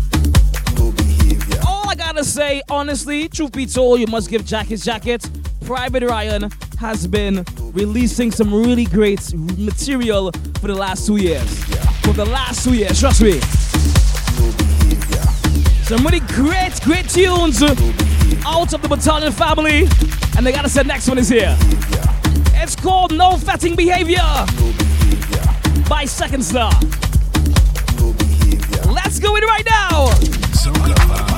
Gotta 2.23 2.35
say, 2.35 2.61
honestly, 2.69 3.27
truth 3.27 3.51
be 3.51 3.65
told, 3.65 3.99
you 3.99 4.07
must 4.07 4.29
give 4.29 4.45
Jack 4.45 4.67
his 4.67 4.85
jacket. 4.85 5.29
Private 5.65 6.03
Ryan 6.03 6.49
has 6.79 7.05
been 7.05 7.43
releasing 7.73 8.31
some 8.31 8.53
really 8.53 8.85
great 8.85 9.33
material 9.57 10.31
for 10.61 10.67
the 10.67 10.73
last 10.73 11.05
two 11.05 11.17
years. 11.17 11.65
For 12.05 12.13
the 12.13 12.23
last 12.23 12.63
two 12.63 12.75
years, 12.75 12.97
trust 12.97 13.21
me. 13.21 13.41
Some 15.83 16.05
really 16.05 16.21
great, 16.21 16.79
great 16.83 17.09
tunes 17.09 17.61
out 18.45 18.73
of 18.73 18.81
the 18.81 18.87
Battalion 18.87 19.33
family. 19.33 19.89
And 20.37 20.45
they 20.45 20.53
gotta 20.53 20.69
say 20.69 20.83
next 20.83 21.09
one 21.09 21.17
is 21.17 21.27
here. 21.27 21.57
It's 22.53 22.77
called 22.77 23.13
No 23.13 23.35
Fetting 23.35 23.75
Behavior 23.75 24.23
by 25.89 26.05
Second 26.05 26.45
Star. 26.45 26.71
Let's 28.87 29.19
go 29.19 29.35
in 29.35 29.43
right 29.43 29.65
now. 29.69 31.32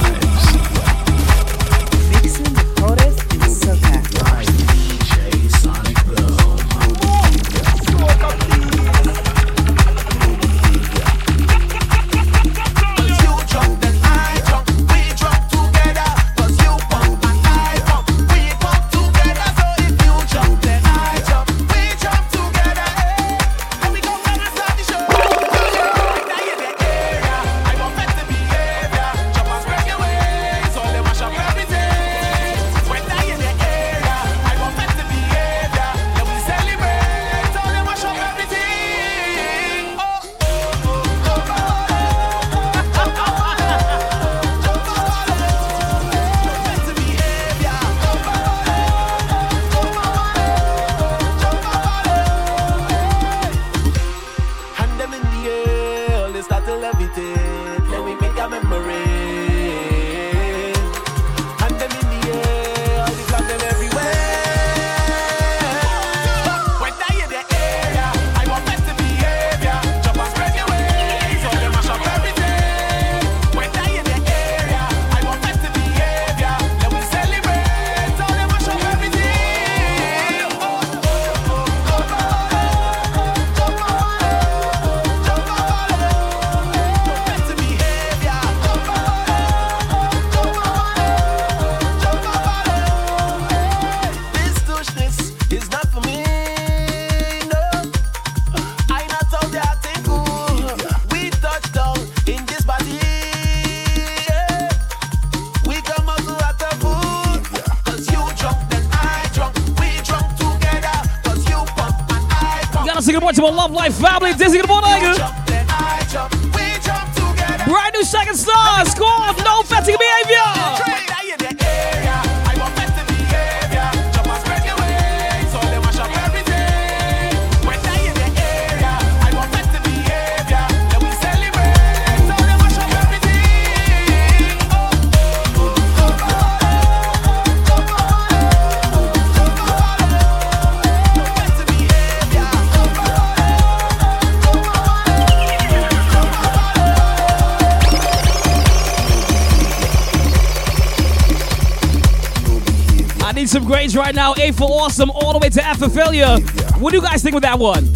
Right 153.95 154.13
now. 154.15 154.33
A 154.37 154.51
for 154.51 154.65
awesome, 154.65 155.09
all 155.11 155.33
the 155.33 155.39
way 155.39 155.49
to 155.49 155.63
F 155.65 155.79
for 155.79 155.89
failure. 155.89 156.37
What 156.79 156.91
do 156.91 156.97
you 156.97 157.03
guys 157.03 157.23
think 157.23 157.33
with 157.33 157.43
that 157.43 157.57
one? 157.57 157.91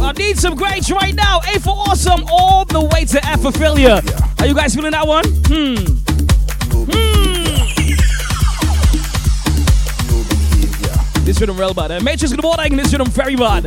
I 0.00 0.12
need 0.12 0.38
some 0.38 0.54
grades 0.54 0.90
right 0.90 1.14
now. 1.14 1.40
A 1.54 1.58
for 1.58 1.70
awesome, 1.70 2.24
all 2.30 2.64
the 2.64 2.80
way 2.92 3.04
to 3.06 3.24
F 3.26 3.42
for 3.42 3.52
failure. 3.52 4.00
Are 4.38 4.46
you 4.46 4.54
guys 4.54 4.74
feeling 4.74 4.92
that 4.92 5.06
one? 5.06 5.24
Hmm. 5.46 5.74
Hmm. 6.90 7.18
This 11.24 11.40
rhythm 11.40 11.58
real 11.58 11.74
bad. 11.74 11.90
Uh, 11.90 12.00
Matrix 12.00 12.32
good 12.32 12.42
morning. 12.42 12.76
This 12.76 12.92
rhythm 12.92 13.08
very 13.08 13.36
bad. 13.36 13.66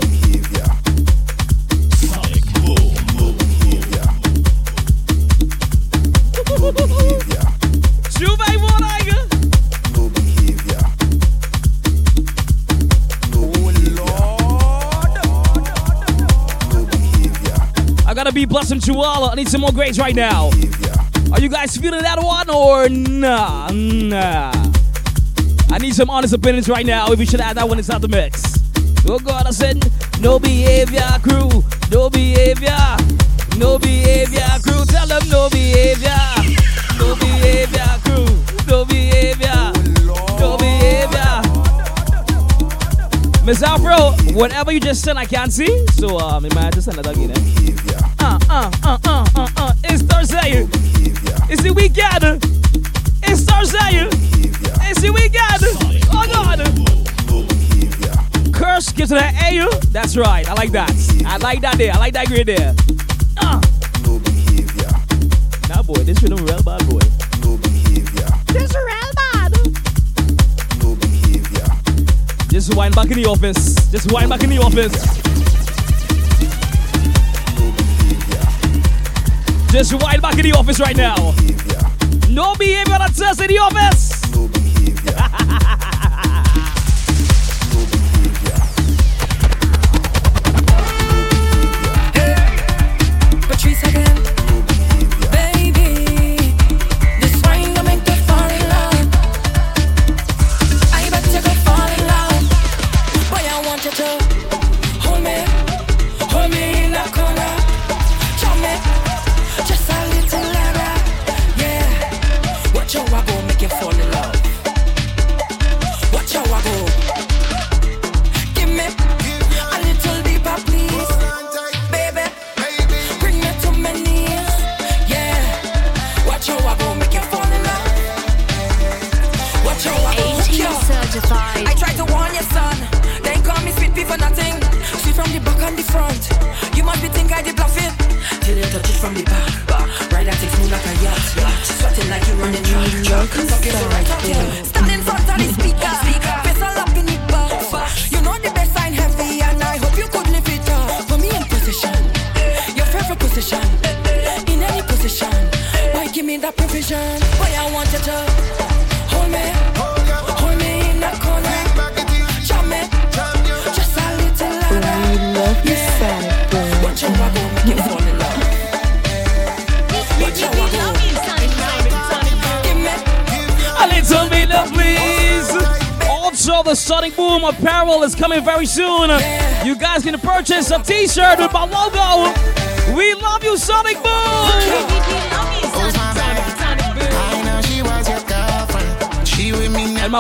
Gotta 18.48 18.74
be 18.74 18.80
Chihuahua. 18.80 19.32
I 19.32 19.36
need 19.36 19.50
some 19.50 19.62
more 19.62 19.72
grades 19.72 20.00
right 20.00 20.16
now. 20.16 20.50
Are 21.32 21.40
you 21.40 21.48
guys 21.48 21.78
feeling 21.78 22.02
that 22.02 22.18
one 22.22 22.50
or 22.50 22.90
nah? 22.90 23.70
Nah. 23.70 24.52
I 25.70 25.78
need 25.78 25.94
some 25.94 26.10
honest 26.10 26.34
opinions 26.34 26.68
right 26.68 26.86
now 26.86 27.12
if 27.12 27.20
we 27.20 27.26
should 27.26 27.40
add 27.40 27.58
that 27.58 27.70
one 27.70 27.78
inside 27.78 28.02
the 28.02 28.08
mix. 28.08 28.42
Oh 29.08 29.20
God, 29.20 29.46
I 29.46 29.52
said 29.52 29.78
no 30.22 30.40
behavior 30.40 31.08
crew, 31.22 31.64
no 31.92 32.10
behavior, 32.10 32.78
no 33.58 33.78
behavior 33.78 34.48
crew. 34.64 34.86
Tell 34.86 35.06
them 35.06 35.22
no 35.30 35.48
behavior, 35.50 36.18
no 36.98 37.16
behavior 37.18 37.86
crew, 38.04 38.26
no 38.68 38.86
behavior, 38.86 39.72
no 40.40 40.58
behavior. 40.58 41.42
Miss 43.46 43.62
Afro, 43.62 44.14
whatever 44.34 44.72
you 44.72 44.80
just 44.80 45.04
said, 45.04 45.18
I 45.18 45.26
can't 45.26 45.54
see. 45.54 45.86
So 45.92 46.20
um, 46.20 46.46
I 46.46 46.56
might 46.56 46.74
just 46.74 46.86
send 46.86 46.98
it 46.98 47.06
again. 47.06 47.32
Eh? 47.32 47.71
Uh, 48.54 48.70
uh, 48.84 48.98
uh, 49.06 49.26
uh, 49.34 49.48
uh, 49.48 49.48
uh. 49.56 49.74
It's 49.86 50.04
Thursday. 50.04 50.68
It's 51.50 51.64
the 51.64 51.72
weekend. 51.72 52.44
It's 53.24 53.46
Thursday. 53.46 54.10
It's 54.90 55.00
the 55.00 55.10
weekend. 55.10 55.64
Oh 56.12 56.28
God. 56.28 56.60
Curse 58.54 58.92
gives 58.92 59.14
it 59.14 59.22
an 59.22 59.34
A. 59.36 59.70
That's 59.94 60.18
right. 60.18 60.46
I 60.50 60.54
like 60.56 60.72
that. 60.74 60.92
I 61.26 61.38
like 61.38 61.62
that 61.62 61.78
there. 61.78 61.94
I 61.94 61.98
like 61.98 62.12
that 62.12 62.28
grade 62.28 62.48
there. 62.48 62.76
Uh. 63.38 63.62
Nah, 65.70 65.82
boy, 65.84 66.04
this 66.04 66.22
rhythm 66.22 66.46
real 66.46 66.62
bad, 66.62 66.86
boy. 66.90 67.00
This 68.52 68.76
real 68.76 69.12
bad. 69.16 69.54
Just 72.50 72.76
wind 72.76 72.96
back 72.96 73.12
in 73.12 73.16
the 73.16 73.28
office. 73.30 73.76
Just 73.92 74.12
wind 74.12 74.30
back 74.30 74.44
in 74.44 74.50
the 74.50 74.58
office. 74.58 75.21
Just 79.72 79.94
wind 79.94 80.22
back 80.22 80.38
in 80.38 80.44
the 80.44 80.52
office 80.52 80.82
right 80.82 80.98
now. 80.98 81.16
No 82.30 82.54
behavior 82.56 82.98
that 82.98 83.12
says 83.16 83.40
in 83.40 83.48
the 83.48 83.58
office. 83.58 84.11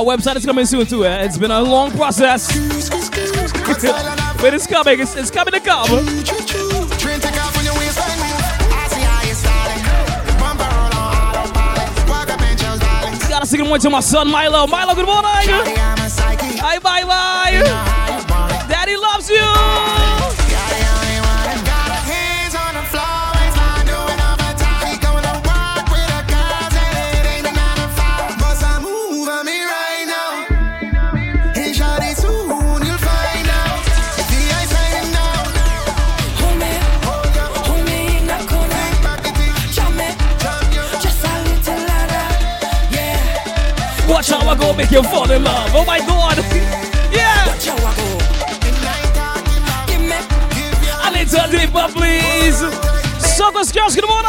our 0.02 0.18
website 0.18 0.36
is 0.36 0.46
coming 0.46 0.66
soon 0.66 0.86
too. 0.86 1.06
Eh? 1.06 1.26
It's 1.26 1.38
been 1.38 1.52
a 1.52 1.62
long 1.62 1.92
process, 1.92 2.48
but 4.42 4.54
it's 4.54 4.66
coming. 4.66 5.00
It's, 5.00 5.16
it's 5.16 5.30
coming 5.30 5.54
to 5.54 5.60
come. 5.60 5.88
Gotta 13.30 13.46
sing 13.46 13.60
it 13.60 13.70
one 13.70 13.80
to 13.80 13.90
my 13.90 14.00
son 14.00 14.30
Milo. 14.30 14.66
Milo, 14.68 14.96
good 14.96 15.06
morning. 15.06 15.81
Go 44.62 44.74
make 44.74 44.92
you 44.92 45.02
fall 45.02 45.30
in 45.32 45.44
love. 45.44 45.72
Oh 45.74 45.84
my 45.86 45.98
god. 46.00 46.38
yeah. 47.12 47.48
Watch 47.48 47.66
how 47.66 47.76
I 47.76 47.96
go. 47.98 48.06
A 51.04 51.10
little 51.12 51.50
deeper, 51.50 51.88
please. 51.92 52.62
Oh, 52.62 52.70
Suckers, 53.20 53.72
girls, 53.72 53.96
good 53.96 54.08
morning. 54.08 54.21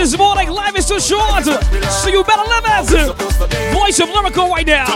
this 0.00 0.16
morning. 0.16 0.48
Life 0.48 0.78
is 0.78 0.86
too 0.86 0.98
short, 0.98 1.44
so 1.44 2.08
you 2.08 2.24
better 2.24 2.48
live 2.48 2.64
it. 2.88 3.74
Voice 3.74 4.00
of 4.00 4.08
Lyrical 4.08 4.48
right 4.48 4.66
now. 4.66 4.86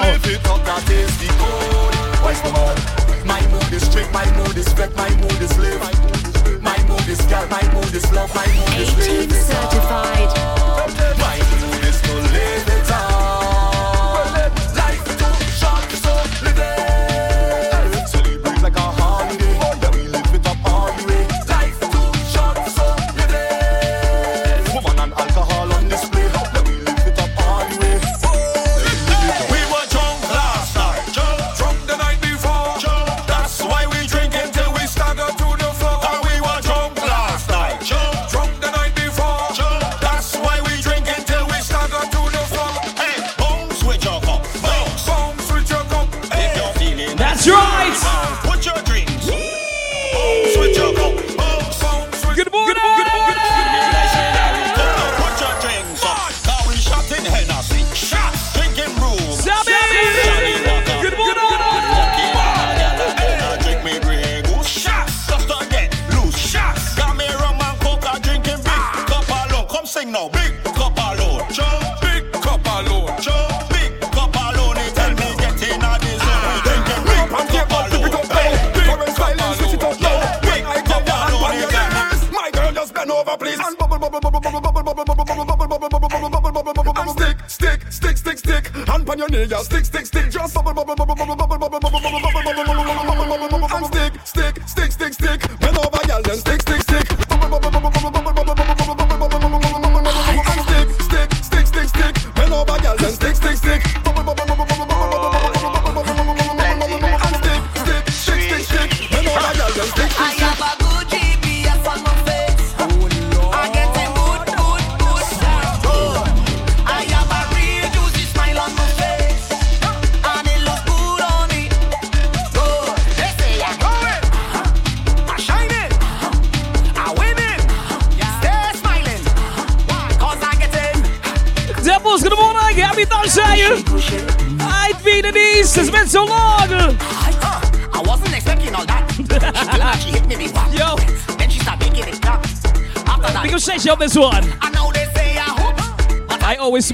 My 3.26 3.40
mood 3.50 3.72
is 3.72 3.86
trick, 3.92 4.10
my 4.12 4.24
mood 4.36 4.56
is 4.56 4.72
wreck, 4.78 4.96
my 4.96 5.10
mood 5.16 5.40
is 5.42 5.58
live. 5.58 5.80
My 6.62 6.78
mood 6.88 7.06
is 7.06 7.20
gal, 7.26 7.46
my 7.48 7.62
mood 7.74 7.94
is 7.94 8.10
love, 8.12 8.34
my 8.34 8.46
mood 8.46 8.63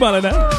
I 0.02 0.06
always 0.06 0.22
smiling, 0.22 0.24
eh? 0.24 0.49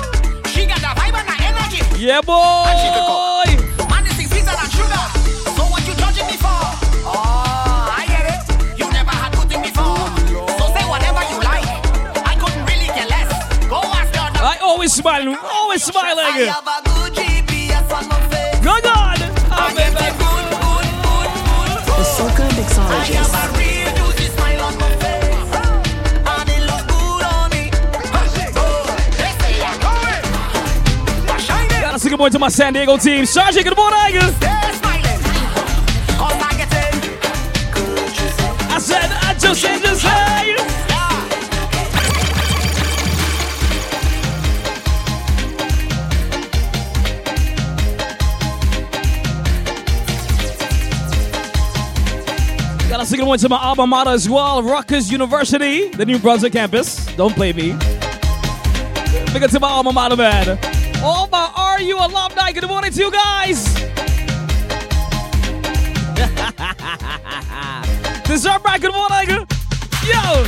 To 32.32 32.40
my 32.40 32.48
San 32.48 32.72
Diego 32.74 32.96
team. 32.98 33.26
Sergeant, 33.26 33.66
good 33.66 33.76
morning. 33.76 33.98
I 38.70 38.80
said, 38.80 39.12
I 39.12 39.36
just 39.38 39.62
said, 39.62 39.82
just 39.82 40.02
say. 40.02 40.56
Gotta 52.90 53.18
good 53.18 53.26
morning 53.26 53.40
to 53.40 53.50
my 53.50 53.58
alma 53.58 53.88
mater 53.88 54.12
as 54.12 54.30
well, 54.30 54.64
Rutgers 54.64 55.12
University, 55.12 55.90
the 55.90 56.06
New 56.06 56.18
Brunswick 56.18 56.54
campus. 56.54 57.06
Don't 57.18 57.34
play 57.36 57.52
me. 57.52 57.74
Big 59.34 59.44
up 59.44 59.52
to 59.52 59.60
my 59.60 59.68
alma 59.68 59.92
mater, 59.92 60.16
man. 60.16 60.71
All 61.04 61.28
my 61.32 61.78
RU 61.80 61.98
alumni, 61.98 62.52
good 62.52 62.68
morning 62.68 62.92
to 62.92 63.00
you 63.00 63.12
guys. 63.12 63.74
Dessert 68.26 68.62
back, 68.62 68.82
good 68.82 68.94
morning. 68.94 69.48
Yo. 70.06 70.46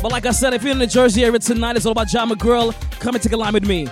But 0.00 0.10
like 0.10 0.24
I 0.24 0.30
said, 0.30 0.54
if 0.54 0.62
you're 0.62 0.72
in 0.72 0.78
the 0.78 0.86
Jersey 0.86 1.22
area 1.22 1.38
tonight, 1.38 1.76
it's 1.76 1.84
all 1.84 1.92
about 1.92 2.08
Jam 2.08 2.32
Girl. 2.34 2.72
Come 2.98 3.14
and 3.14 3.22
take 3.22 3.32
a 3.32 3.36
line 3.36 3.52
with 3.52 3.66
me. 3.66 3.86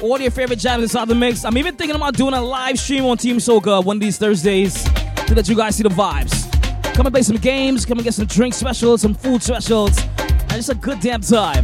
All 0.00 0.18
your 0.18 0.30
favorite 0.30 0.58
jams 0.58 0.84
inside 0.84 1.08
the 1.08 1.14
mix. 1.14 1.44
I'm 1.44 1.58
even 1.58 1.76
thinking 1.76 1.96
about 1.96 2.14
doing 2.14 2.32
a 2.32 2.40
live 2.40 2.78
stream 2.78 3.04
on 3.04 3.18
Team 3.18 3.36
Soca 3.36 3.84
one 3.84 3.98
of 3.98 4.00
these 4.00 4.16
Thursdays 4.16 4.84
to 5.26 5.34
let 5.34 5.50
you 5.50 5.54
guys 5.54 5.76
see 5.76 5.82
the 5.82 5.90
vibes. 5.90 6.50
Come 6.94 7.04
and 7.04 7.12
play 7.12 7.22
some 7.22 7.36
games, 7.36 7.84
come 7.84 7.98
and 7.98 8.04
get 8.04 8.14
some 8.14 8.24
drink 8.24 8.54
specials, 8.54 9.02
some 9.02 9.12
food 9.12 9.42
specials, 9.42 9.98
and 10.18 10.52
just 10.52 10.70
a 10.70 10.74
good 10.74 11.00
damn 11.00 11.20
time. 11.20 11.62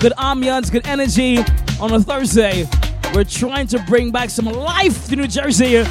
Good 0.00 0.12
ambiance, 0.12 0.72
good 0.72 0.86
energy 0.86 1.36
on 1.78 1.92
a 1.92 2.00
Thursday. 2.00 2.66
We're 3.12 3.24
trying 3.24 3.66
to 3.66 3.78
bring 3.80 4.10
back 4.10 4.30
some 4.30 4.46
life 4.46 5.08
to 5.08 5.16
New 5.16 5.26
Jersey 5.26 5.84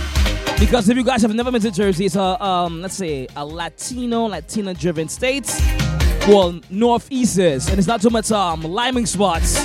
because 0.60 0.90
if 0.90 0.98
you 0.98 1.04
guys 1.04 1.22
have 1.22 1.36
never 1.36 1.52
been 1.52 1.62
to 1.62 1.70
Jersey, 1.70 2.08
it's 2.08 2.16
a 2.16 2.44
um, 2.44 2.82
let's 2.82 2.96
say 2.96 3.28
a 3.36 3.46
Latino, 3.46 4.26
Latina-driven 4.26 5.10
state. 5.10 5.48
Well, 6.28 6.60
Northeast 6.72 7.38
is, 7.38 7.70
and 7.70 7.78
it's 7.78 7.88
not 7.88 8.02
too 8.02 8.10
much 8.10 8.32
um 8.32 8.64
liming 8.64 9.06
spots 9.06 9.60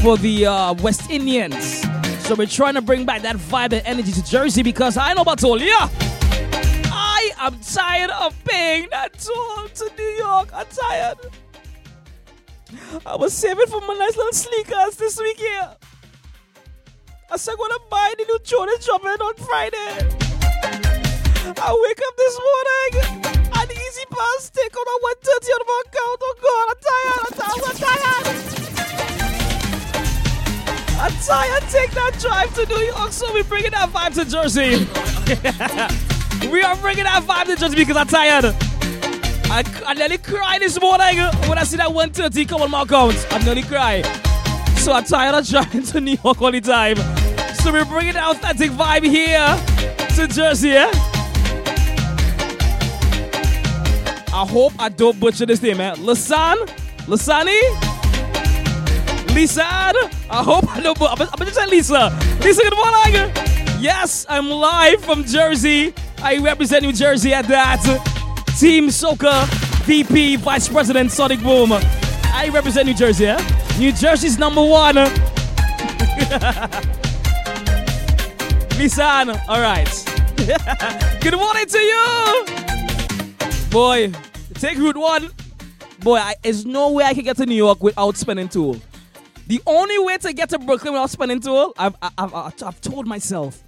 for 0.00 0.16
the 0.16 0.46
uh, 0.46 0.72
West 0.82 1.10
Indians. 1.10 1.82
So 2.26 2.34
we're 2.34 2.46
trying 2.46 2.74
to 2.76 2.80
bring 2.80 3.04
back 3.04 3.20
that 3.22 3.36
vibe 3.36 3.74
and 3.74 3.86
energy 3.86 4.12
to 4.12 4.24
Jersey 4.24 4.62
because 4.62 4.96
I 4.96 5.12
know 5.12 5.20
about 5.20 5.44
all 5.44 5.60
yeah. 5.60 5.90
I 6.90 7.30
am 7.40 7.58
tired 7.60 8.10
of 8.10 8.42
paying 8.44 8.88
that 8.88 9.18
toll 9.18 9.68
to 9.68 9.90
New 9.98 10.12
York. 10.16 10.48
I'm 10.54 10.66
tired. 10.70 11.18
I 13.06 13.16
was 13.16 13.32
saving 13.32 13.66
for 13.66 13.80
my 13.80 13.94
nice 13.94 14.16
little 14.16 14.32
sneakers 14.32 14.96
this 14.96 15.18
week 15.18 15.38
here. 15.38 15.76
I 17.30 17.36
said 17.36 17.52
I'm 17.52 17.58
gonna 17.58 17.78
buy 17.90 18.14
the 18.18 18.24
new 18.24 18.38
Jordan 18.44 18.76
dropping 18.84 19.08
on 19.08 19.34
Friday. 19.34 19.98
I 21.56 21.72
wake 21.82 22.00
up 22.06 22.16
this 22.16 22.38
morning 22.48 22.92
and 23.56 23.70
E-ZPass 23.70 24.50
take 24.52 24.76
on 24.76 24.86
a 24.86 24.96
130 25.02 25.52
on 25.52 25.66
my 25.66 25.82
account. 25.86 26.20
Oh 26.22 26.34
God, 26.42 26.68
I'm 26.70 26.78
tired. 26.84 27.20
I'm 27.20 27.34
tired. 27.40 27.64
I'm 27.66 27.76
tired. 27.76 28.54
I'm 31.00 31.14
tired. 31.20 31.62
Take 31.70 31.90
that 31.92 32.12
drive 32.18 32.54
to 32.54 32.66
New 32.66 32.84
York, 32.84 33.12
so 33.12 33.32
we're 33.32 33.44
bringing 33.44 33.72
that 33.72 33.90
vibe 33.90 34.14
to 34.14 34.24
Jersey. 34.24 34.86
we 36.50 36.62
are 36.62 36.76
bringing 36.76 37.04
that 37.04 37.22
vibe 37.24 37.46
to 37.46 37.56
Jersey 37.56 37.76
because 37.76 37.96
I'm 37.96 38.06
tired. 38.06 38.73
I, 39.50 39.62
I 39.86 39.94
nearly 39.94 40.18
cried 40.18 40.62
this 40.62 40.80
morning 40.80 41.18
when 41.48 41.58
I 41.58 41.64
see 41.64 41.76
that 41.76 41.92
130 41.92 42.44
come 42.46 42.62
on 42.62 42.70
my 42.70 42.82
account. 42.82 43.26
I 43.30 43.38
nearly 43.44 43.62
cry. 43.62 44.02
So 44.76 44.92
I'm 44.92 45.04
tired 45.04 45.34
of 45.34 45.46
driving 45.46 45.82
to 45.84 46.00
New 46.00 46.18
York 46.22 46.40
all 46.42 46.50
the 46.50 46.60
time. 46.60 46.96
So 47.56 47.72
we're 47.72 47.84
bringing 47.84 48.14
the 48.14 48.24
authentic 48.24 48.70
vibe 48.72 49.04
here 49.04 49.56
to 50.16 50.26
Jersey. 50.26 50.70
Yeah? 50.70 50.90
I 54.32 54.44
hope 54.48 54.72
I 54.78 54.88
don't 54.88 55.18
butcher 55.20 55.46
this 55.46 55.62
name, 55.62 55.78
man. 55.78 55.96
Lasan? 55.96 56.56
Lasani? 57.06 57.60
Lisan? 59.28 59.94
I 60.28 60.42
hope 60.42 60.68
I 60.76 60.80
don't. 60.80 60.98
Butcher. 60.98 61.12
I'm 61.12 61.38
going 61.38 61.48
to 61.48 61.54
say 61.54 61.66
Lisa. 61.66 62.10
Lisa, 62.42 62.62
good 62.62 62.74
morning. 62.74 63.32
Yes, 63.80 64.26
I'm 64.28 64.48
live 64.50 65.04
from 65.04 65.24
Jersey. 65.24 65.94
I 66.22 66.38
represent 66.38 66.82
New 66.82 66.92
Jersey 66.92 67.32
at 67.32 67.46
that. 67.48 68.23
Team 68.58 68.86
Soca 68.86 69.46
VP 69.84 70.36
Vice 70.36 70.68
President 70.68 71.10
Sonic 71.10 71.42
Boom. 71.42 71.72
I 71.72 72.50
represent 72.52 72.86
New 72.86 72.94
Jersey, 72.94 73.24
yeah? 73.24 73.38
New 73.78 73.90
Jersey's 73.90 74.38
number 74.38 74.62
one. 74.62 74.94
Lisan, 78.78 79.36
all 79.48 79.60
right. 79.60 79.88
good 81.20 81.34
morning 81.34 81.66
to 81.66 81.78
you. 81.78 82.44
Boy, 83.70 84.12
take 84.54 84.78
Route 84.78 84.98
1. 84.98 85.30
Boy, 86.00 86.18
I, 86.18 86.36
there's 86.42 86.64
no 86.64 86.92
way 86.92 87.02
I 87.04 87.12
can 87.12 87.24
get 87.24 87.36
to 87.38 87.46
New 87.46 87.56
York 87.56 87.82
without 87.82 88.16
spending 88.16 88.48
tool. 88.48 88.76
The 89.48 89.60
only 89.66 89.98
way 89.98 90.16
to 90.18 90.32
get 90.32 90.50
to 90.50 90.60
Brooklyn 90.60 90.92
without 90.92 91.10
spending 91.10 91.40
tool, 91.40 91.72
I've, 91.76 91.96
I've, 92.00 92.32
I've, 92.32 92.62
I've 92.62 92.80
told 92.80 93.08
myself, 93.08 93.64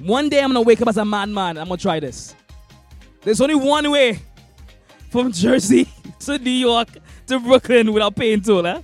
one 0.00 0.28
day 0.28 0.42
I'm 0.42 0.50
gonna 0.50 0.60
wake 0.60 0.82
up 0.82 0.88
as 0.88 0.98
a 0.98 1.04
madman. 1.04 1.56
I'm 1.56 1.68
gonna 1.68 1.78
try 1.78 1.98
this. 1.98 2.34
There's 3.22 3.40
only 3.40 3.54
one 3.54 3.90
way 3.90 4.20
from 5.10 5.30
Jersey 5.32 5.88
to 6.20 6.38
New 6.38 6.50
York 6.50 6.88
to 7.26 7.38
Brooklyn 7.38 7.92
without 7.92 8.16
paying 8.16 8.40
toll. 8.40 8.66
Eh? 8.66 8.80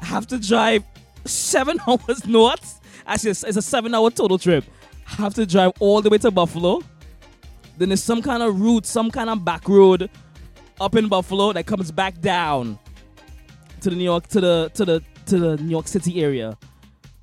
I 0.00 0.04
have 0.04 0.26
to 0.28 0.38
drive 0.38 0.82
seven 1.24 1.78
hours 1.86 2.26
north. 2.26 2.80
Actually, 3.06 3.30
it's 3.32 3.44
a 3.44 3.62
seven-hour 3.62 4.10
total 4.12 4.38
trip. 4.38 4.64
I 5.06 5.14
have 5.22 5.34
to 5.34 5.44
drive 5.44 5.72
all 5.80 6.00
the 6.00 6.08
way 6.08 6.18
to 6.18 6.30
Buffalo. 6.30 6.80
Then 7.76 7.88
there's 7.88 8.02
some 8.02 8.22
kind 8.22 8.42
of 8.42 8.60
route, 8.60 8.86
some 8.86 9.10
kind 9.10 9.28
of 9.28 9.44
back 9.44 9.68
road 9.68 10.08
up 10.80 10.94
in 10.94 11.08
Buffalo 11.08 11.52
that 11.52 11.66
comes 11.66 11.90
back 11.90 12.20
down 12.20 12.78
to 13.80 13.90
the 13.90 13.96
New 13.96 14.04
York 14.04 14.28
to 14.28 14.40
the 14.40 14.70
to 14.74 14.84
the 14.84 15.02
to 15.26 15.38
the 15.38 15.56
New 15.56 15.70
York 15.70 15.88
City 15.88 16.22
area. 16.22 16.56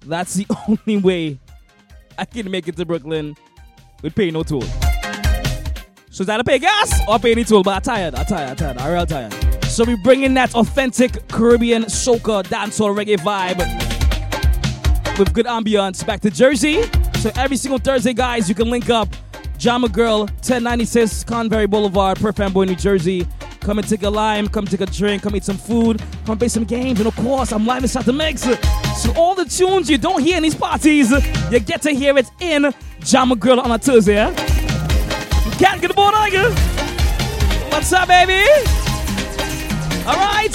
That's 0.06 0.34
the 0.34 0.45
only 0.68 1.02
way 1.02 1.40
I 2.18 2.26
can 2.26 2.52
make 2.52 2.68
it 2.68 2.76
to 2.78 2.86
Brooklyn 2.86 3.36
with 4.02 4.16
paying 4.16 4.34
no 4.34 4.44
toll. 4.44 4.64
So 6.11 6.23
is 6.23 6.27
that 6.27 6.40
a 6.40 6.44
pay 6.44 6.57
gas 6.57 7.02
or 7.07 7.19
pay 7.19 7.31
any 7.31 7.44
toll? 7.44 7.61
But 7.61 7.76
I'm 7.76 7.81
tired, 7.81 8.15
I'm 8.15 8.26
tired, 8.26 8.49
I'm 8.49 8.56
tired, 8.56 8.77
I'm 8.80 8.91
real 8.94 9.06
tired. 9.06 9.64
So 9.65 9.84
we 9.84 9.95
bringing 9.95 10.34
that 10.34 10.56
authentic 10.56 11.27
Caribbean 11.27 11.84
soca 11.84 12.44
dancehall 12.44 12.95
reggae 12.95 13.18
vibe 13.18 13.60
with 15.19 15.31
good 15.34 15.45
ambiance 15.45 16.06
back 16.06 16.19
to 16.22 16.31
Jersey. 16.31 16.81
So 17.19 17.31
every 17.36 17.57
single 17.57 17.77
Thursday, 17.77 18.14
guys, 18.14 18.49
you 18.49 18.56
can 18.56 18.69
link 18.69 18.90
up. 18.90 19.07
Jama 19.60 19.90
Girl, 19.90 20.19
1096 20.19 21.26
Convery 21.26 21.68
Boulevard, 21.68 22.18
Perth 22.18 22.40
Amboy, 22.40 22.64
New 22.64 22.76
Jersey. 22.76 23.27
Come 23.60 23.77
and 23.77 23.88
take 23.88 24.03
a 24.03 24.10
lime, 24.10 24.48
come 24.48 24.65
take 24.65 24.80
a 24.80 24.86
drink, 24.86 25.22
come 25.22 25.36
eat 25.36 25.44
some 25.44 25.57
food, 25.57 26.02
come 26.26 26.38
play 26.38 26.48
some 26.48 26.64
games, 26.64 26.99
and 26.99 27.07
of 27.07 27.15
course, 27.18 27.52
I'm 27.52 27.65
live 27.65 27.84
inside 27.84 28.06
the 28.06 28.14
mix. 28.14 28.44
So 28.44 29.14
all 29.18 29.36
the 29.36 29.44
tunes 29.44 29.90
you 29.90 29.98
don't 29.98 30.22
hear 30.22 30.38
in 30.38 30.44
these 30.44 30.56
parties, 30.56 31.11
you 31.52 31.60
get 31.60 31.81
to 31.81 31.91
hear 31.91 32.18
it 32.18 32.27
in 32.40 32.73
Jama 33.02 33.36
Girl 33.36 33.60
on 33.60 33.69
a 33.69 33.77
Tuesday. 33.77 34.18
Eh? 34.18 34.48
Can't 35.57 35.81
get 35.81 35.88
the 35.89 35.93
board 35.93 36.13
on 36.15 36.31
you. 36.31 36.49
What's 37.71 37.91
up, 37.93 38.07
baby? 38.07 38.43
All 40.07 40.15
right. 40.15 40.51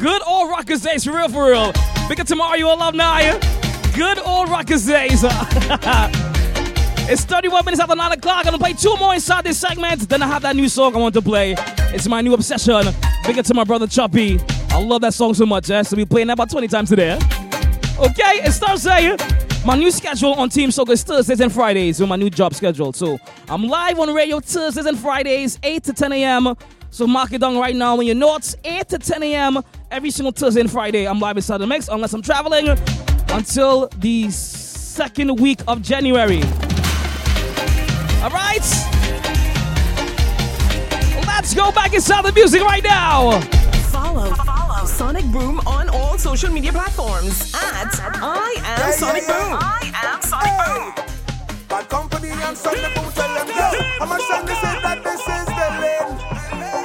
Good 0.00 0.22
old 0.26 0.50
Rutgers 0.50 0.80
Days, 0.82 1.04
for 1.04 1.12
real, 1.12 1.28
for 1.28 1.50
real. 1.50 1.72
Big 2.08 2.20
up 2.20 2.26
tomorrow, 2.26 2.56
you 2.56 2.68
alumni. 2.68 3.38
Good 3.94 4.18
old 4.20 4.48
Rutgers 4.48 4.86
Days. 4.86 5.22
it's 7.08 7.24
31 7.24 7.64
minutes 7.66 7.80
after 7.82 7.94
9 7.94 8.12
o'clock. 8.12 8.38
I'm 8.38 8.44
gonna 8.44 8.58
play 8.58 8.72
two 8.72 8.96
more 8.96 9.14
inside 9.14 9.44
this 9.44 9.58
segment. 9.58 10.08
Then 10.08 10.22
I 10.22 10.26
have 10.26 10.42
that 10.42 10.56
new 10.56 10.68
song 10.68 10.94
I 10.96 10.98
want 10.98 11.14
to 11.14 11.22
play. 11.22 11.54
It's 11.92 12.08
my 12.08 12.20
new 12.22 12.32
obsession. 12.34 12.94
Big 13.26 13.36
it 13.38 13.44
to 13.46 13.54
my 13.54 13.64
brother 13.64 13.86
Choppy. 13.86 14.40
I 14.70 14.82
love 14.82 15.02
that 15.02 15.12
song 15.14 15.34
so 15.34 15.44
much, 15.44 15.68
eh? 15.70 15.82
So 15.82 15.96
we 15.96 16.04
playing 16.06 16.28
that 16.28 16.34
about 16.34 16.50
20 16.50 16.68
times 16.68 16.88
today. 16.88 17.10
eh? 17.10 17.18
Okay, 17.98 18.40
it's 18.42 18.58
Thursday. 18.58 19.16
My 19.64 19.76
new 19.76 19.90
schedule 19.90 20.32
on 20.34 20.48
Team 20.48 20.70
Soca 20.70 20.90
is 20.90 21.04
Thursdays 21.04 21.40
and 21.40 21.52
Fridays 21.52 22.00
with 22.00 22.08
my 22.08 22.16
new 22.16 22.30
job 22.30 22.54
schedule. 22.54 22.94
So 22.94 23.18
I'm 23.46 23.64
live 23.64 23.98
on 23.98 24.12
radio 24.14 24.40
Thursdays 24.40 24.86
and 24.86 24.98
Fridays, 24.98 25.58
8 25.62 25.84
to 25.84 25.92
10 25.92 26.12
a.m. 26.12 26.54
So 26.88 27.06
mark 27.06 27.32
it 27.34 27.42
down 27.42 27.58
right 27.58 27.76
now 27.76 27.96
when 27.96 28.06
you're 28.06 28.16
not 28.16 28.54
8 28.64 28.88
to 28.88 28.98
10 28.98 29.22
a.m. 29.22 29.58
every 29.90 30.10
single 30.10 30.32
Thursday 30.32 30.62
and 30.62 30.70
Friday. 30.70 31.06
I'm 31.06 31.20
live 31.20 31.36
inside 31.36 31.58
the 31.58 31.66
mix 31.66 31.88
unless 31.88 32.14
I'm 32.14 32.22
traveling 32.22 32.68
until 33.28 33.88
the 33.98 34.30
second 34.30 35.38
week 35.38 35.60
of 35.68 35.82
January. 35.82 36.42
All 38.22 38.30
right? 38.30 38.64
Let's 41.26 41.54
go 41.54 41.70
back 41.70 41.92
inside 41.92 42.24
the 42.24 42.32
music 42.34 42.62
right 42.62 42.82
now. 42.82 43.40
Follow, 43.90 44.34
follow 44.80 44.86
Sonic 44.86 45.24
Boom 45.32 45.60
on 45.66 45.88
all 45.90 46.16
social 46.18 46.50
media 46.50 46.72
platforms 46.72 47.52
at 47.54 47.92
I 48.22 48.54
am 48.58 48.78
Yeah, 48.78 48.90
Sonic 48.92 49.22
yeah, 49.22 49.38
yeah. 49.38 49.48
Boom. 49.48 49.58
I 49.60 49.92
am 50.04 50.22
Sonic 50.22 50.54
Boom. 50.60 51.06
Bad 51.68 51.88
company 51.88 52.28
and 52.30 52.56
Sunday 52.56 52.94
boom 52.94 53.12
tell 53.12 53.34
them 53.34 53.48
yo. 53.48 53.70
I'm 54.00 54.12
a 54.12 54.18
trying 54.26 54.46
to 54.46 54.54
say 54.54 54.80
that 54.82 55.04
this 55.04 55.20
is 55.20 55.46
the 55.58 55.68
lane. 55.80 56.12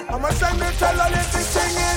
I'm 0.10 0.26
a 0.26 0.34
trying 0.34 0.60
to 0.60 0.78
tell 0.80 1.02
all 1.02 1.14
everything 1.14 1.70
in 1.70 1.76
the 1.76 1.90
day. 1.90 1.95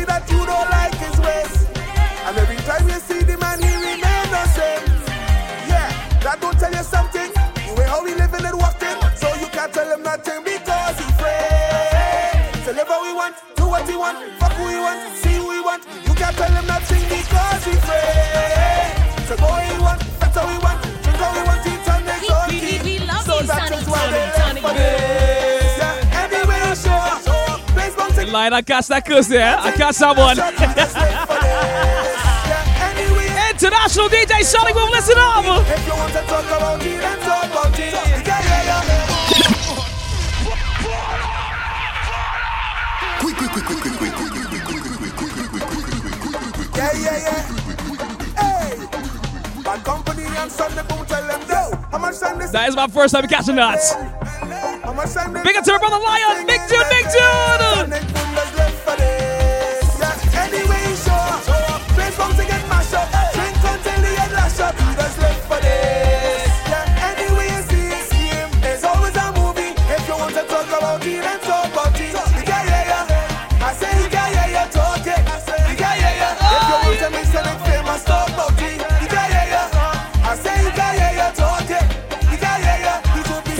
Me 0.00 0.06
that 0.06 0.24
you 0.32 0.40
don't 0.48 0.68
like 0.72 0.96
his 0.96 1.16
ways. 1.20 1.52
And 2.24 2.36
every 2.36 2.56
time 2.64 2.88
you 2.88 2.98
see 3.04 3.20
the 3.22 3.36
man, 3.36 3.60
he 3.60 3.72
remain 3.76 4.26
the 4.32 4.44
same. 4.56 4.84
Yeah, 5.68 5.88
that 6.24 6.40
don't 6.40 6.56
tell 6.58 6.72
you 6.72 6.84
something. 6.84 7.28
The 7.28 7.72
way 7.76 7.86
how 7.86 8.00
we 8.02 8.14
living 8.16 8.44
and 8.44 8.56
walking, 8.56 8.96
so 9.16 9.28
you 9.36 9.48
can't 9.52 9.72
tell 9.72 9.88
him 9.92 10.02
nothing 10.02 10.40
because 10.44 10.96
he 10.96 11.08
free. 11.20 12.64
So 12.64 12.72
live 12.72 12.88
how 12.88 13.00
we 13.04 13.12
want, 13.12 13.36
do 13.56 13.68
what 13.68 13.84
he 13.88 13.96
want, 13.96 14.16
fuck 14.40 14.52
who 14.56 14.68
he 14.68 14.80
want, 14.80 15.00
see 15.20 15.36
who 15.36 15.52
he 15.52 15.60
want. 15.60 15.84
You 16.06 16.14
can't 16.16 16.36
tell 16.36 16.52
him 16.52 16.66
nothing 16.66 17.04
because 17.04 17.62
he 17.68 17.74
free. 17.84 19.28
So 19.28 19.36
go 19.36 19.46
where 19.52 19.68
he 19.68 19.76
want, 19.80 20.00
that's 20.20 20.36
how 20.36 20.48
he 20.48 20.58
want, 20.64 20.80
drink 21.04 21.20
how 21.20 21.32
he 21.36 21.42
want, 21.44 21.60
eat 21.68 21.88
on 21.92 22.02
his 22.08 22.24
own 22.32 22.48
key. 22.48 22.98
So 23.28 23.34
that 23.44 23.68
is 23.68 23.84
why 23.84 24.04
they 24.08 24.24
live 24.32 24.64
for 24.64 24.72
I 28.32 28.62
catch 28.62 28.86
that 28.88 29.04
curse 29.04 29.26
there. 29.26 29.56
I 29.58 29.72
catch 29.72 29.96
someone. 29.96 30.38
International 33.50 34.08
DJ 34.08 34.42
Sonic 34.42 34.74
will 34.74 34.90
listen 34.90 35.16
up. 35.18 35.44
If 35.68 35.86
you 35.86 35.92
want 35.94 36.12
to 36.12 36.20
talk 36.22 36.44
about 36.46 36.80
it, 36.80 37.00
then 37.00 37.18
talk 37.20 37.44
about 37.44 37.78
it. 37.78 37.92
Yeah, 46.76 46.90
yeah, 46.94 47.20
yeah. 47.20 47.42
Hey, 48.38 48.76
That 52.52 52.68
is 52.68 52.76
my 52.76 52.86
first 52.86 53.14
time 53.14 53.26
catching 53.28 53.56
that. 53.56 53.80
Big 54.90 55.56
up 55.56 55.64
to 55.64 55.72
my 55.72 55.78
brother 55.78 55.98
Lion. 55.98 56.46
Big 56.46 56.60
tune, 56.68 56.82
big 56.90 57.06
up. 62.92 63.06
Drink 63.32 63.56
until 63.56 64.00
the 64.00 64.08
head 64.18 64.32
lash 64.32 64.58
up. 64.58 64.74
Live 64.76 65.40
for 65.46 65.60
this. 65.60 66.09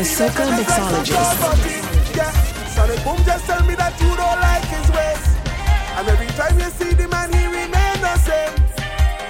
The 0.00 0.06
so 0.06 0.24
mixologist. 0.24 2.16
Yeah, 2.16 2.32
Sonic 2.72 3.04
Boom 3.04 3.20
just 3.22 3.44
tell 3.44 3.62
me 3.68 3.74
that 3.74 3.92
you 4.00 4.08
don't 4.16 4.40
like 4.40 4.64
his 4.64 4.88
ways. 4.96 5.20
And 5.92 6.08
every 6.08 6.32
time 6.40 6.56
you 6.56 6.72
see 6.72 6.96
the 6.96 7.04
man, 7.04 7.28
he 7.28 7.44
the 8.00 8.16
same. 8.24 8.56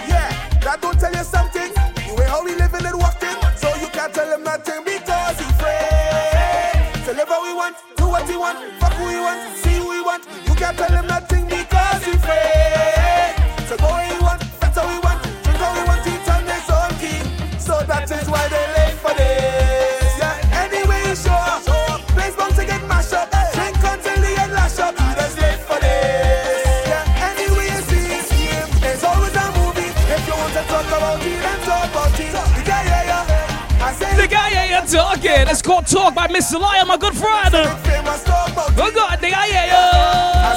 Yeah, 0.06 0.30
that 0.62 0.78
don't 0.78 0.94
tell 0.94 1.10
you 1.10 1.26
something. 1.26 1.74
The 1.74 2.22
how 2.30 2.44
we 2.47 2.55
living 2.55 2.86
and 2.86 3.02
so 3.59 3.74
you 3.82 3.90
can't 3.90 4.14
tell 4.14 4.30
him 4.30 4.44
nothing 4.47 4.86
because 4.86 5.42
he 5.42 5.51
free. 5.59 7.02
So 7.02 7.18
live 7.18 7.26
how 7.26 7.42
we 7.42 7.51
want, 7.51 7.74
do 7.98 8.06
what 8.06 8.30
he 8.30 8.38
want, 8.38 8.62
fuck 8.78 8.94
who 8.94 9.10
he 9.10 9.18
want, 9.18 9.42
see 9.59 9.74
who 9.74 9.90
he 9.90 10.01
want. 10.06 10.22
You 10.47 10.55
can't 10.55 10.78
tell 10.78 10.94
him 10.94 11.06
nothing 11.10 11.51
because 11.51 12.06
he 12.06 12.14
free. 12.14 13.66
So 13.66 13.74
go 13.74 13.90
where 13.90 14.06
he 14.06 14.22
want, 14.22 14.38
that's 14.62 14.78
how 14.78 14.86
he 14.86 15.02
want, 15.02 15.18
drink 15.42 15.59
how 15.59 15.74
he 15.74 15.82
want, 15.82 16.06
eat 16.06 16.30
on 16.30 16.47
his 16.47 16.70
own. 16.70 16.94
So 17.59 17.74
that 17.90 18.06
is 18.06 18.30
why 18.30 18.47
they 18.47 18.69
Doctor. 34.93 35.45
It's 35.49 35.62
called 35.62 35.87
Talk 35.87 36.15
by 36.15 36.27
Mr. 36.27 36.61
Lion, 36.61 36.89
my 36.89 36.97
good 36.97 37.15
friend. 37.15 37.55
Oh 37.55 38.93
God, 38.95 39.21
they 39.21 39.33
are 39.33 39.45
here, 39.45 39.67
yo. 39.67 39.73
Yeah. 39.73 40.51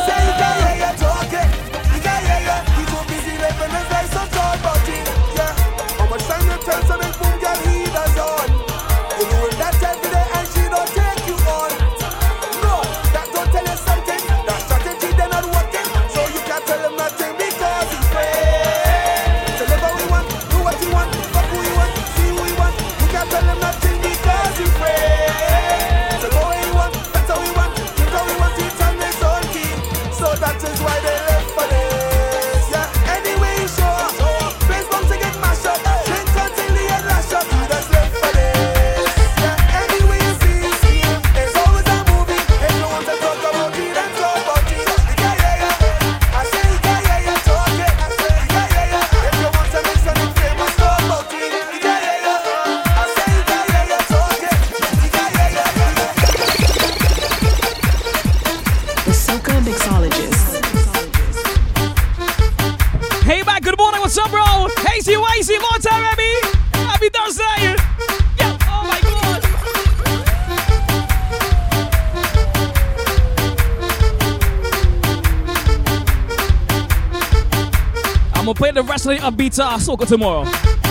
The 78.74 78.82
rest 78.82 79.06
of 79.06 79.16
the 79.16 79.18
upbeat 79.18 79.60
uh, 79.60 79.78
soca 79.78 80.08
tomorrow. 80.08 80.46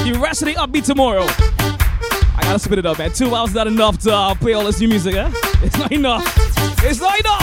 The 0.05 0.17
rest 0.17 0.43
of 0.43 0.47
the 0.47 0.55
upbeat 0.55 0.87
tomorrow. 0.87 1.25
I 1.25 2.43
gotta 2.43 2.61
spit 2.61 2.79
it 2.79 2.87
up, 2.87 2.99
man. 2.99 3.13
Two 3.13 3.35
hours 3.35 3.51
is 3.51 3.57
not 3.57 3.67
enough 3.67 3.99
to 3.99 4.15
uh, 4.15 4.35
play 4.37 4.53
all 4.53 4.63
this 4.63 4.79
new 4.79 4.87
music, 4.87 5.17
huh? 5.17 5.31
It's 5.65 5.77
not 5.77 5.91
enough. 5.91 6.23
It's 6.85 7.01
not 7.01 7.19
enough. 7.19 7.43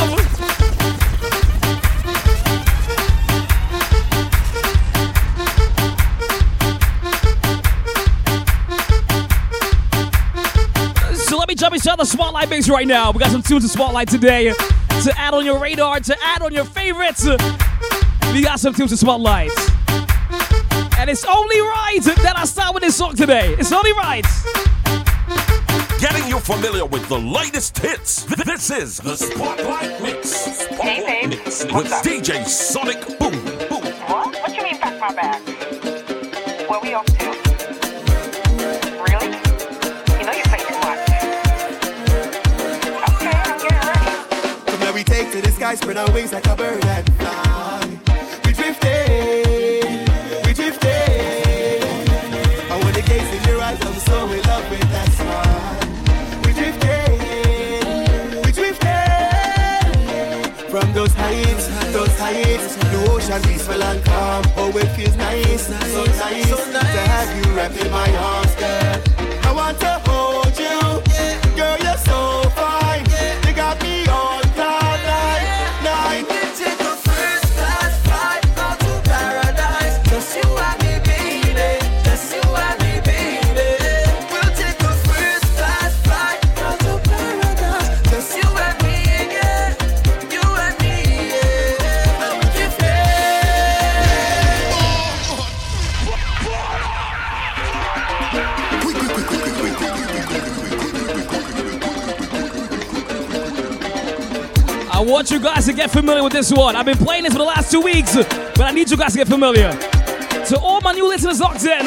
So 11.16 11.38
let 11.38 11.50
me 11.50 11.56
jump 11.56 11.76
into 11.76 11.96
the 11.98 12.06
spotlight 12.06 12.50
mix 12.50 12.70
right 12.70 12.88
now. 12.88 13.12
We 13.12 13.20
got 13.20 13.32
some 13.32 13.44
tunes 13.44 13.64
to 13.64 13.70
spotlight 13.70 14.08
today 14.08 14.54
to 15.04 15.14
add 15.18 15.34
on 15.34 15.44
your 15.44 15.60
radar, 15.60 16.00
to 16.00 16.16
add 16.24 16.42
on 16.42 16.54
your 16.54 16.64
favorites. 16.64 17.28
We 18.34 18.42
got 18.42 18.62
some 18.62 18.74
tunes 18.74 18.92
to 18.92 18.98
spotlight. 18.98 19.52
And 21.10 21.18
it's 21.18 21.26
only 21.26 21.60
right 21.60 22.00
that 22.22 22.38
I 22.38 22.46
start 22.46 22.76
with 22.76 22.84
this 22.84 22.96
song 22.96 23.16
today. 23.16 23.56
It's 23.58 23.72
only 23.72 23.94
right. 23.94 24.24
Getting 26.00 26.28
you 26.28 26.40
familiar 26.40 26.86
with 26.86 27.10
the 27.10 27.18
latest 27.18 27.80
hits. 27.80 28.26
This 28.26 28.70
is 28.70 28.98
the 28.98 29.16
Spotlight 29.16 30.04
Mix. 30.04 30.30
Spotlight 30.30 31.30
Mix 31.30 31.66
with 31.66 31.88
DJ 32.06 32.46
Sonic 32.46 33.00
Boom. 33.18 33.32
Boom. 33.32 33.82
What? 34.06 34.36
What 34.40 34.56
you 34.56 34.62
mean 34.62 34.78
pack 34.78 35.00
my 35.00 35.12
bag? 35.16 35.42
Where 36.70 36.80
we 36.80 36.94
off 36.94 37.08
to? 37.08 37.26
Really? 39.02 39.34
You 40.20 40.26
know 40.28 40.34
you 40.38 40.44
play 40.46 40.62
too 40.62 40.78
much. 40.86 41.10
Okay, 43.10 43.34
I'm 43.34 43.58
getting 43.58 43.88
ready. 43.90 44.70
From 44.70 44.80
where 44.82 44.94
we 44.94 45.04
take 45.04 45.32
to 45.32 45.42
the 45.42 45.52
sky, 45.54 45.74
spread 45.74 45.98
our 45.98 46.12
wings 46.12 46.34
like 46.34 46.46
a 46.46 46.56
bird 46.56 46.86
and 46.86 47.19
heights, 62.34 62.76
the 62.76 63.12
ocean 63.12 63.42
peaceful 63.44 63.82
and 63.82 64.04
calm. 64.06 64.44
Oh, 64.58 64.78
it 64.78 64.88
feels 64.96 65.16
nice, 65.16 65.68
so 65.68 66.04
nice, 66.06 66.50
to 66.72 67.02
have 67.12 67.30
you 67.38 67.52
wrapped 67.54 67.78
in 67.78 67.92
my 67.92 68.10
arms, 68.16 68.56
girl. 68.56 69.02
I 69.44 69.52
want 69.52 69.80
to 69.80 69.99
get 105.80 105.92
familiar 105.92 106.22
with 106.22 106.34
this 106.34 106.52
one. 106.52 106.76
I've 106.76 106.86
been 106.86 106.98
playing 106.98 107.24
this 107.24 107.32
for 107.32 107.40
the 107.40 107.46
last 107.46 107.72
two 107.72 107.80
weeks, 107.80 108.14
but 108.14 108.62
I 108.62 108.72
need 108.72 108.92
you 108.92 108.98
guys 108.98 109.14
to 109.14 109.20
get 109.20 109.30
familiar. 109.30 109.72
To 110.48 110.60
all 110.60 110.82
my 110.82 110.92
new 110.92 111.08
listeners 111.08 111.40
locked 111.40 111.64
in, 111.64 111.86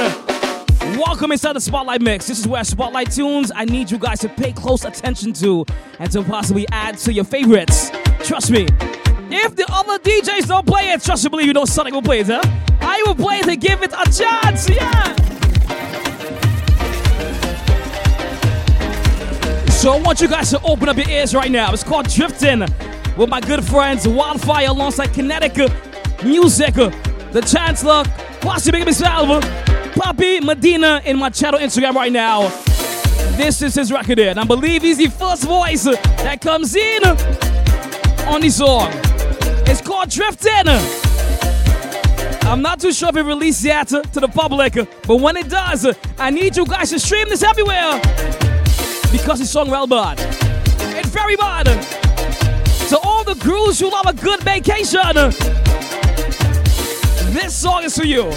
welcome 0.98 1.30
inside 1.30 1.52
the 1.52 1.60
Spotlight 1.60 2.00
Mix. 2.00 2.26
This 2.26 2.38
is 2.38 2.48
where 2.48 2.64
Spotlight 2.64 3.12
tunes 3.12 3.52
I 3.54 3.66
need 3.66 3.90
you 3.90 3.98
guys 3.98 4.20
to 4.20 4.30
pay 4.30 4.54
close 4.54 4.86
attention 4.86 5.34
to 5.34 5.66
and 5.98 6.10
to 6.10 6.22
possibly 6.22 6.66
add 6.72 6.96
to 7.00 7.12
your 7.12 7.24
favorites. 7.24 7.90
Trust 8.20 8.50
me. 8.50 8.66
If 9.30 9.56
the 9.56 9.66
other 9.70 9.98
DJs 9.98 10.48
don't 10.48 10.66
play 10.66 10.92
it, 10.92 11.02
trust 11.02 11.24
me, 11.24 11.28
believe 11.28 11.48
you 11.48 11.52
know 11.52 11.66
Sonic 11.66 11.92
will 11.92 12.00
play 12.00 12.20
it, 12.20 12.28
huh? 12.28 12.40
I 12.80 13.02
will 13.06 13.14
play 13.14 13.40
it 13.40 13.46
and 13.46 13.60
give 13.60 13.82
it 13.82 13.92
a 13.92 14.10
chance, 14.10 14.70
yeah! 14.70 15.16
So 19.68 19.92
I 19.92 20.00
want 20.00 20.22
you 20.22 20.28
guys 20.28 20.48
to 20.48 20.62
open 20.62 20.88
up 20.88 20.96
your 20.96 21.10
ears 21.10 21.34
right 21.34 21.50
now. 21.50 21.74
It's 21.74 21.84
called 21.84 22.08
Drifting 22.08 22.64
with 23.16 23.28
my 23.28 23.40
good 23.40 23.64
friends 23.64 24.06
Wildfire 24.06 24.68
alongside 24.68 25.12
Connecticut 25.12 25.72
Music, 26.24 26.74
the 26.74 27.40
Chancellor, 27.40 28.04
Kwasi 28.40 28.72
Big 28.72 28.84
himself, 28.84 29.42
Papi 29.94 30.42
Medina 30.42 31.02
in 31.04 31.18
my 31.18 31.30
channel 31.30 31.58
Instagram 31.60 31.94
right 31.94 32.12
now. 32.12 32.48
This 33.36 33.62
is 33.62 33.74
his 33.74 33.90
record 33.90 34.18
and 34.18 34.38
I 34.38 34.44
believe 34.44 34.82
he's 34.82 34.98
the 34.98 35.08
first 35.08 35.44
voice 35.44 35.84
that 35.84 36.40
comes 36.40 36.76
in 36.76 37.04
on 38.26 38.40
the 38.40 38.50
song. 38.50 38.90
It's 39.66 39.80
called 39.80 40.10
Drifting. 40.10 40.68
I'm 42.48 42.60
not 42.60 42.80
too 42.80 42.92
sure 42.92 43.08
if 43.08 43.16
it 43.16 43.22
released 43.22 43.64
yet 43.64 43.88
to 43.88 44.02
the 44.20 44.28
public, 44.28 44.74
but 44.74 45.16
when 45.16 45.36
it 45.36 45.48
does, 45.48 45.86
I 46.18 46.30
need 46.30 46.56
you 46.56 46.66
guys 46.66 46.90
to 46.90 46.98
stream 46.98 47.28
this 47.28 47.42
everywhere 47.42 48.00
because 49.10 49.40
it's 49.40 49.50
song 49.50 49.70
well 49.70 49.86
bad. 49.86 50.18
It's 50.96 51.08
very 51.10 51.36
bad. 51.36 52.01
To 52.92 52.98
all 53.04 53.24
the 53.24 53.34
crews 53.36 53.80
who 53.80 53.90
love 53.90 54.04
a 54.04 54.12
good 54.12 54.42
vacation, 54.42 55.00
this 57.32 57.56
song 57.56 57.84
is 57.84 57.96
for 57.96 58.04
you. 58.04 58.30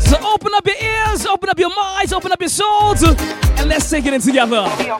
So 0.00 0.18
open 0.22 0.52
up 0.54 0.66
your 0.66 0.76
ears, 0.76 1.24
open 1.24 1.48
up 1.48 1.58
your 1.58 1.74
minds, 1.74 2.12
open 2.12 2.30
up 2.30 2.40
your 2.42 2.50
souls, 2.50 3.02
and 3.02 3.70
let's 3.70 3.88
take 3.88 4.04
it 4.04 4.12
in 4.12 4.20
together. 4.20 4.68
Really, 4.78 4.98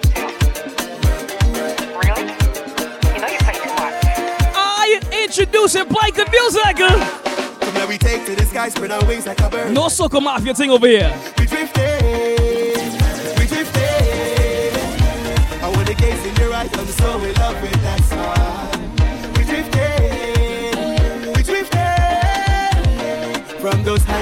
I 4.57 4.99
introduce 5.13 5.75
and 5.75 5.91
play 5.91 6.11
good 6.13 6.31
music. 6.31 6.79
From 6.79 7.75
where 7.75 7.87
we 7.87 7.99
take 7.99 8.25
to 8.25 8.35
the 8.35 8.47
sky, 8.47 8.71
spread 8.71 8.93
our 8.93 9.05
wings 9.05 9.27
like 9.27 9.41
a 9.43 9.51
bird. 9.51 9.75
No 9.75 9.89
soccer 9.89 10.23
mafia 10.23 10.55
thing 10.55 10.71
over 10.71 10.87
here. 10.87 11.15
We 11.39 11.45
drifting, 11.45 12.22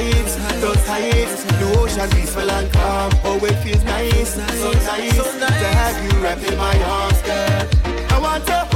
heights, 0.01 0.37
those 0.61 0.87
heights, 0.87 1.45
the 1.45 1.79
ocean 1.79 2.11
peaceful 2.11 2.51
and 2.51 2.73
calm. 2.73 3.13
Oh, 3.25 3.45
it 3.45 3.55
feels 3.63 3.85
nice, 3.85 4.35
so 4.35 4.73
nice, 4.73 5.17
to 5.17 5.53
have 5.53 6.05
you 6.05 6.23
wrapped 6.23 6.45
in 6.45 6.57
my 6.57 6.77
arms, 6.85 7.21
girl. 7.23 7.69
I 8.11 8.19
want 8.21 8.47
to 8.47 8.70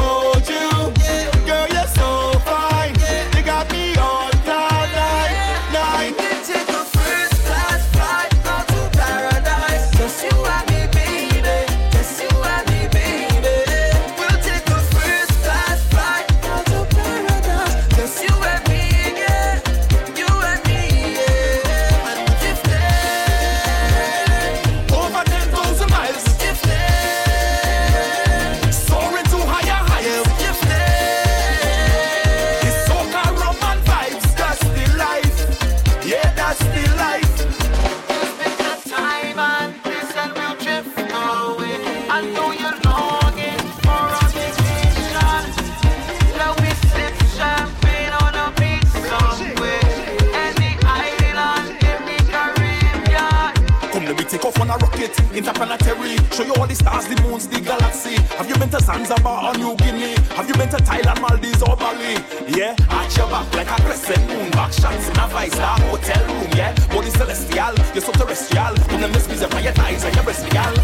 to 58.74 58.84
Zanzibar 58.84 59.50
or 59.50 59.54
New 59.58 59.76
Guinea? 59.76 60.14
Have 60.34 60.48
you 60.48 60.54
been 60.54 60.68
to 60.70 60.78
Thailand, 60.78 61.20
Maldives 61.20 61.62
or 61.62 61.76
Bali? 61.76 62.18
Yeah, 62.48 62.74
arch 62.90 63.16
your 63.16 63.28
back 63.30 63.46
like 63.54 63.70
a 63.70 63.82
crescent 63.82 64.26
moon. 64.26 64.50
Back 64.50 64.72
shots 64.72 65.08
in 65.08 65.16
a 65.16 65.28
five-star 65.28 65.78
hotel 65.80 66.26
room. 66.26 66.48
Yeah, 66.56 66.74
body 66.90 67.10
celestial, 67.10 67.74
you're 67.94 68.02
so 68.02 68.10
terrestrial. 68.12 68.74
Come 68.90 69.00
let 69.00 69.12
me 69.12 69.18
squeeze 69.20 69.42
up 69.42 69.52
your 69.62 69.72
thighs 69.72 70.02
and 70.04 70.14
your 70.16 70.24
breast 70.24 70.50
girl. 70.50 70.74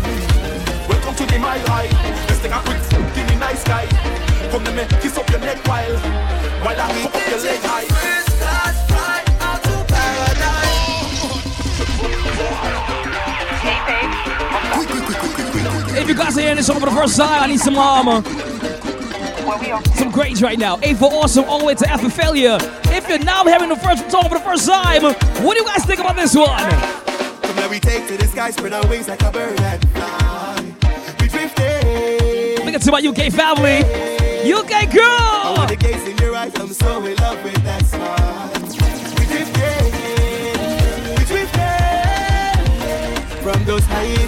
Welcome 0.89 1.15
to 1.17 1.27
the 1.27 1.39
mile 1.41 1.67
high. 1.67 1.91
Let's 2.29 2.39
take 2.39 2.53
a 2.53 2.61
quick 2.63 2.79
foot 2.79 3.17
in 3.19 3.27
the 3.27 3.35
night 3.37 3.59
sky. 3.59 3.87
Come 4.51 4.65
let 4.65 4.75
me 4.77 4.85
kiss 5.03 5.19
up 5.19 5.29
your 5.29 5.41
neck 5.41 5.59
while 5.67 5.97
while 6.63 6.81
I 6.81 6.93
hook 6.95 7.15
up 7.15 7.29
your 7.29 7.41
leg 7.43 7.61
high. 7.63 7.87
First 7.91 8.39
class 8.39 8.87
flight 8.87 9.27
out 9.43 9.63
to 9.67 9.75
paradise. 9.91 10.91
If 16.01 16.09
you 16.09 16.15
guys 16.15 16.37
are 16.37 16.41
hearing 16.41 16.57
this 16.57 16.67
song 16.67 16.81
for 16.81 16.87
the 16.87 16.93
first 16.97 17.17
time, 17.17 17.43
I 17.43 17.47
need 17.47 17.61
some 17.61 17.77
um, 17.77 18.25
Some 19.95 20.11
grades 20.11 20.43
right 20.43 20.59
now. 20.59 20.79
A 20.83 20.95
for 20.95 21.13
awesome, 21.13 21.45
all 21.45 21.59
the 21.59 21.65
way 21.67 21.75
to 21.75 21.89
F 21.91 22.01
for 22.01 22.09
failure. 22.11 22.59
If 22.85 23.09
you're 23.09 23.19
now 23.19 23.45
hearing 23.45 23.69
the 23.69 23.77
first 23.77 24.11
song 24.11 24.25
for 24.29 24.39
the 24.39 24.45
first 24.45 24.67
time, 24.67 25.03
what 25.03 25.55
do 25.55 25.61
you 25.61 25.67
guys 25.67 25.85
think 25.85 26.01
about 26.01 26.17
this 26.17 26.35
one? 26.35 26.49
From 27.43 27.57
where 27.57 27.69
we 27.69 27.79
take 27.79 28.07
to 28.09 28.17
the 28.17 28.27
sky, 28.27 28.51
spread 28.51 28.73
our 28.73 28.87
wings 28.89 29.09
like 29.09 29.23
a 29.23 29.31
bird 29.31 29.61
and 29.61 29.89
fly. 29.91 30.65
We 31.21 31.29
drifting. 31.29 32.65
Look 32.65 32.75
at 32.75 32.83
to 32.83 32.91
my 32.93 33.01
UK 33.01 33.31
family. 33.33 33.85
UK 34.51 34.73
I 34.73 34.87
girl. 34.87 35.55
want 35.57 35.69
the 35.69 35.77
gaze 35.77 36.07
in 36.09 36.17
your 36.19 36.35
eyes, 36.35 36.53
I'm 36.57 36.69
so 36.69 37.05
in 37.05 37.15
love 37.17 37.45
with 37.45 37.63
that 37.65 37.85
smile. 37.85 38.51
We 39.19 39.27
drifting. 39.27 39.93
We 41.19 41.25
drifting. 41.27 41.69
From 43.43 43.65
those 43.65 43.85
heights, 43.85 44.20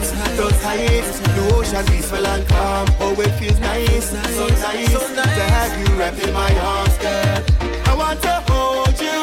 heights, 0.76 1.20
the 1.20 1.54
ocean 1.54 1.84
peaceful 1.86 2.26
and 2.26 2.46
calm. 2.48 2.86
Oh, 3.00 3.20
it 3.20 3.30
feels 3.38 3.58
nice, 3.60 4.10
so 4.36 4.46
nice, 4.48 4.92
to 5.14 5.44
have 5.56 5.72
you 5.80 5.88
wrapped 5.96 6.22
in 6.22 6.32
my 6.32 6.52
arms, 6.58 6.96
girl. 6.98 7.42
I 7.90 7.94
want 7.94 8.20
to 8.22 8.34
hold 8.48 8.96
you, 9.00 9.20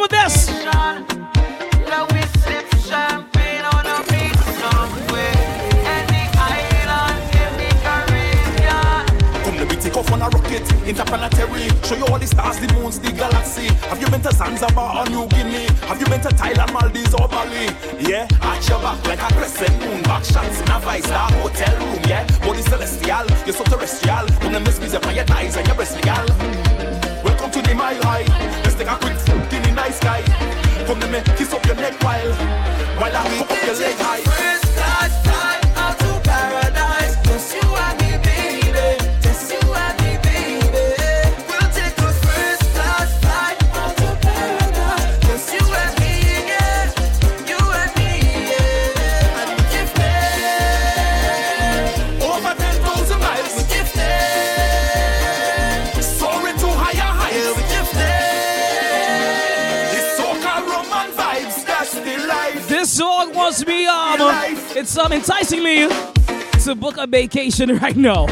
With 0.00 0.10
this. 0.10 0.48
Take 9.82 9.96
off 9.96 10.12
on 10.12 10.22
a 10.22 10.28
rocket, 10.28 10.62
interplanetary. 10.86 11.68
Show 11.82 11.96
you 11.96 12.06
all 12.06 12.18
the 12.18 12.26
stars, 12.26 12.58
the 12.60 12.72
moons, 12.74 13.00
the 13.00 13.10
galaxy. 13.10 13.66
Have 13.90 14.00
you 14.00 14.06
been 14.06 14.22
to 14.22 14.32
Zanzibar 14.32 15.02
or 15.02 15.10
New 15.10 15.26
Guinea? 15.26 15.66
Have 15.88 15.98
you 15.98 16.06
been 16.06 16.20
to 16.20 16.28
Thailand, 16.28 16.72
Maldives 16.72 17.12
or 17.14 17.26
Bali? 17.26 17.66
Yeah, 17.98 18.28
your 18.68 18.78
back 18.80 19.04
like 19.08 19.20
a 19.20 19.34
crescent 19.34 19.76
moon. 19.80 20.02
Back 20.04 20.24
shots 20.24 20.60
in 20.60 20.70
a 20.70 20.80
five-star 20.80 21.32
hotel 21.32 21.76
room. 21.80 21.98
Yeah, 22.06 22.24
body 22.46 22.62
celestial, 22.62 23.26
you're 23.44 23.54
so 23.54 23.64
terrestrial. 23.64 24.26
Don't 24.38 24.52
me 24.80 24.86
your 25.66 25.74
and. 25.74 26.24
Welcome 27.24 27.50
to 27.50 27.60
the. 27.66 28.22
Let's 28.62 28.76
take 28.76 28.86
a 28.86 28.96
quick 29.02 29.18
night 29.74 29.94
sky. 29.94 30.22
Come 30.86 31.00
let 31.00 31.10
me 31.10 31.20
kiss 31.36 31.52
up 31.52 31.64
your 31.66 31.76
neck 31.76 31.94
while 32.02 32.32
while 33.00 33.16
I 33.16 33.22
hook 33.36 33.50
up 33.50 33.64
your 33.66 33.76
leg 33.76 33.96
high. 33.98 34.71
It's 64.82 64.98
um, 64.98 65.12
enticing 65.12 65.62
me 65.62 65.86
to 66.64 66.74
book 66.74 66.96
a 66.98 67.06
vacation 67.06 67.78
right 67.82 67.94
now. 67.94 68.26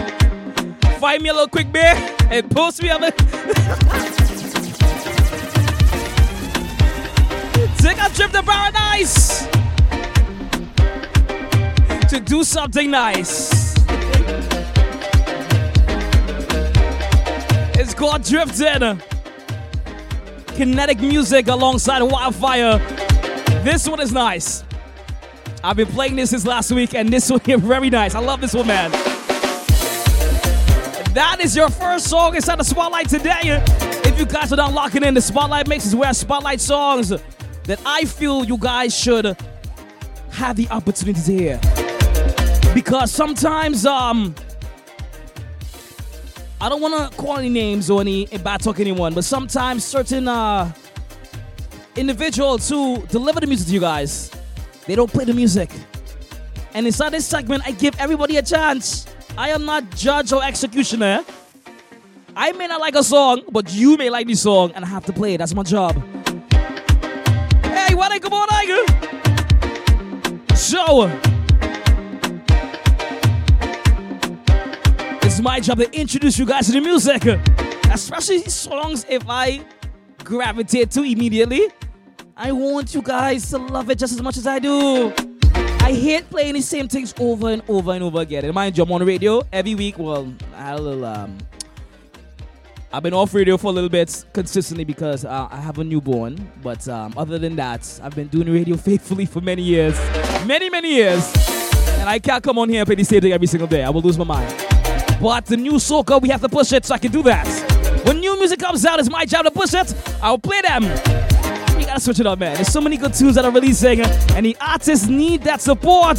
Find 0.98 1.22
me 1.22 1.28
a 1.28 1.32
little 1.32 1.46
quick 1.46 1.70
beer 1.70 1.94
and 2.28 2.50
post 2.50 2.82
me 2.82 2.90
up. 2.90 3.00
Take 7.78 7.98
a 7.98 8.10
trip 8.12 8.32
to 8.32 8.42
paradise 8.42 9.46
to 12.08 12.18
do 12.18 12.42
something 12.42 12.90
nice. 12.90 13.76
It's 17.78 17.94
called 17.94 18.24
Drifting. 18.24 19.00
Kinetic 20.56 21.00
music 21.00 21.46
alongside 21.46 22.02
Wildfire. 22.02 22.78
This 23.62 23.88
one 23.88 24.00
is 24.00 24.12
nice. 24.12 24.64
I've 25.62 25.76
been 25.76 25.88
playing 25.88 26.16
this 26.16 26.30
since 26.30 26.46
last 26.46 26.72
week, 26.72 26.94
and 26.94 27.10
this 27.10 27.30
one 27.30 27.40
here 27.40 27.58
very 27.58 27.90
nice. 27.90 28.14
I 28.14 28.20
love 28.20 28.40
this 28.40 28.54
one, 28.54 28.66
man. 28.66 28.90
That 31.12 31.38
is 31.40 31.54
your 31.54 31.68
first 31.68 32.06
song 32.06 32.34
inside 32.34 32.58
the 32.58 32.64
Spotlight 32.64 33.10
today. 33.10 33.62
If 34.04 34.18
you 34.18 34.24
guys 34.24 34.52
are 34.52 34.56
not 34.56 34.72
locking 34.72 35.02
in, 35.02 35.12
the 35.12 35.20
Spotlight 35.20 35.68
mix 35.68 35.84
is 35.84 35.94
where 35.94 36.14
Spotlight 36.14 36.60
songs 36.60 37.10
that 37.10 37.80
I 37.84 38.04
feel 38.04 38.44
you 38.44 38.56
guys 38.56 38.96
should 38.96 39.36
have 40.32 40.56
the 40.56 40.66
opportunity 40.70 41.20
to 41.20 41.32
hear. 41.32 41.60
Because 42.72 43.10
sometimes, 43.10 43.84
um, 43.84 44.34
I 46.58 46.70
don't 46.70 46.80
want 46.80 47.10
to 47.10 47.16
call 47.18 47.36
any 47.36 47.50
names 47.50 47.90
or 47.90 48.00
any 48.00 48.26
bad 48.26 48.62
talk 48.62 48.80
anyone, 48.80 49.12
but 49.12 49.24
sometimes 49.24 49.84
certain 49.84 50.26
uh, 50.26 50.72
individuals 51.96 52.66
who 52.66 53.04
deliver 53.08 53.40
the 53.40 53.46
music 53.46 53.66
to 53.66 53.74
you 53.74 53.80
guys, 53.80 54.30
they 54.86 54.94
don't 54.94 55.10
play 55.12 55.24
the 55.24 55.34
music. 55.34 55.70
And 56.74 56.86
inside 56.86 57.10
this 57.10 57.26
segment, 57.26 57.62
I 57.66 57.72
give 57.72 57.98
everybody 57.98 58.36
a 58.36 58.42
chance. 58.42 59.06
I 59.36 59.50
am 59.50 59.64
not 59.64 59.90
judge 59.96 60.32
or 60.32 60.42
executioner. 60.42 61.24
I 62.36 62.52
may 62.52 62.66
not 62.66 62.80
like 62.80 62.94
a 62.94 63.02
song, 63.02 63.42
but 63.50 63.72
you 63.72 63.96
may 63.96 64.08
like 64.08 64.26
the 64.26 64.34
song, 64.34 64.72
and 64.74 64.84
I 64.84 64.88
have 64.88 65.04
to 65.06 65.12
play 65.12 65.34
it. 65.34 65.38
That's 65.38 65.54
my 65.54 65.62
job. 65.62 65.96
Hey, 67.64 67.94
what 67.94 68.22
come 68.22 68.32
on, 68.32 68.48
Iger? 68.48 68.86
So, 70.56 71.08
it's 75.22 75.40
my 75.40 75.58
job 75.60 75.78
to 75.78 75.90
introduce 75.98 76.38
you 76.38 76.46
guys 76.46 76.66
to 76.66 76.72
the 76.72 76.80
music, 76.80 77.24
especially 77.90 78.42
songs 78.44 79.04
if 79.08 79.22
I 79.28 79.64
gravitate 80.22 80.90
to 80.92 81.02
immediately. 81.02 81.68
I 82.42 82.52
want 82.52 82.94
you 82.94 83.02
guys 83.02 83.50
to 83.50 83.58
love 83.58 83.90
it 83.90 83.98
just 83.98 84.14
as 84.14 84.22
much 84.22 84.38
as 84.38 84.46
I 84.46 84.58
do. 84.58 85.12
I 85.54 85.92
hate 85.92 86.30
playing 86.30 86.54
the 86.54 86.62
same 86.62 86.88
things 86.88 87.12
over 87.20 87.50
and 87.50 87.62
over 87.68 87.92
and 87.92 88.02
over 88.02 88.18
again. 88.18 88.46
And 88.46 88.54
mind 88.54 88.78
you, 88.78 88.84
I'm 88.84 88.90
on 88.92 89.04
radio 89.04 89.42
every 89.52 89.74
week. 89.74 89.98
Well, 89.98 90.32
I 90.54 90.62
had 90.62 90.78
a 90.78 90.82
little, 90.82 91.04
um, 91.04 91.36
I've 92.94 93.02
been 93.02 93.12
off 93.12 93.34
radio 93.34 93.58
for 93.58 93.66
a 93.66 93.72
little 93.72 93.90
bit 93.90 94.24
consistently 94.32 94.84
because 94.84 95.26
uh, 95.26 95.48
I 95.50 95.56
have 95.56 95.80
a 95.80 95.84
newborn. 95.84 96.50
But 96.62 96.88
um, 96.88 97.12
other 97.14 97.38
than 97.38 97.56
that, 97.56 98.00
I've 98.02 98.14
been 98.14 98.28
doing 98.28 98.50
radio 98.50 98.76
faithfully 98.88 99.26
for 99.26 99.42
many 99.42 99.60
years. 99.60 99.98
Many, 100.46 100.70
many 100.70 100.94
years. 100.94 101.30
And 101.98 102.08
I 102.08 102.18
can't 102.18 102.42
come 102.42 102.58
on 102.58 102.70
here 102.70 102.80
and 102.80 102.86
play 102.86 102.94
the 102.94 103.04
same 103.04 103.20
thing 103.20 103.32
every 103.32 103.48
single 103.48 103.68
day. 103.68 103.84
I 103.84 103.90
will 103.90 104.00
lose 104.00 104.16
my 104.16 104.24
mind. 104.24 104.48
But 105.20 105.44
the 105.44 105.58
new 105.58 105.72
soca, 105.72 106.22
we 106.22 106.30
have 106.30 106.40
to 106.40 106.48
push 106.48 106.72
it 106.72 106.86
so 106.86 106.94
I 106.94 106.98
can 106.98 107.12
do 107.12 107.22
that. 107.24 107.46
When 108.06 108.18
new 108.18 108.38
music 108.38 108.60
comes 108.60 108.86
out, 108.86 108.98
it's 108.98 109.10
my 109.10 109.26
job 109.26 109.44
to 109.44 109.50
push 109.50 109.74
it. 109.74 109.94
I'll 110.22 110.38
play 110.38 110.62
them. 110.62 111.29
Gotta 112.00 112.14
switch 112.14 112.20
it 112.20 112.26
up, 112.26 112.38
man. 112.38 112.54
There's 112.54 112.72
so 112.72 112.80
many 112.80 112.96
good 112.96 113.12
tunes 113.12 113.34
that 113.34 113.44
are 113.44 113.50
releasing, 113.50 114.00
and 114.00 114.46
the 114.46 114.56
artists 114.58 115.06
need 115.06 115.42
that 115.42 115.60
support 115.60 116.16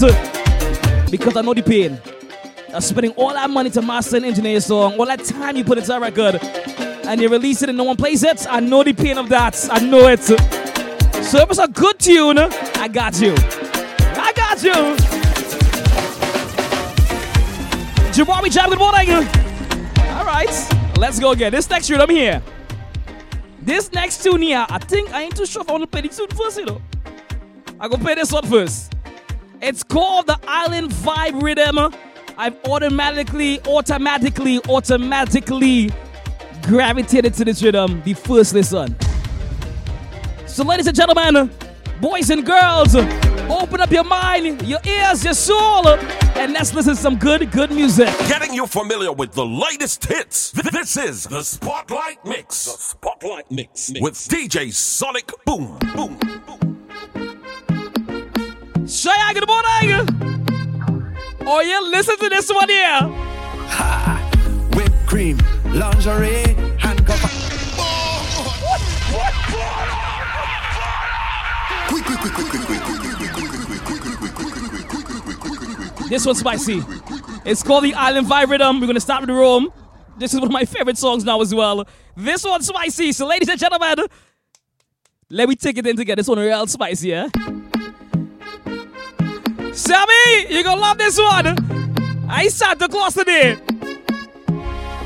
because 1.10 1.36
I 1.36 1.42
know 1.42 1.56
the 1.56 1.64
pain. 1.66 2.00
Of 2.72 2.84
spending 2.84 3.14
all 3.14 3.34
that 3.34 3.50
money 3.50 3.72
to 3.72 3.82
master 3.82 4.18
and 4.18 4.26
engineer 4.26 4.58
a 4.58 4.62
song, 4.62 5.00
all 5.00 5.08
that 5.08 5.26
time 5.26 5.58
you 5.58 5.64
put 5.64 5.80
into 5.80 5.92
a 5.92 6.00
record, 6.00 6.40
and 7.08 7.20
you 7.20 7.30
release 7.30 7.64
it 7.64 7.70
and 7.70 7.80
no 7.80 7.86
one 7.86 7.98
plays 7.98 8.22
it. 8.22 8.46
I 8.48 8.60
know 8.60 8.84
the 8.84 8.94
pain 8.94 9.18
of 9.18 9.28
that. 9.30 9.58
I 9.72 9.80
know 9.80 10.08
it. 10.08 10.20
So 10.22 11.40
if 11.40 11.50
it's 11.50 11.58
a 11.58 11.68
good 11.68 11.98
tune, 11.98 12.38
I 12.38 12.88
got 12.88 13.20
you. 13.20 13.34
I 13.40 14.34
got 14.36 14.62
you. 14.62 14.74
Jabari 18.14 18.52
Jab, 18.52 18.70
good 18.70 18.78
morning. 18.78 19.10
All 20.12 20.26
right, 20.26 20.96
let's 20.98 21.20
go 21.20 21.32
again. 21.32 21.52
This 21.52 21.68
next 21.68 21.88
tune, 21.88 22.02
I'm 22.02 22.10
here. 22.12 22.44
This 23.64 23.92
next 23.92 24.24
tune 24.24 24.42
here, 24.42 24.66
I 24.70 24.80
think 24.80 25.14
I 25.14 25.24
ain't 25.24 25.36
too 25.36 25.46
sure 25.46 25.62
if 25.62 25.70
I 25.70 25.74
want 25.74 25.84
to 25.84 25.88
play 25.88 26.02
the 26.02 26.10
tune 26.10 26.28
first, 26.30 26.58
you 26.58 26.66
know. 26.66 26.82
I 27.80 27.88
go 27.88 27.98
play 27.98 28.16
this 28.16 28.32
one 28.32 28.46
first. 28.48 28.94
It's 29.62 29.84
called 29.84 30.26
the 30.26 30.40
Island 30.48 30.92
Vibe 30.92 31.42
Rhythm. 31.42 31.94
I've 32.38 32.58
automatically, 32.66 33.60
automatically, 33.68 34.60
automatically 34.68 35.92
gravitated 36.64 37.36
to 37.36 37.46
this 37.46 37.62
rhythm 37.62 38.02
the 38.04 38.16
first 38.16 38.54
listen. 38.56 38.96
So, 40.48 40.64
ladies 40.64 40.88
and 40.88 40.96
gentlemen, 40.96 41.52
boys 42.00 42.32
and 42.32 42.44
girls, 42.44 42.96
open 43.52 43.82
up 43.82 43.92
your 43.92 44.04
mind, 44.04 44.62
your 44.68 44.80
ears, 44.86 45.24
your 45.24 45.34
soul, 45.34 45.88
and 45.88 46.54
let's 46.54 46.74
listen 46.74 46.96
to 46.96 47.02
some 47.02 47.18
good, 47.18 47.52
good 47.52 47.72
music. 47.72 48.08
Getting 48.28 48.54
you 48.54 48.66
familiar 48.68 49.12
with 49.12 49.34
the 49.34 49.46
latest 49.46 50.06
hits. 50.06 50.52
This 50.52 50.98
is 50.98 51.24
the 51.26 51.44
Spotlight 51.44 52.26
Mix. 52.26 52.66
The 52.66 52.72
Spotlight 52.72 53.52
Mix 53.52 53.92
with 54.00 54.14
DJ 54.14 54.72
Sonic 54.74 55.32
Boom. 55.46 55.78
Boom. 55.96 56.18
Boom. 56.18 56.78
Shaya, 58.86 59.34
good 59.34 59.48
morning. 59.48 60.08
Oh, 61.44 61.60
yeah, 61.62 61.80
listen 61.80 62.18
to 62.18 62.30
this 62.30 62.52
one 62.54 62.70
here. 62.70 63.02
Whipped 64.76 65.08
cream, 65.08 65.38
lingerie, 65.66 66.56
This 76.12 76.26
one's 76.26 76.40
spicy. 76.40 76.84
It's 77.46 77.64
called 77.64 77.86
the 77.86 77.94
Island 77.94 78.28
Vibe 78.28 78.50
Rhythm. 78.50 78.82
We're 78.82 78.88
gonna 78.88 79.00
start 79.00 79.22
with 79.22 79.30
the 79.30 79.34
room. 79.34 79.72
This 80.18 80.34
is 80.34 80.42
one 80.42 80.50
of 80.50 80.52
my 80.52 80.66
favorite 80.66 80.98
songs 80.98 81.24
now 81.24 81.40
as 81.40 81.56
well. 81.56 81.86
This 82.18 82.44
one's 82.44 82.68
spicy. 82.68 83.14
So, 83.14 83.26
ladies 83.26 83.48
and 83.48 83.58
gentlemen, 83.58 83.96
let 85.30 85.48
me 85.48 85.56
take 85.56 85.78
it 85.78 85.88
in 85.88 85.96
together. 85.96 86.18
This 86.18 86.28
one 86.28 86.40
real 86.40 86.68
spicy, 86.68 87.08
yeah? 87.12 87.30
Sammy, 89.72 90.48
you're 90.50 90.64
gonna 90.64 90.82
love 90.82 90.98
this 90.98 91.18
one. 91.18 92.28
I 92.30 92.50
Santa 92.50 92.90
Claus 92.90 93.14
today. 93.14 93.58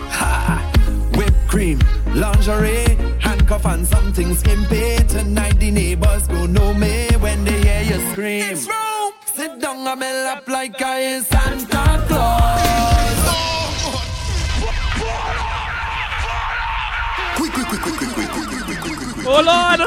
Ha! 0.10 1.12
Whipped 1.16 1.48
cream, 1.48 1.80
lingerie, 2.16 2.96
handcuff 3.20 3.64
and 3.68 3.86
something 3.86 4.34
skimpy. 4.34 4.96
Tonight 5.08 5.60
the 5.60 5.70
neighbors 5.70 6.28
go 6.28 6.48
know 6.48 6.74
me 6.74 7.10
when 7.20 7.46
they 7.46 7.62
hear 7.62 7.96
you 7.96 8.12
scream. 8.12 8.95
Sit 9.36 9.60
down 9.60 9.86
on 9.86 10.00
my 10.00 10.12
lap 10.24 10.48
like 10.48 10.82
I 10.82 11.00
is 11.02 11.28
Santa 11.28 12.06
Claus. 12.08 13.20
Oh 19.28 19.42
Lord! 19.44 19.82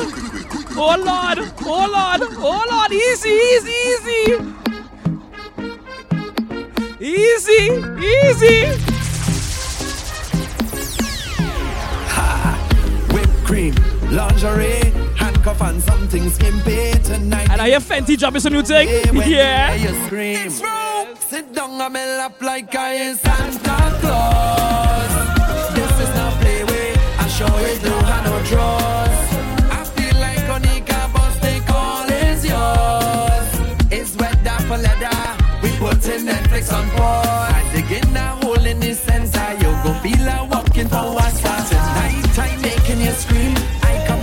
Oh 0.76 0.96
Lord! 1.02 1.38
Oh 1.64 1.86
Lord! 1.96 2.20
Oh 2.36 2.62
Lord! 2.70 2.92
Easy, 2.92 3.30
easy, 3.30 3.76
easy! 3.88 4.22
Easy, 7.00 7.62
easy! 8.04 8.58
Whipped 13.14 13.38
cream, 13.46 13.74
lingerie, 14.10 14.92
handcuff 15.48 15.68
and 15.68 15.82
something 15.82 16.30
skimpy. 16.30 16.92
Tonight 17.04 17.50
And 17.50 17.60
I 17.60 17.68
hear 17.70 17.80
Fenty 17.80 18.18
dropping 18.18 18.40
some 18.40 18.52
new 18.52 18.62
thing. 18.62 18.88
when 19.16 19.28
Yeah. 19.28 19.70
they 19.72 19.78
hear 19.78 19.90
you 19.90 20.06
scream. 20.06 20.50
Sit 21.28 21.52
down 21.54 21.80
on 21.80 21.92
my 21.92 22.06
lap 22.18 22.40
like 22.42 22.74
I 22.74 22.94
is 22.94 23.20
Santa 23.20 23.76
Claus. 24.00 25.74
This 25.74 25.92
is 26.04 26.14
not 26.14 26.32
play 26.40 26.64
way. 26.64 26.94
I 27.18 27.28
show 27.28 27.46
it 27.46 27.82
no 27.82 27.98
have 28.10 28.24
no 28.24 28.36
draws. 28.50 29.18
I 29.78 29.84
feel 29.96 30.16
like 30.20 30.44
Onika, 30.54 31.00
but 31.12 31.34
they 31.42 31.60
call 31.60 32.08
is 32.08 32.44
yours. 32.44 33.48
It's 33.92 34.16
wet 34.16 34.42
that 34.44 34.62
for 34.62 34.78
leather. 34.78 35.18
We 35.62 35.70
put 35.78 36.04
in 36.08 36.26
Netflix 36.26 36.72
on 36.72 36.88
pause. 36.90 37.52
I 37.58 37.62
dig 37.74 37.90
in 38.04 38.16
a 38.16 38.26
hole 38.40 38.64
in 38.66 38.80
the 38.80 38.94
center. 38.94 39.48
You 39.62 39.70
go 39.84 39.92
feel 40.02 40.24
like 40.26 40.50
walking 40.50 40.88
for 40.88 41.06
wasa. 41.16 41.54
Tonight 41.68 42.38
I'm 42.38 42.62
making 42.62 43.00
you 43.02 43.12
scream. 43.12 43.54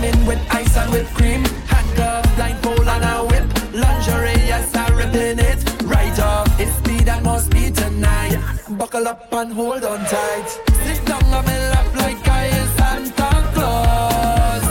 In 0.06 0.24
with 0.24 0.40
ice 0.54 0.76
and 0.76 0.92
whipped 0.92 1.12
cream. 1.14 1.42
Handcuffs, 1.66 2.30
blindfold 2.36 2.86
and 2.94 3.04
a 3.12 3.16
whip. 3.28 3.46
Lingerie, 3.82 4.38
yes, 4.50 4.72
I'm 4.76 4.94
ripping 4.96 5.40
it 5.50 5.58
right 5.82 6.18
off. 6.20 6.46
It's 6.60 6.72
speed 6.76 7.08
and 7.08 7.24
must 7.24 7.50
be 7.50 7.70
tonight. 7.72 8.38
Buckle 8.78 9.08
up 9.08 9.32
and 9.32 9.52
hold 9.52 9.82
on 9.84 9.98
tight. 10.06 10.48
Sit 10.84 11.04
down 11.06 11.24
my 11.30 11.42
lap 11.72 11.88
like 11.96 12.28
I 12.28 12.44
is 12.60 12.70
Santa 12.78 13.30
Claus. 13.54 14.64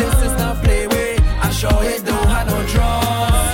This 0.00 0.16
is 0.26 0.34
not 0.42 0.56
play 0.62 0.86
way. 0.88 1.16
I 1.46 1.48
show 1.50 1.80
it 1.92 2.04
don't 2.04 2.28
have 2.34 2.46
no 2.54 2.58
draws. 2.72 3.50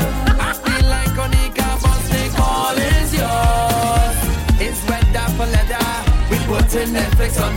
I 0.48 0.50
feel 0.64 0.84
like 0.96 1.14
Onika, 1.24 1.68
but 1.84 2.00
they 2.12 2.28
call 2.38 2.76
is 2.96 3.10
yours. 3.22 4.16
It's 4.66 4.82
that 5.14 5.30
for 5.36 5.46
leather. 5.54 5.88
We 6.30 6.36
put 6.50 6.74
in 6.74 6.88
Netflix 6.98 7.40
on 7.40 7.52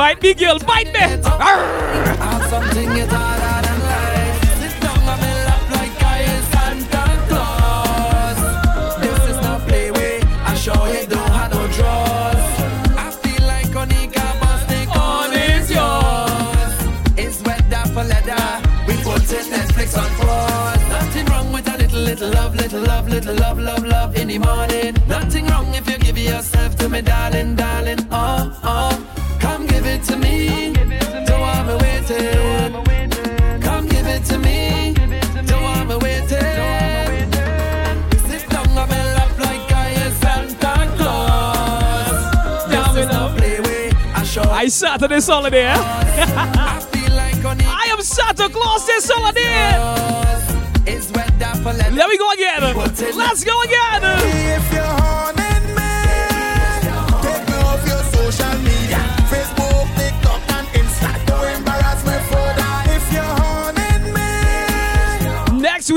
pause. 0.00 0.30
me, 21.52 21.60
a 21.66 21.76
little, 21.76 22.00
little 22.00 22.30
love, 22.30 22.54
little 22.54 22.80
love, 22.80 23.08
little 23.08 23.34
love, 23.34 23.58
love, 23.58 23.84
love 23.84 24.16
in 24.16 24.28
the 24.28 24.38
morning. 24.38 24.94
Nothing 25.06 25.46
wrong 25.48 25.74
if 25.74 25.88
you 25.90 25.98
give 25.98 26.18
yourself 26.18 26.76
to 26.76 26.88
me, 26.88 27.02
darling, 27.02 27.54
darling. 27.54 27.98
Oh, 28.10 28.58
oh. 28.64 29.19
Come 29.40 29.66
give 29.66 29.86
it 29.86 30.02
to 30.04 30.16
me. 30.16 30.72
Don't 31.26 31.40
want 31.40 31.66
me 31.68 31.74
waiting. 31.82 32.72
Come 33.62 33.86
give 33.88 34.06
it 34.06 34.24
to 34.26 34.38
me. 34.38 34.94
Don't 35.46 35.62
want 35.62 35.88
me 35.88 35.96
waiting. 35.96 36.28
Sit 38.28 38.48
down 38.50 38.68
on 38.68 38.88
my 38.88 39.04
lap 39.16 39.38
like 39.38 39.72
I 39.72 39.90
is 40.06 40.14
Santa 40.16 40.88
Claus. 40.98 42.68
This 42.70 42.88
is 43.02 43.08
no 43.12 43.34
play 43.36 43.60
way. 43.60 43.90
I 44.14 44.22
show 44.24 44.42
I 44.42 44.68
Santa 44.68 45.08
holiday. 45.26 45.66
eh? 45.66 45.74
I 45.76 45.78
am 47.92 48.00
Santa 48.02 48.48
Claus 48.48 48.86
this 48.86 49.10
holiday. 49.12 49.76
It's 50.92 51.10
wet 51.12 51.38
that 51.38 51.56
for 51.58 51.72
leather. 51.72 51.90
Let 51.94 52.08
me 52.08 52.16
go 52.18 52.30
again. 52.32 52.62
Let's 53.16 53.44
go 53.44 53.60
again. 53.62 54.02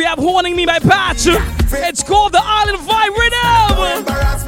We 0.04 0.08
have 0.08 0.20
Horning 0.20 0.58
Me 0.58 0.66
by 0.66 0.80
Patch. 0.80 1.28
It's 1.28 2.04
called 2.04 2.34
the 2.34 2.42
Island 2.44 2.80
Vibe 2.80 3.16
Rhythm. 3.18 4.00
embarrass 4.00 4.44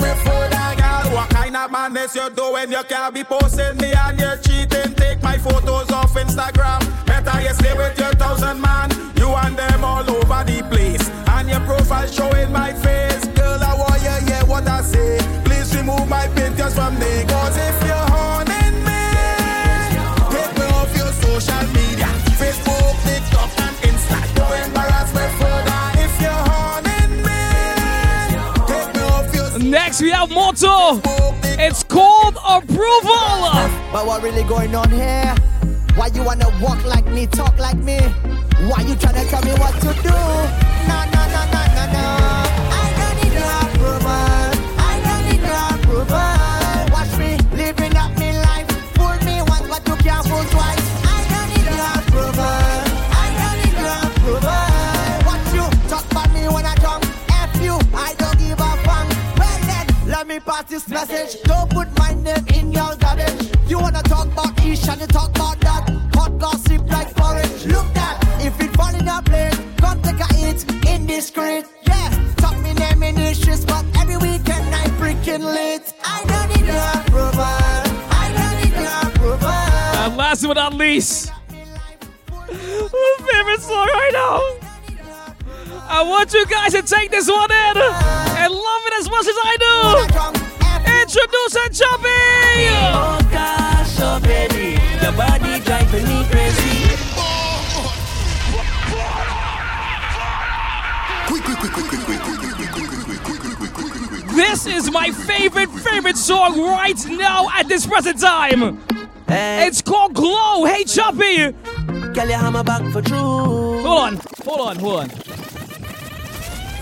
madness 1.71 2.15
you 2.15 2.29
doing? 2.31 2.71
You 2.71 2.83
can't 2.83 3.13
be 3.13 3.23
posting 3.23 3.77
me 3.77 3.93
and 3.93 4.19
you're 4.19 4.35
cheating. 4.37 4.93
Take 4.95 5.23
my 5.23 5.37
photos 5.37 5.89
off 5.91 6.13
Instagram. 6.15 6.81
Better 7.05 7.41
you 7.41 7.53
stay 7.53 7.73
with 7.73 7.97
your 7.97 8.11
thousand 8.15 8.59
man. 8.59 8.91
You 9.15 9.29
and 9.33 9.55
them 9.55 9.85
all 9.85 10.09
over 10.09 10.43
the 10.43 10.61
place. 10.69 11.07
And 11.29 11.47
your 11.47 11.61
profile 11.61 12.07
showing 12.07 12.51
my 12.51 12.73
face. 12.73 13.25
Girl, 13.29 13.63
I 13.63 13.75
want 13.79 14.01
you 14.03 14.27
hear 14.27 14.45
what 14.45 14.67
I 14.67 14.81
say. 14.81 15.19
Please 15.45 15.73
remove 15.73 16.09
my 16.09 16.27
pictures 16.35 16.75
from 16.75 16.95
there. 16.99 17.25
Cause 17.27 17.55
if 17.57 17.87
you're 17.87 18.14
Next, 29.75 30.01
we 30.01 30.09
have 30.11 30.29
Moto. 30.29 31.01
It's 31.59 31.83
called 31.83 32.37
Approval. 32.47 33.51
But 33.91 34.05
what 34.07 34.23
really 34.23 34.43
going 34.43 34.73
on 34.73 34.89
here? 34.89 35.35
Why 35.95 36.07
you 36.13 36.23
wanna 36.23 36.47
walk 36.61 36.81
like 36.85 37.05
me, 37.07 37.27
talk 37.27 37.59
like 37.59 37.75
me? 37.79 37.99
Why 38.69 38.83
you 38.87 38.95
tryna 38.95 39.29
tell 39.29 39.43
me 39.43 39.51
what 39.59 39.73
to 39.81 39.91
do? 40.01 40.15
No, 40.87 40.97
no, 41.11 41.21
no, 41.27 41.41
no, 41.51 41.65
no, 41.75 41.91
no. 41.91 42.34
This 60.75 60.89
message. 60.89 61.41
Don't 61.43 61.69
put 61.69 61.87
my 61.97 62.13
name 62.15 62.45
in 62.53 62.71
your 62.73 62.95
garbage. 62.97 63.49
You 63.65 63.79
wanna 63.79 64.03
talk 64.03 64.27
about 64.27 64.59
Ish 64.65 64.87
and 64.89 64.99
you 64.99 65.07
talk 65.07 65.29
about 65.29 65.57
that. 65.61 65.83
Hot 66.15 66.37
gossip 66.37 66.81
like 66.91 67.11
it. 67.11 67.65
Look 67.67 67.87
that, 67.93 68.15
if 68.41 68.59
it 68.59 68.75
fall 68.75 68.93
in 68.93 69.07
a 69.07 69.21
plate, 69.21 69.57
come 69.77 70.01
take 70.01 70.19
a 70.19 70.33
hit, 70.33 70.59
indiscreet. 70.85 71.65
Yeah, 71.87 72.09
talk 72.35 72.57
me 72.59 72.73
name 72.73 73.03
in 73.03 73.17
issues, 73.17 73.63
but 73.65 73.85
every 74.01 74.17
weekend 74.17 74.65
I 74.75 74.85
freaking 74.99 75.45
lit. 75.45 75.93
I 76.03 76.17
don't 76.31 76.47
need 76.53 76.67
your 76.67 76.89
approval. 76.99 77.55
I 78.21 78.25
don't 78.37 78.55
need 78.61 78.75
your 78.83 78.99
approval. 79.07 79.59
And 80.03 80.17
last 80.17 80.41
but 80.45 80.55
not 80.55 80.73
least, 80.73 81.31
my 82.37 83.11
favorite 83.31 83.61
song 83.61 83.87
right 83.87 84.13
now. 84.13 84.41
I 85.87 86.01
want 86.01 86.33
you 86.33 86.45
guys 86.47 86.73
to 86.73 86.81
take 86.81 87.11
this 87.11 87.29
one 87.29 87.51
in 87.51 87.77
and 87.77 88.51
love 88.51 88.81
it 88.87 88.93
as 88.99 89.09
much 89.09 89.27
as 89.27 89.37
I 89.51 89.57
do. 90.41 90.54
Introducing! 91.05 91.85
Oh 92.73 93.19
gosh, 93.29 93.99
oh 93.99 94.19
baby, 94.23 94.81
your 95.03 95.11
body 95.11 95.59
driving 95.59 96.03
me 96.03 96.25
crazy. 96.31 96.95
This 104.35 104.65
is 104.65 104.89
my 104.91 105.11
favorite, 105.11 105.69
favorite 105.69 106.17
song 106.17 106.59
right 106.59 107.05
now 107.05 107.49
at 107.53 107.67
this 107.67 107.85
present 107.85 108.19
time. 108.19 108.81
It's 109.27 109.83
called 109.83 110.15
Glow. 110.15 110.65
Hey, 110.65 110.85
Choppy. 110.85 111.51
Girl, 112.15 112.27
you 112.27 112.33
hammer 112.33 112.63
back 112.63 112.81
for 112.91 113.03
true. 113.03 113.83
Hold 113.83 113.85
on, 113.85 114.19
hold 114.43 114.69
on, 114.69 114.75
hold 114.77 114.99
on. 115.01 115.11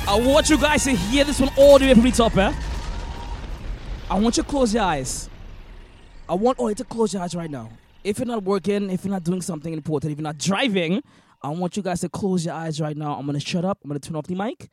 I 0.08 0.16
want 0.18 0.50
you 0.50 0.58
guys 0.58 0.86
to 0.86 0.91
hear 0.91 1.26
this 1.26 1.41
one 1.41 1.52
all 1.58 1.78
the 1.78 1.88
way 1.88 1.94
from 1.94 2.04
the 2.04 2.12
top, 2.12 2.38
eh? 2.38 2.54
I 4.10 4.20
want 4.20 4.38
you 4.38 4.44
to 4.44 4.50
close 4.50 4.74
your 4.74 4.84
eyes. 4.84 5.30
I 6.28 6.36
want 6.36 6.60
all 6.60 6.70
you 6.70 6.76
to 6.76 6.84
close 6.84 7.14
your 7.14 7.24
eyes 7.24 7.36
right 7.36 7.50
now. 7.50 7.70
If 8.04 8.20
you're 8.20 8.28
not 8.28 8.44
working, 8.44 8.90
if 8.90 9.06
you're 9.06 9.14
not 9.14 9.24
doing 9.24 9.42
something 9.42 9.74
important, 9.74 10.12
if 10.12 10.18
you're 10.18 10.24
not 10.24 10.38
driving, 10.38 11.02
I 11.42 11.50
want 11.50 11.76
you 11.78 11.84
guys 11.84 12.02
to 12.02 12.10
close 12.10 12.46
your 12.46 12.54
eyes 12.54 12.80
right 12.80 12.96
now. 12.96 13.16
I'm 13.16 13.26
gonna 13.26 13.40
shut 13.40 13.66
up. 13.66 13.80
I'm 13.84 13.90
gonna 13.90 14.00
turn 14.00 14.16
off 14.16 14.28
the 14.28 14.36
mic, 14.36 14.70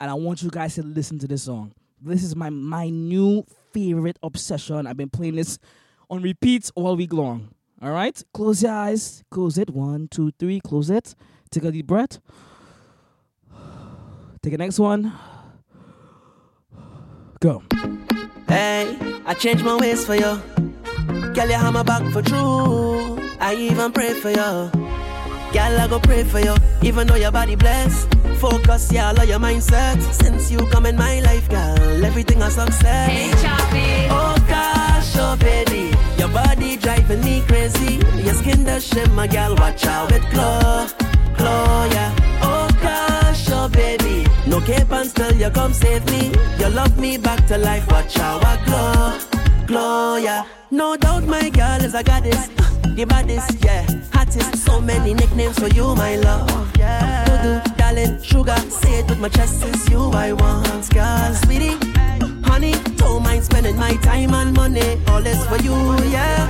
and 0.00 0.10
I 0.10 0.14
want 0.14 0.42
you 0.42 0.50
guys 0.50 0.74
to 0.76 0.82
listen 0.82 1.18
to 1.20 1.26
this 1.26 1.44
song. 1.44 1.72
This 2.00 2.22
is 2.22 2.36
my 2.36 2.50
my 2.50 2.88
new 2.90 3.44
favorite 3.72 4.18
obsession. 4.22 4.86
I've 4.86 4.96
been 4.96 5.10
playing 5.10 5.36
this 5.36 5.58
on 6.10 6.22
repeat 6.22 6.70
all 6.74 6.96
week 6.96 7.12
long. 7.12 7.50
All 7.82 7.90
right, 7.90 8.22
close 8.32 8.62
your 8.62 8.72
eyes. 8.72 9.24
Close 9.30 9.58
it. 9.58 9.70
One, 9.70 10.08
two, 10.08 10.30
three. 10.38 10.60
Close 10.60 10.90
it. 10.90 11.14
Take 11.50 11.64
a 11.64 11.70
deep 11.72 11.86
breath. 11.86 12.18
Take 14.42 14.52
the 14.52 14.58
next 14.58 14.78
one. 14.78 15.12
Go. 17.40 17.62
Hey, 18.48 18.96
I 19.26 19.34
changed 19.34 19.64
my 19.64 19.76
ways 19.76 20.04
for 20.04 20.14
you. 20.14 20.40
Girl, 21.34 21.48
you 21.48 21.54
have 21.54 21.72
my 21.72 21.82
back 21.82 22.02
for 22.12 22.22
true. 22.22 23.18
I 23.40 23.54
even 23.58 23.92
pray 23.92 24.14
for 24.14 24.30
you. 24.30 24.70
Girl, 25.54 25.80
I 25.80 25.86
go 25.88 25.98
pray 26.00 26.24
for 26.24 26.40
you. 26.40 26.54
Even 26.82 27.06
though 27.06 27.16
your 27.16 27.32
body 27.32 27.56
blessed. 27.56 28.08
Focus, 28.38 28.92
yeah, 28.92 29.12
all 29.16 29.24
your 29.24 29.38
mindset. 29.38 30.00
Since 30.12 30.50
you 30.50 30.58
come 30.70 30.86
in 30.86 30.96
my 30.96 31.20
life, 31.20 31.48
girl, 31.48 32.04
everything 32.04 32.42
a 32.42 32.50
success. 32.50 33.10
Hey, 33.10 33.30
Choppy. 33.42 34.08
Oh 34.10 34.36
gosh, 34.48 35.14
oh 35.16 35.36
baby. 35.40 35.96
Your 36.18 36.28
body 36.28 36.76
driving 36.76 37.20
me 37.22 37.42
crazy. 37.46 37.96
Your 38.22 38.34
skin 38.34 38.64
does 38.64 38.86
shimmer, 38.86 39.26
girl. 39.28 39.54
Watch 39.56 39.84
out 39.86 40.10
with 40.12 40.28
glow. 40.30 40.86
Glow, 41.36 41.88
yeah. 41.92 42.23
No 44.54 44.60
cape 44.60 44.92
and 44.92 45.10
still 45.10 45.34
you 45.34 45.50
come 45.50 45.72
save 45.72 46.06
me. 46.12 46.30
You 46.60 46.68
love 46.68 46.96
me 46.96 47.18
back 47.18 47.44
to 47.48 47.58
life. 47.58 47.90
Watch 47.90 48.14
how 48.16 48.38
I 48.38 48.54
glow. 48.64 49.66
Glow, 49.66 50.16
yeah. 50.16 50.44
No 50.70 50.96
doubt 50.96 51.24
my 51.24 51.50
girl 51.50 51.82
is 51.82 51.94
a 51.94 52.04
goddess. 52.04 52.46
The 52.94 53.04
baddest, 53.04 53.64
yeah. 53.64 53.84
Hottest. 54.12 54.64
So 54.64 54.80
many 54.80 55.12
nicknames 55.12 55.58
for 55.58 55.66
you, 55.66 55.96
my 55.96 56.14
love. 56.18 56.70
Yeah. 56.78 57.24
Dudu, 57.24 57.76
darling, 57.76 58.22
sugar. 58.22 58.56
Say 58.70 59.00
it 59.00 59.08
with 59.08 59.18
my 59.18 59.28
chest. 59.28 59.64
It's 59.64 59.90
you 59.90 59.98
I 60.12 60.32
want, 60.32 60.88
girl. 60.94 61.34
Sweetie, 61.42 61.76
honey. 62.44 62.74
Don't 62.94 63.24
mind 63.24 63.42
spending 63.42 63.76
my 63.76 63.96
time 63.96 64.34
and 64.34 64.54
money. 64.54 65.02
All 65.08 65.20
this 65.20 65.44
for 65.48 65.56
you, 65.64 65.74
yeah. 66.12 66.46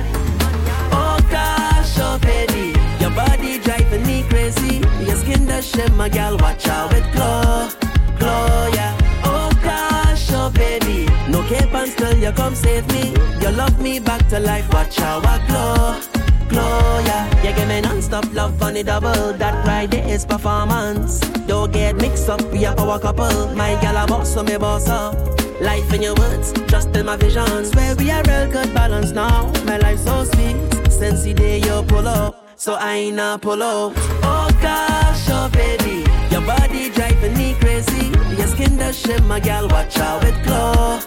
Oh 0.91 1.17
gosh, 1.31 1.97
oh 1.97 2.19
baby. 2.21 2.77
Your 3.01 3.09
body 3.15 3.57
driving 3.57 4.05
me 4.05 4.21
crazy. 4.29 4.75
Your 5.03 5.15
skin 5.15 5.47
does 5.47 5.67
shimmer, 5.67 6.07
girl. 6.07 6.37
Watch 6.37 6.67
out 6.67 6.93
with 6.93 7.11
glow. 7.11 7.84
Glow, 8.25 8.69
yeah. 8.73 8.97
Oh 9.23 9.51
gosh, 9.63 10.31
oh 10.31 10.49
baby. 10.49 11.05
No 11.29 11.43
cape 11.47 11.73
and 11.73 11.91
still 11.91 12.17
you 12.17 12.31
come 12.31 12.55
save 12.55 12.87
me. 12.91 13.13
You 13.39 13.51
love 13.51 13.79
me 13.79 13.99
back 13.99 14.27
to 14.29 14.39
life. 14.39 14.67
Watch 14.73 14.97
how 14.97 15.19
I 15.19 15.37
glow. 15.47 16.01
Glow, 16.49 17.03
yeah. 17.05 17.23
You 17.43 17.53
give 17.55 17.67
me 17.67 17.81
non-stop 17.81 18.25
love 18.33 18.59
on 18.63 18.73
the 18.73 18.83
double. 18.83 19.33
That 19.33 19.65
right 19.67 19.93
is 19.93 20.25
performance. 20.25 21.19
Don't 21.45 21.71
get 21.71 21.97
mixed 21.97 22.27
up, 22.27 22.41
we 22.51 22.65
are 22.65 22.75
power 22.75 22.97
couple. 22.97 23.53
My 23.55 23.79
gal 23.79 23.95
a 24.03 24.07
boss, 24.07 24.33
so 24.33 24.41
me 24.41 24.57
boss 24.57 24.87
up. 24.89 25.13
Life 25.61 25.93
in 25.93 26.01
your 26.01 26.15
words, 26.15 26.51
trust 26.67 26.95
in 26.95 27.05
my 27.05 27.17
vision. 27.17 27.63
Swear 27.65 27.95
we 27.95 28.09
are 28.09 28.23
real 28.23 28.51
good 28.51 28.73
balance 28.73 29.11
now. 29.11 29.51
My 29.65 29.77
life 29.77 29.99
so 29.99 30.23
sweet. 30.23 30.57
Since 30.91 31.23
the 31.23 31.33
day 31.35 31.59
you 31.59 31.83
pull 31.87 32.07
up, 32.07 32.49
so 32.55 32.73
I 32.73 32.95
ain't 32.95 33.17
not 33.17 33.41
pull 33.43 33.61
up. 33.61 33.93
Oh 34.23 34.49
gosh, 34.61 35.27
oh 35.29 35.47
baby. 35.53 36.03
Your 36.31 36.41
body 36.41 36.89
driving 36.89 37.37
me 37.37 37.53
crazy. 37.59 38.14
Your 38.57 38.69
the 38.69 38.77
does 38.77 39.21
my 39.23 39.39
girl. 39.39 39.67
Watch 39.67 39.97
out 39.97 40.23
with 40.23 40.41
glow, 40.45 40.99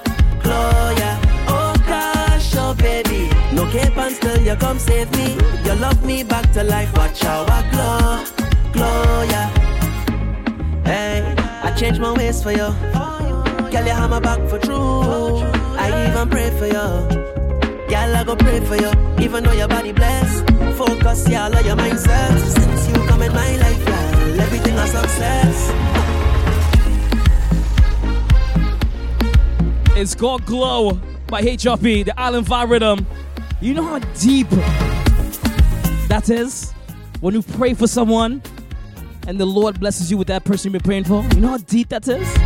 glow, 0.42 0.94
yeah. 0.98 1.18
Oh 1.48 1.74
gosh, 1.86 2.54
oh 2.56 2.74
baby. 2.74 3.30
No 3.54 3.64
cape 3.70 3.96
and 3.96 4.14
still 4.14 4.40
you 4.40 4.54
come 4.56 4.78
save 4.78 5.10
me. 5.12 5.32
You 5.64 5.74
love 5.74 6.04
me 6.04 6.24
back 6.24 6.52
to 6.52 6.62
life. 6.62 6.92
Watch 6.94 7.24
out, 7.24 7.48
I 7.50 7.62
glow, 7.70 8.72
glow, 8.72 9.22
yeah. 9.22 9.48
Hey, 10.84 11.34
I 11.38 11.74
changed 11.74 12.00
my 12.00 12.12
ways 12.12 12.42
for 12.42 12.52
you. 12.52 12.68
Girl, 13.72 13.84
you 13.86 13.96
hammer 14.00 14.20
back 14.20 14.46
for 14.50 14.58
true. 14.58 15.38
I 15.78 16.10
even 16.10 16.28
pray 16.28 16.50
for 16.58 16.66
you. 16.66 16.86
Girl, 17.88 18.16
I 18.16 18.24
go 18.26 18.36
pray 18.36 18.60
for 18.60 18.76
you. 18.76 18.90
Even 19.18 19.44
though 19.44 19.52
your 19.52 19.68
body 19.68 19.92
blessed. 19.92 20.44
Focus, 20.76 21.26
yeah, 21.28 21.44
all 21.44 21.56
of 21.56 21.64
your 21.64 21.76
mindset. 21.76 22.38
Since 22.40 22.88
you 22.88 23.06
come 23.06 23.22
in 23.22 23.32
my 23.32 23.56
life, 23.56 23.86
girl, 23.86 24.40
everything 24.40 24.74
a 24.74 24.86
success. 24.86 25.87
It's 30.00 30.14
called 30.14 30.46
Glow 30.46 30.92
by 31.26 31.42
HRP, 31.42 32.04
the 32.04 32.16
Island 32.16 32.46
Fire 32.46 32.68
Rhythm. 32.68 33.04
You 33.60 33.74
know 33.74 33.82
how 33.82 33.98
deep 33.98 34.48
that 36.06 36.30
is? 36.30 36.72
When 37.18 37.34
you 37.34 37.42
pray 37.42 37.74
for 37.74 37.88
someone 37.88 38.40
and 39.26 39.40
the 39.40 39.44
Lord 39.44 39.80
blesses 39.80 40.08
you 40.08 40.16
with 40.16 40.28
that 40.28 40.44
person 40.44 40.72
you've 40.72 40.84
been 40.84 40.88
praying 40.88 41.04
for. 41.04 41.24
You 41.34 41.40
know 41.40 41.48
how 41.48 41.56
deep 41.58 41.88
that 41.88 42.06
is? 42.06 42.36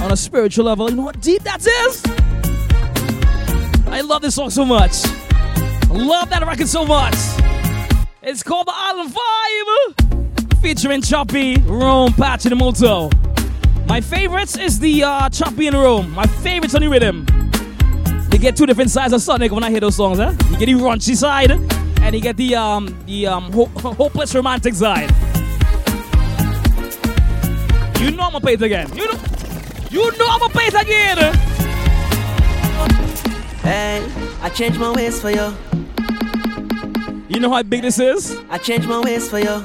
On 0.00 0.10
a 0.10 0.16
spiritual 0.16 0.64
level, 0.64 0.88
you 0.88 0.96
know 0.96 1.04
how 1.04 1.12
deep 1.12 1.42
that 1.42 1.66
is? 1.66 2.02
I 3.86 4.00
love 4.00 4.22
this 4.22 4.36
song 4.36 4.48
so 4.48 4.64
much. 4.64 5.04
I 5.04 5.92
love 5.92 6.30
that 6.30 6.42
record 6.46 6.68
so 6.68 6.86
much. 6.86 7.14
It's 8.22 8.42
called 8.42 8.68
The 8.68 8.74
Island 8.74 9.14
Vibe, 9.14 10.62
featuring 10.62 11.02
Choppy, 11.02 11.58
Rome, 11.58 12.14
Patch, 12.14 12.46
and 12.46 12.56
Moto. 12.56 13.10
My 13.86 14.00
favorites 14.00 14.56
is 14.58 14.78
the 14.78 15.04
uh, 15.04 15.28
Choppy 15.30 15.68
and 15.68 15.76
Rome. 15.76 16.10
My 16.10 16.26
favorites 16.26 16.74
on 16.74 16.82
the 16.82 16.88
rhythm. 16.88 17.26
You 18.32 18.38
get 18.38 18.56
two 18.56 18.66
different 18.66 18.90
sides 18.90 19.12
of 19.12 19.22
Sonic 19.22 19.52
when 19.52 19.62
I 19.64 19.70
hear 19.70 19.80
those 19.80 19.96
songs, 19.96 20.18
huh? 20.18 20.34
You 20.50 20.58
get 20.58 20.66
the 20.66 20.74
raunchy 20.74 21.16
side, 21.16 21.52
and 21.52 22.14
you 22.14 22.20
get 22.20 22.36
the 22.36 22.54
um 22.56 22.86
the 23.06 23.26
um 23.28 23.50
ho- 23.52 23.66
hopeless 23.92 24.34
romantic 24.34 24.74
side. 24.74 25.10
You 28.00 28.10
know 28.10 28.24
I'm 28.24 28.32
gonna 28.32 28.40
play 28.40 28.54
it 28.54 28.62
again. 28.62 28.88
You 28.94 29.06
know, 29.10 29.18
you 29.90 30.18
know 30.18 30.26
I'm 30.28 30.40
gonna 30.40 30.52
play 30.52 30.64
it 30.66 30.74
again. 30.74 31.34
Hey, 33.62 34.04
I 34.42 34.50
changed 34.50 34.78
my 34.78 34.92
ways 34.92 35.20
for 35.20 35.30
you. 35.30 35.54
You 37.28 37.40
know 37.40 37.50
how 37.50 37.62
big 37.62 37.82
this 37.82 37.98
is? 37.98 38.36
I 38.50 38.58
changed 38.58 38.86
my 38.88 39.00
ways 39.00 39.30
for 39.30 39.38
you. 39.38 39.64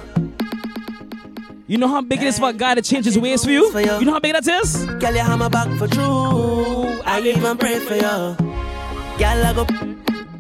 You 1.72 1.78
know 1.78 1.88
how 1.88 2.02
big 2.02 2.22
it 2.22 2.28
is 2.28 2.38
for 2.38 2.50
a 2.50 2.54
guy 2.54 2.76
to 2.76 2.82
change 2.82 3.06
his 3.06 3.18
ways 3.18 3.46
for 3.46 3.50
you? 3.50 3.72
You 3.72 4.04
know 4.04 4.12
how 4.12 4.20
big 4.20 4.34
that 4.34 4.46
is? 4.46 4.86
Girl, 5.00 5.14
you 5.14 5.22
hammer 5.22 5.50
back 5.50 5.70
for 5.78 5.88
true. 5.88 7.00
I 7.06 7.22
even 7.24 7.58
pray 7.58 7.80
for 7.80 7.96
you. 7.96 8.36
Girl, 9.16 9.46
I 9.48 9.54
go. 9.56 9.66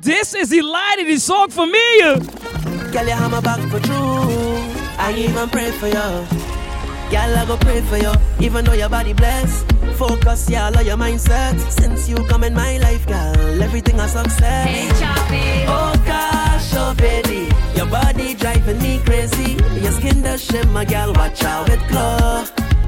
This 0.02 0.36
is 0.36 0.50
the 0.50 0.62
light 0.62 0.98
of 1.00 1.08
the 1.08 1.16
song 1.16 1.50
for 1.50 1.66
me. 1.66 2.02
Girl, 2.92 3.08
you 3.08 3.16
hammer 3.16 3.40
back 3.40 3.62
for 3.72 3.80
true. 3.80 3.96
I 5.00 5.14
even 5.16 5.48
pray 5.48 5.72
for 5.72 5.88
you. 5.88 5.94
Girl, 7.16 7.38
I 7.40 7.46
go 7.48 7.56
pray 7.56 7.80
for 7.80 7.96
you. 7.96 8.12
Even 8.42 8.66
though 8.66 8.74
your 8.74 8.90
body 8.90 9.14
blessed. 9.14 9.72
Focus, 9.96 10.50
yeah, 10.50 10.66
all 10.66 10.78
of 10.78 10.86
your 10.86 10.98
mindset. 10.98 11.58
Since 11.72 12.10
you 12.10 12.18
come 12.28 12.44
in 12.44 12.54
my 12.54 12.78
life, 12.80 13.08
girl, 13.08 13.64
everything 13.64 13.98
a 14.02 14.08
success. 14.10 14.68
Hey, 14.68 14.90
Choppy. 15.00 15.64
Oh 15.66 15.94
gosh, 16.06 16.74
oh 16.76 16.94
baby. 16.98 17.48
Your 17.78 17.86
body 17.86 18.34
driving 18.34 18.82
me 18.82 19.00
crazy. 19.06 19.61
Your 20.24 20.38
skin 20.38 20.54
does 20.60 20.66
shimmer, 20.66 20.86
girl. 20.86 21.14
Watch 21.14 21.44
out 21.44 21.70
with 21.70 21.88
glow, 21.88 22.44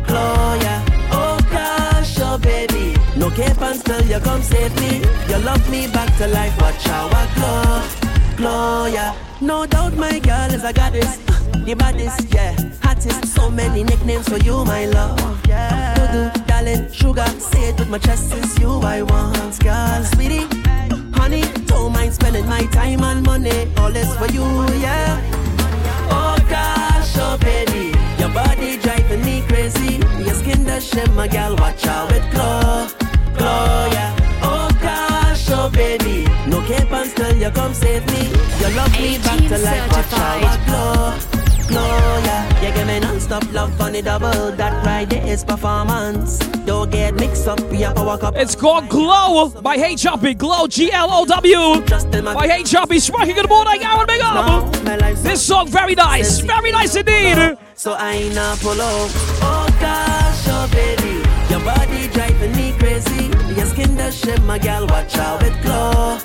glow, 0.05 0.57
yeah. 0.61 0.85
Oh 1.11 1.39
gosh, 1.51 2.19
oh 2.19 2.37
baby. 2.37 2.95
No 3.15 3.29
cape 3.29 3.61
and 3.61 3.79
still 3.79 4.01
you 4.05 4.19
come 4.19 4.41
save 4.41 4.75
me. 4.79 4.97
You 5.29 5.37
love 5.43 5.67
me 5.69 5.87
back 5.87 6.15
to 6.17 6.27
life. 6.27 6.55
Watch 6.61 6.87
out, 6.87 7.11
glow, 7.35 8.37
glow, 8.37 8.85
yeah. 8.85 9.15
No 9.41 9.65
doubt, 9.65 9.95
my 9.95 10.19
girl 10.19 10.53
is 10.53 10.63
a 10.63 10.73
goddess. 10.73 11.19
Uh, 11.27 11.63
the 11.65 11.73
baddest, 11.73 12.33
yeah. 12.33 12.55
Hottest. 12.81 13.27
So 13.33 13.49
many 13.49 13.83
nicknames 13.83 14.29
for 14.29 14.37
you, 14.37 14.63
my 14.65 14.85
love. 14.85 15.47
Yeah. 15.47 15.95
Doodoo, 15.95 16.47
darling, 16.47 16.91
sugar. 16.91 17.25
Say 17.39 17.69
it 17.69 17.79
with 17.79 17.89
my 17.89 17.97
chest. 17.97 18.33
It's 18.33 18.59
you 18.59 18.69
I 18.81 19.01
want, 19.01 19.59
girl. 19.63 20.03
Sweetie, 20.13 20.47
honey. 21.13 21.43
Don't 21.65 21.93
mind 21.93 22.13
spending 22.13 22.47
my 22.47 22.65
time 22.67 23.03
and 23.03 23.25
money. 23.25 23.71
All 23.77 23.91
this 23.91 24.15
for 24.17 24.27
you, 24.27 24.45
yeah. 24.79 25.52
Oh 26.09 26.37
gosh, 26.49 27.13
oh 27.17 27.37
baby, 27.39 27.93
your 28.19 28.29
body 28.29 28.77
driving 28.77 29.21
me 29.25 29.41
crazy. 29.47 29.97
Your 30.23 30.35
skin 30.35 30.63
does 30.65 30.85
shimmer, 30.87 31.27
girl. 31.27 31.55
Watch 31.57 31.85
out 31.85 32.11
with 32.11 32.25
glow, 32.31 32.87
glow, 33.37 33.87
yeah. 33.91 34.15
Oh 34.41 34.69
gosh, 34.81 35.49
oh 35.49 35.69
baby, 35.69 36.25
no 36.47 36.61
cape 36.67 36.91
and 36.91 37.09
still 37.09 37.35
you 37.35 37.49
come 37.51 37.73
save 37.73 38.05
me. 38.07 38.29
You 38.59 38.69
love 38.75 38.91
me 38.99 39.17
back 39.19 39.39
to 39.49 39.57
life. 39.57 39.91
Watch 39.91 40.13
out 40.13 40.41
with 40.41 40.65
glow, 40.67 41.32
glow, 41.67 42.19
yeah. 42.23 42.61
You 42.61 42.73
give 42.73 42.87
me 42.87 42.99
non-stop 42.99 43.51
love 43.51 43.79
on 43.81 43.93
the 43.93 44.01
double. 44.01 44.51
That 44.51 44.85
right 44.85 45.09
there 45.09 45.25
is 45.27 45.43
performance. 45.43 46.37
Don't 46.65 46.89
get 46.91 47.15
mixed 47.15 47.47
up. 47.47 47.59
We 47.69 47.81
have 47.81 47.95
power 47.95 48.17
cup. 48.17 48.35
It's 48.37 48.55
called 48.55 48.87
Glow 48.89 49.49
by 49.61 49.77
Hey 49.77 49.95
Choppy. 49.95 50.33
Glow, 50.33 50.67
G 50.67 50.91
L 50.91 51.09
O 51.11 51.25
W. 51.25 51.81
By 52.33 52.47
Hey 52.47 52.63
Choppy. 52.63 52.95
In 52.95 53.35
the 53.35 53.47
morning, 53.47 53.83
Aaron 53.83 54.05
Big 54.07 54.21
Up. 54.21 54.71
This 55.23 55.41
song 55.45 55.67
very 55.67 55.95
nice. 55.95 56.39
Very 56.39 56.71
nice 56.71 56.95
indeed. 56.95 57.57
So 57.75 57.93
I 57.93 58.13
ain't 58.13 58.35
not 58.35 58.59
pull 58.59 58.79
up. 58.79 59.11
Oh 59.41 59.67
gosh, 59.81 60.47
oh 60.47 60.67
baby, 60.71 61.21
your 61.49 61.59
body 61.65 62.07
driving 62.13 62.55
me 62.55 62.71
crazy. 62.79 63.29
Your 63.55 63.65
skin 63.65 63.95
does 63.97 64.15
shimmer, 64.17 64.59
girl. 64.59 64.87
Watch 64.87 65.17
out 65.17 65.41
with 65.41 65.61
glow, 65.63 66.17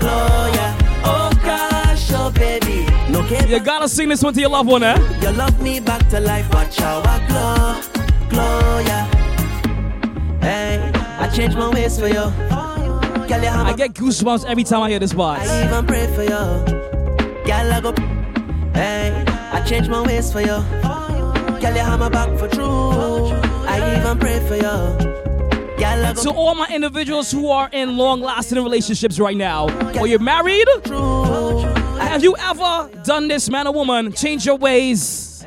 glow, 0.00 0.50
yeah. 0.54 0.74
Oh 1.04 1.30
gosh, 1.44 2.10
oh 2.14 2.30
baby, 2.34 2.86
no. 2.86 2.93
You 3.30 3.58
gotta 3.60 3.88
sing 3.88 4.08
this 4.08 4.22
one 4.22 4.34
to 4.34 4.40
your 4.40 4.50
loved 4.50 4.68
one, 4.68 4.82
eh? 4.82 4.96
You 5.20 5.30
love 5.30 5.60
me 5.62 5.80
back 5.80 6.06
to 6.10 6.20
life. 6.20 6.52
Watch 6.52 6.80
out, 6.80 7.06
I 7.06 7.26
glow, 7.26 8.28
glow, 8.28 8.78
yeah. 8.80 9.06
Hey, 10.40 10.92
I 10.94 11.28
change 11.34 11.54
my 11.54 11.70
ways 11.70 11.98
for 11.98 12.06
you. 12.08 12.14
Girl, 12.14 13.40
you 13.42 13.48
have 13.48 13.66
I 13.66 13.72
get 13.74 13.94
goosebumps 13.94 14.44
every 14.44 14.64
time 14.64 14.82
I 14.82 14.90
hear 14.90 14.98
this 14.98 15.14
part. 15.14 15.40
I 15.40 15.64
even 15.66 15.86
pray 15.86 16.06
for 16.14 16.22
you. 16.22 16.28
Girl, 17.46 17.72
I 17.72 17.80
go. 17.80 17.94
Hey, 18.74 19.24
I 19.52 19.64
change 19.66 19.88
my 19.88 20.02
ways 20.02 20.30
for 20.30 20.40
you. 20.40 20.46
Girl, 21.60 21.72
you 21.74 21.80
have 21.80 22.00
my 22.00 22.10
back 22.10 22.38
for 22.38 22.48
true. 22.48 22.90
I 23.66 24.00
even 24.00 24.18
pray 24.18 24.40
for 24.46 24.56
you. 24.56 25.14
Girl, 25.78 26.14
To 26.14 26.30
all 26.30 26.54
my 26.54 26.68
individuals 26.68 27.30
who 27.30 27.48
are 27.48 27.68
in 27.72 27.96
long 27.96 28.20
lasting 28.20 28.62
relationships 28.62 29.18
right 29.18 29.36
now, 29.36 29.68
or 29.98 30.06
you're 30.06 30.18
married, 30.18 30.68
have 31.98 32.22
you 32.22 32.36
ever 32.38 32.90
done 33.02 33.28
this, 33.28 33.50
man 33.50 33.66
or 33.66 33.74
woman, 33.74 34.12
change 34.12 34.46
your 34.46 34.56
ways 34.56 35.44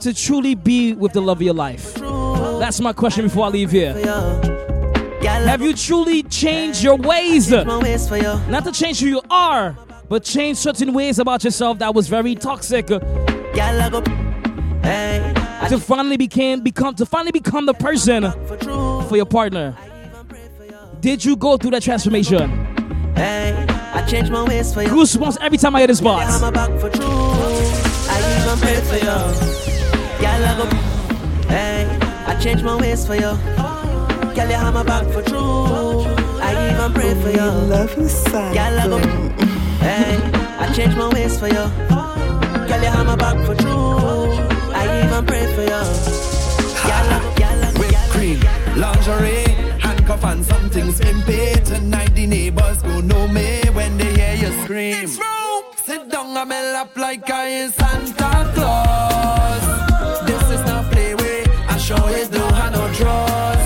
to 0.00 0.14
truly 0.14 0.54
be 0.54 0.94
with 0.94 1.12
the 1.12 1.20
love 1.20 1.38
of 1.38 1.42
your 1.42 1.54
life? 1.54 1.94
That's 1.94 2.80
my 2.80 2.92
question 2.92 3.24
before 3.24 3.46
I 3.46 3.48
leave 3.48 3.70
here. 3.70 3.94
Have 5.22 5.62
you 5.62 5.74
truly 5.74 6.22
changed 6.24 6.82
your 6.82 6.96
ways? 6.96 7.50
Not 7.50 8.64
to 8.64 8.72
change 8.72 9.00
who 9.00 9.06
you 9.06 9.22
are, 9.30 9.76
but 10.08 10.24
change 10.24 10.58
certain 10.58 10.92
ways 10.92 11.18
about 11.18 11.44
yourself 11.44 11.78
that 11.78 11.94
was 11.94 12.08
very 12.08 12.34
toxic. 12.34 12.86
To 12.86 13.00
finally 15.78 16.16
became 16.16 16.60
become 16.60 16.94
to 16.96 17.06
finally 17.06 17.32
become 17.32 17.66
the 17.66 17.74
person 17.74 18.30
for 19.08 19.16
your 19.16 19.26
partner. 19.26 19.76
Did 21.00 21.24
you 21.24 21.36
go 21.36 21.56
through 21.56 21.72
that 21.72 21.82
transformation? 21.82 22.68
Hey, 24.02 24.08
I 24.08 24.10
change 24.10 24.30
my 24.30 24.42
ways 24.44 24.72
for 24.74 24.82
you. 24.82 24.88
Goosebumps 24.88 25.38
every 25.40 25.58
time 25.58 25.74
I 25.76 25.80
hear 25.80 25.86
this 25.86 26.00
Girl, 26.00 26.12
part. 26.14 26.26
you 26.26 26.32
have 26.32 26.40
my 26.40 26.50
back 26.50 26.70
for 26.80 26.90
true. 26.90 27.06
I 27.06 28.18
even 28.38 28.58
pray 28.58 28.80
for 28.80 28.96
you. 28.96 29.18
Girl, 30.20 30.44
I 30.44 30.54
go. 30.58 30.64
Hey, 31.48 31.86
I 32.26 32.38
change 32.40 32.62
my 32.62 32.76
ways 32.76 33.06
for 33.06 33.14
you. 33.14 33.20
Girl, 34.34 34.48
you 34.48 34.54
have 34.56 34.74
my 34.74 34.82
back 34.82 35.06
for 35.12 35.22
true. 35.22 36.04
I 36.40 36.70
even 36.72 36.92
pray 36.92 37.14
for 37.14 37.30
you. 37.30 37.50
Love 37.68 37.96
you, 37.98 38.08
son. 38.08 38.52
Girl, 38.54 38.78
I 38.80 38.86
go. 38.88 38.98
Hey, 39.78 40.18
I 40.58 40.72
change 40.74 40.96
my 40.96 41.08
ways 41.08 41.38
for 41.38 41.46
you. 41.48 41.54
Girl, 41.54 42.80
you 42.82 42.88
have 42.90 43.06
my 43.06 43.16
back 43.16 43.44
for 43.46 43.54
true. 43.54 44.32
I 44.74 45.04
even 45.04 45.26
pray 45.26 45.46
for 45.54 45.62
you. 45.62 45.68
Girl, 45.68 47.08
I. 47.12 47.34
Girl, 47.36 47.64
I 47.64 47.72
go. 47.72 47.80
Whipped 47.80 48.10
cream, 48.10 48.40
lingerie, 48.76 49.71
handcuff 50.02 50.24
and 50.24 50.44
something 50.44 50.92
skimpy. 50.92 51.54
Tonight 51.64 52.14
the 52.14 52.26
neighbors 52.26 52.82
go 52.82 53.00
know 53.00 53.28
me 53.28 53.60
when 53.72 53.96
they 53.98 54.14
hear 54.14 54.34
you 54.34 54.62
scream. 54.62 55.08
Sit 55.76 56.08
down 56.10 56.36
on 56.36 56.48
my 56.48 56.72
lap 56.72 56.96
like 56.96 57.28
I 57.30 57.48
is 57.48 57.74
Santa 57.74 58.50
Claus. 58.54 59.62
This 60.26 60.42
is 60.50 60.64
not 60.66 60.90
play 60.92 61.14
way. 61.14 61.44
I 61.68 61.76
sure 61.78 62.10
is 62.10 62.28
do 62.28 62.38
have 62.38 62.72
no 62.72 62.92
draws. 62.94 63.56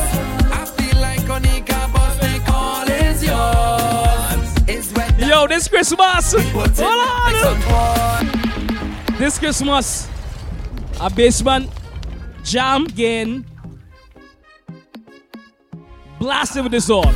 I 0.52 0.64
feel 0.76 1.00
like 1.00 1.20
Onika, 1.20 1.92
but 1.92 2.20
they 2.20 2.38
call 2.40 2.86
is 2.88 3.22
yours. 3.22 4.50
It's 4.68 4.92
wet. 4.94 5.18
Yo, 5.18 5.46
this 5.46 5.68
Christmas. 5.68 6.32
Hold 6.32 6.80
on. 6.80 8.26
This 9.18 9.38
Christmas, 9.38 10.08
a 11.00 11.08
basement 11.10 11.70
jam 12.44 12.86
again. 12.86 13.44
Blasting 16.18 16.62
with 16.62 16.72
this 16.72 16.86
song. 16.86 17.14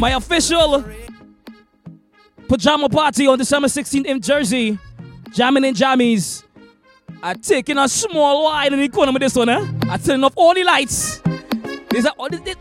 My 0.00 0.12
official 0.12 0.84
pajama 2.48 2.88
party 2.88 3.26
on 3.26 3.38
December 3.38 3.68
16th 3.68 4.06
in 4.06 4.20
Jersey. 4.20 4.78
Jamming 5.32 5.64
in 5.64 5.74
jammies. 5.74 6.44
I 7.22 7.34
taking 7.34 7.78
a 7.78 7.88
small 7.88 8.44
wine 8.44 8.72
in 8.72 8.80
the 8.80 8.88
corner 8.88 9.12
with 9.12 9.22
this 9.22 9.34
one, 9.34 9.48
eh? 9.48 9.66
I 9.90 9.96
turning 9.96 10.24
off 10.24 10.32
all 10.36 10.54
the 10.54 10.64
lights. 10.64 11.20
There's 11.90 12.04
a, 12.06 12.12
oh, 12.18 12.28
this, 12.28 12.56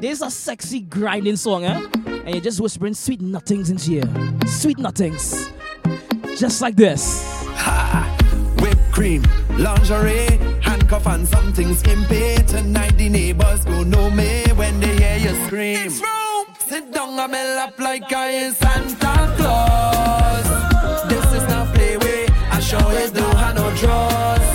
this, 0.00 0.20
a 0.22 0.30
sexy 0.30 0.80
grinding 0.80 1.36
song, 1.36 1.64
eh? 1.64 1.86
And 2.06 2.30
you're 2.30 2.40
just 2.40 2.60
whispering 2.60 2.94
sweet 2.94 3.20
nothings 3.20 3.70
into 3.70 3.90
here. 3.90 4.46
Sweet 4.46 4.78
nothings. 4.78 5.50
Just 6.36 6.60
like 6.60 6.76
this. 6.76 7.22
Whipped 8.60 8.92
cream, 8.92 9.22
lingerie, 9.50 10.38
handcuff 10.84 11.06
and 11.06 11.26
something 11.26 11.74
skimpy. 11.74 12.36
Tonight 12.46 12.96
the 12.98 13.08
neighbors 13.08 13.64
go 13.64 13.82
know 13.82 14.10
me 14.10 14.44
when 14.54 14.80
they 14.80 14.96
hear 14.96 15.16
you 15.16 15.46
scream. 15.46 15.90
Sit 16.58 16.92
down 16.92 17.18
on 17.18 17.30
my 17.30 17.44
lap 17.56 17.78
like 17.78 18.12
I 18.12 18.28
is 18.30 18.56
Santa 18.56 19.34
Claus. 19.36 20.46
This 21.08 21.24
is 21.32 21.48
not 21.48 21.74
play 21.74 21.96
way. 21.96 22.26
I 22.50 22.60
sure 22.60 22.92
is 22.92 23.10
do 23.12 23.22
have 23.22 23.54
no 23.54 23.74
draws. 23.76 24.46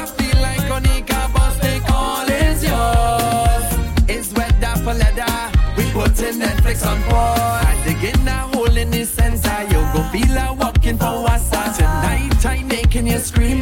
I 0.00 0.06
feel 0.16 0.40
like 0.40 0.66
Onika, 0.76 1.32
but 1.34 1.60
they 1.60 1.78
call 1.80 2.26
is 2.26 2.62
yours. 2.62 3.66
It's 4.08 4.32
wet 4.34 4.58
that 4.60 4.78
for 4.78 4.94
leather. 4.94 5.36
We 5.76 5.84
putting 5.92 6.40
Netflix 6.40 6.86
on 6.86 7.02
pause. 7.04 7.64
I 7.66 7.82
dig 7.84 8.14
in 8.14 8.28
a 8.28 8.38
hole 8.52 8.76
in 8.76 8.90
the 8.90 9.04
center. 9.04 9.62
You 9.72 9.80
go 9.92 10.02
feel 10.10 10.34
like 10.34 10.58
walking 10.58 10.98
for 10.98 11.22
wasa. 11.24 11.62
Tonight 11.76 12.46
I'm 12.46 12.68
making 12.68 13.06
you 13.08 13.18
scream. 13.18 13.60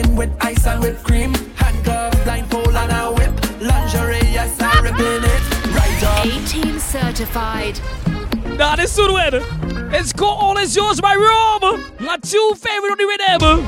I 0.00 0.02
come 0.02 0.12
in 0.12 0.16
with 0.16 0.30
ice 0.40 0.66
and 0.66 0.80
whipped 0.82 1.02
cream. 1.04 1.34
Handcuff, 1.56 2.24
blindfold 2.24 2.74
and 2.74 2.92
a 2.92 3.12
whip. 3.12 3.34
Lingerie, 3.60 4.32
yes, 4.32 4.58
I 4.60 4.80
ripping 4.80 5.24
it. 5.24 5.74
Right 5.74 6.02
up. 6.04 6.26
18 6.26 6.80
certified. 6.80 7.80
Nah, 8.56 8.76
this 8.76 8.92
soon 8.92 9.12
win. 9.12 9.42
It's 9.92 10.12
called 10.12 10.38
All 10.40 10.56
Is 10.58 10.74
Yours 10.74 11.00
by 11.00 11.14
Rob. 11.14 11.80
My 12.00 12.16
two 12.18 12.54
favorite 12.56 12.92
on 12.92 12.98
the 12.98 13.06
rhythm. 13.06 13.66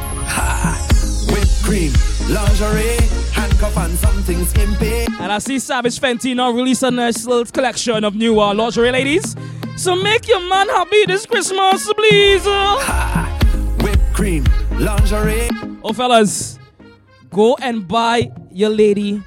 Whipped 1.32 1.62
cream, 1.62 1.92
lingerie, 2.34 2.96
handcuff 3.32 3.76
and 3.76 3.98
something 3.98 4.44
skimpy. 4.46 5.06
And 5.20 5.32
I 5.32 5.38
see 5.38 5.59
Savage 5.59 6.00
Fenty 6.00 6.34
now 6.34 6.50
release 6.50 6.82
a 6.82 6.90
nice 6.90 7.26
little 7.26 7.44
collection 7.44 8.04
of 8.04 8.14
new 8.14 8.40
uh, 8.40 8.54
lingerie 8.54 8.92
ladies. 8.92 9.36
So 9.76 9.96
make 9.96 10.28
your 10.28 10.40
man 10.48 10.68
happy 10.68 11.04
this 11.06 11.26
Christmas, 11.26 11.90
please. 11.92 12.46
Whipped 13.82 14.12
cream, 14.14 14.44
lingerie. 14.82 15.48
Oh, 15.82 15.92
fellas, 15.92 16.59
go 17.30 17.56
and 17.60 17.86
buy 17.86 18.30
your 18.50 18.70
lady 18.70 19.22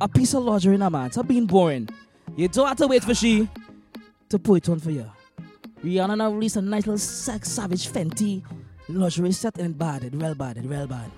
a 0.00 0.08
piece 0.08 0.34
of 0.34 0.42
lingerie 0.42 0.76
now, 0.78 0.88
man. 0.88 1.10
Stop 1.12 1.28
being 1.28 1.46
boring. 1.46 1.88
You 2.36 2.48
don't 2.48 2.68
have 2.68 2.76
to 2.78 2.86
wait 2.86 3.04
for 3.04 3.14
she 3.14 3.48
to 4.28 4.38
put 4.38 4.56
it 4.56 4.68
on 4.68 4.80
for 4.80 4.90
you. 4.90 5.10
Rihanna 5.84 6.16
now 6.16 6.32
release 6.32 6.56
a 6.56 6.62
nice 6.62 6.86
little 6.86 6.98
sex 6.98 7.50
savage 7.50 7.88
Fenty 7.88 8.42
lingerie 8.88 9.32
set 9.32 9.58
and 9.58 9.76
bad, 9.76 10.04
it 10.04 10.14
well 10.14 10.34
bad, 10.34 10.56
it 10.56 10.64
well 10.64 10.86
bad. 10.86 11.10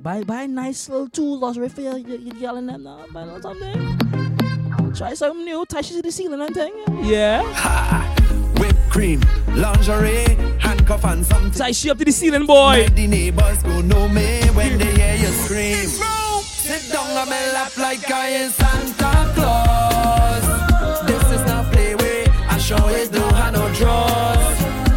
Buy 0.00 0.24
buy 0.24 0.42
a 0.42 0.48
nice 0.48 0.88
little 0.88 1.08
two 1.08 1.36
lingerie 1.36 1.68
for 1.68 1.80
your, 1.80 1.96
your, 1.98 2.18
your 2.18 2.34
girl 2.34 2.56
and 2.56 2.68
them 2.68 2.82
now. 2.82 3.06
Buy 3.12 3.22
a 3.22 3.26
little 3.26 3.42
something. 3.42 4.92
Try 4.94 5.14
something 5.14 5.44
new, 5.44 5.64
tie 5.66 5.80
she 5.80 5.94
to 5.94 6.02
the 6.02 6.12
ceiling 6.12 6.40
and 6.40 6.54
thing. 6.54 6.72
Yeah 7.02 8.18
whipped 8.58 8.90
cream, 8.90 9.20
lingerie, 9.48 10.36
handcuff 10.58 11.04
and 11.04 11.24
something. 11.24 11.50
Tie 11.52 11.72
she 11.72 11.90
up 11.90 11.98
to 11.98 12.04
the 12.04 12.12
ceiling, 12.12 12.46
boy. 12.46 12.76
Make 12.76 12.94
the 12.94 13.06
neighbors 13.06 13.62
go 13.62 13.80
know 13.80 14.08
me 14.08 14.40
when 14.54 14.78
they 14.78 14.92
hear 14.94 15.16
you 15.16 15.32
scream. 15.44 15.88
Sit 16.42 16.92
down 16.92 17.10
on 17.16 17.28
my 17.28 17.52
lap 17.52 17.76
like 17.76 18.10
I 18.10 18.28
am 18.28 18.50
Santa 18.50 19.32
Claus. 19.34 21.06
This 21.06 21.22
is 21.32 21.44
not 21.46 21.66
playway. 21.72 22.28
I 22.48 22.58
show 22.58 22.88
it 22.88 23.12
no 23.12 23.28
hand 23.30 23.56
no 23.56 23.72
draws. 23.74 24.38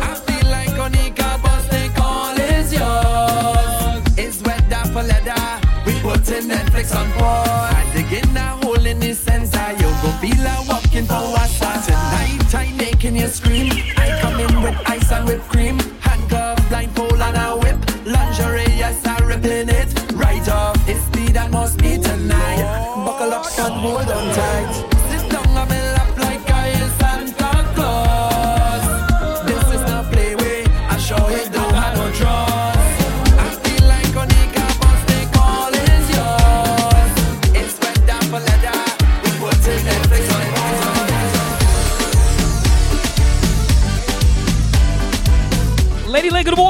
I 0.10 0.14
feel 0.26 0.49
like 0.52 0.77
on 0.80 0.91
the 0.91 1.11
cardboard 1.15 1.61
stick 1.64 1.91
all 1.99 2.38
is 2.38 2.72
yours. 2.72 4.03
It's 4.18 4.41
wet 4.44 4.69
that 4.69 4.88
for 4.94 5.03
leather. 5.03 5.44
We 5.86 5.99
put 6.02 6.30
in 6.30 6.49
Netflix 6.49 6.95
on 6.95 7.11
pause. 7.14 7.74
I 13.27 14.19
come 14.22 14.39
in 14.39 14.61
with 14.61 14.80
ice 14.88 15.11
and 15.11 15.27
whipped 15.27 15.49
cream. 15.49 15.85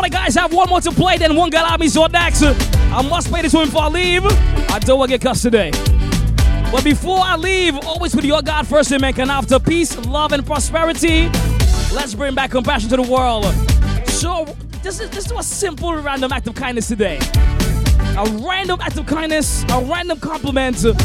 Morning, 0.06 0.22
guys. 0.22 0.36
Have 0.36 0.54
one 0.54 0.70
more 0.70 0.82
to 0.82 0.92
play, 0.92 1.18
then 1.18 1.36
one 1.36 1.50
got 1.50 1.80
me 1.80 1.88
so 1.88 2.06
next. 2.06 2.44
I 2.44 3.02
must 3.10 3.28
play 3.28 3.42
this 3.42 3.56
one 3.56 3.66
before 3.66 3.86
I 3.86 3.88
leave. 3.88 4.24
I 4.24 4.78
don't 4.78 5.00
want 5.00 5.10
to 5.10 5.18
get 5.18 5.22
cussed 5.24 5.42
today. 5.42 5.72
But 6.72 6.84
before 6.84 7.18
I 7.22 7.36
leave, 7.36 7.76
always 7.88 8.16
with 8.16 8.24
your 8.24 8.44
God 8.44 8.68
first 8.68 8.92
and 8.92 9.02
make 9.02 9.18
an 9.18 9.32
after 9.32 9.58
peace, 9.58 9.98
love, 10.06 10.32
and 10.32 10.46
prosperity. 10.46 11.30
Let's 11.92 12.14
bring 12.14 12.36
back 12.36 12.52
compassion 12.52 12.88
to 12.92 12.98
the 12.98 13.02
world. 13.02 13.46
So, 14.08 14.46
this 14.84 15.00
is 15.00 15.10
just 15.10 15.30
do 15.30 15.40
a 15.40 15.44
simple 15.44 15.96
random 15.96 16.32
act 16.32 16.46
of 16.46 16.54
kindness 16.54 16.88
today. 16.88 17.18
A 18.16 18.26
random 18.48 18.80
act 18.82 18.98
of 18.98 19.08
kindness, 19.08 19.64
a 19.72 19.84
random 19.86 20.20
compliment 20.20 20.78
to 20.82 20.96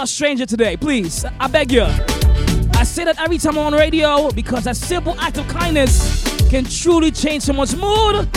a 0.00 0.04
stranger 0.08 0.46
today. 0.46 0.76
Please, 0.76 1.24
I 1.38 1.46
beg 1.46 1.70
you. 1.70 1.84
I 1.84 2.82
say 2.82 3.04
that 3.04 3.20
every 3.20 3.38
time 3.38 3.56
I'm 3.56 3.66
on 3.66 3.74
radio 3.74 4.32
because 4.32 4.66
a 4.66 4.74
simple 4.74 5.14
act 5.20 5.38
of 5.38 5.46
kindness 5.46 6.21
can 6.52 6.64
truly 6.66 7.10
change 7.10 7.42
someone's 7.42 7.74
mood 7.74 8.28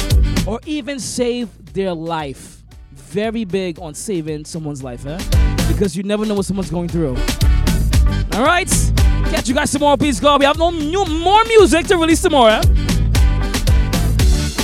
or 0.47 0.61
even 0.65 1.01
save 1.01 1.49
their 1.73 1.93
life. 1.93 2.63
Very 2.93 3.43
big 3.43 3.77
on 3.81 3.93
saving 3.93 4.45
someone's 4.45 4.81
life, 4.81 5.05
eh? 5.05 5.17
Because 5.67 5.97
you 5.97 6.03
never 6.03 6.25
know 6.25 6.33
what 6.35 6.45
someone's 6.45 6.71
going 6.71 6.87
through. 6.87 7.17
All 8.31 8.45
right, 8.45 8.69
catch 9.25 9.49
you 9.49 9.53
guys 9.53 9.69
tomorrow. 9.69 9.97
Peace, 9.97 10.21
God. 10.21 10.39
We 10.39 10.45
have 10.45 10.57
no 10.57 10.69
new 10.69 11.03
more 11.03 11.43
music 11.43 11.87
to 11.87 11.97
release 11.97 12.21
tomorrow. 12.21 12.61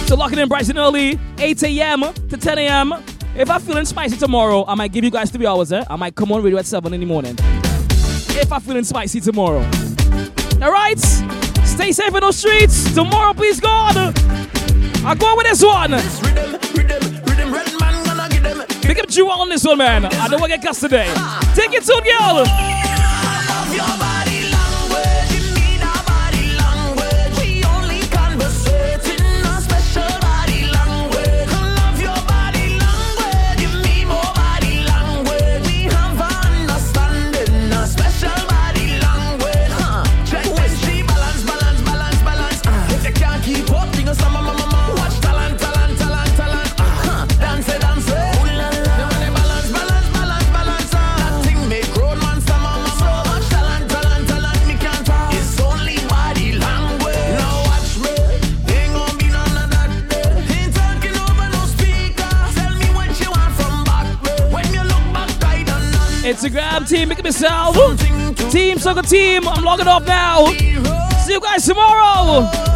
So 0.07 0.15
lock 0.15 0.31
it 0.31 0.39
in 0.39 0.47
bright 0.47 0.69
and 0.69 0.77
early, 0.77 1.19
8 1.37 1.61
a.m. 1.63 2.13
to 2.29 2.37
10 2.37 2.57
a.m. 2.57 2.93
If 3.35 3.49
I'm 3.49 3.59
feeling 3.59 3.83
spicy 3.83 4.15
tomorrow, 4.15 4.63
I 4.65 4.75
might 4.75 4.93
give 4.93 5.03
you 5.03 5.11
guys 5.11 5.29
three 5.29 5.45
hours. 5.45 5.73
Eh? 5.73 5.83
I 5.89 5.97
might 5.97 6.15
come 6.15 6.31
on 6.31 6.41
radio 6.41 6.59
at 6.59 6.65
7 6.65 6.93
in 6.93 7.01
the 7.01 7.05
morning. 7.05 7.35
If 7.37 8.49
I'm 8.49 8.61
feeling 8.61 8.85
spicy 8.85 9.19
tomorrow. 9.19 9.69
All 10.61 10.71
right, 10.71 11.01
stay 11.81 11.91
safe 11.91 12.13
in 12.13 12.21
those 12.21 12.37
streets. 12.37 12.93
Tomorrow, 12.93 13.33
please 13.33 13.59
God. 13.59 13.97
I'll 15.03 15.15
go 15.15 15.35
with 15.35 15.47
this 15.47 15.63
one. 15.63 15.91
Pick 18.81 18.99
up 18.99 19.15
you 19.15 19.29
on 19.29 19.49
this 19.49 19.65
one, 19.65 19.79
man. 19.79 20.05
I 20.05 20.27
don't 20.27 20.39
want 20.39 20.51
to 20.51 20.57
get 20.57 20.65
cussed 20.65 20.81
today. 20.81 21.11
Take 21.55 21.73
it 21.73 21.83
to 21.83 22.01
girl. 22.05 22.45
Instagram 66.41 66.89
team, 66.89 67.09
make 67.09 67.19
it 67.19 67.23
myself. 67.23 67.75
Team 68.51 68.77
Soca 68.77 69.07
Team, 69.07 69.47
I'm 69.47 69.63
logging 69.63 69.87
off 69.87 70.07
now. 70.07 70.45
See 71.23 71.33
you 71.33 71.39
guys 71.39 71.63
tomorrow. 71.63 72.70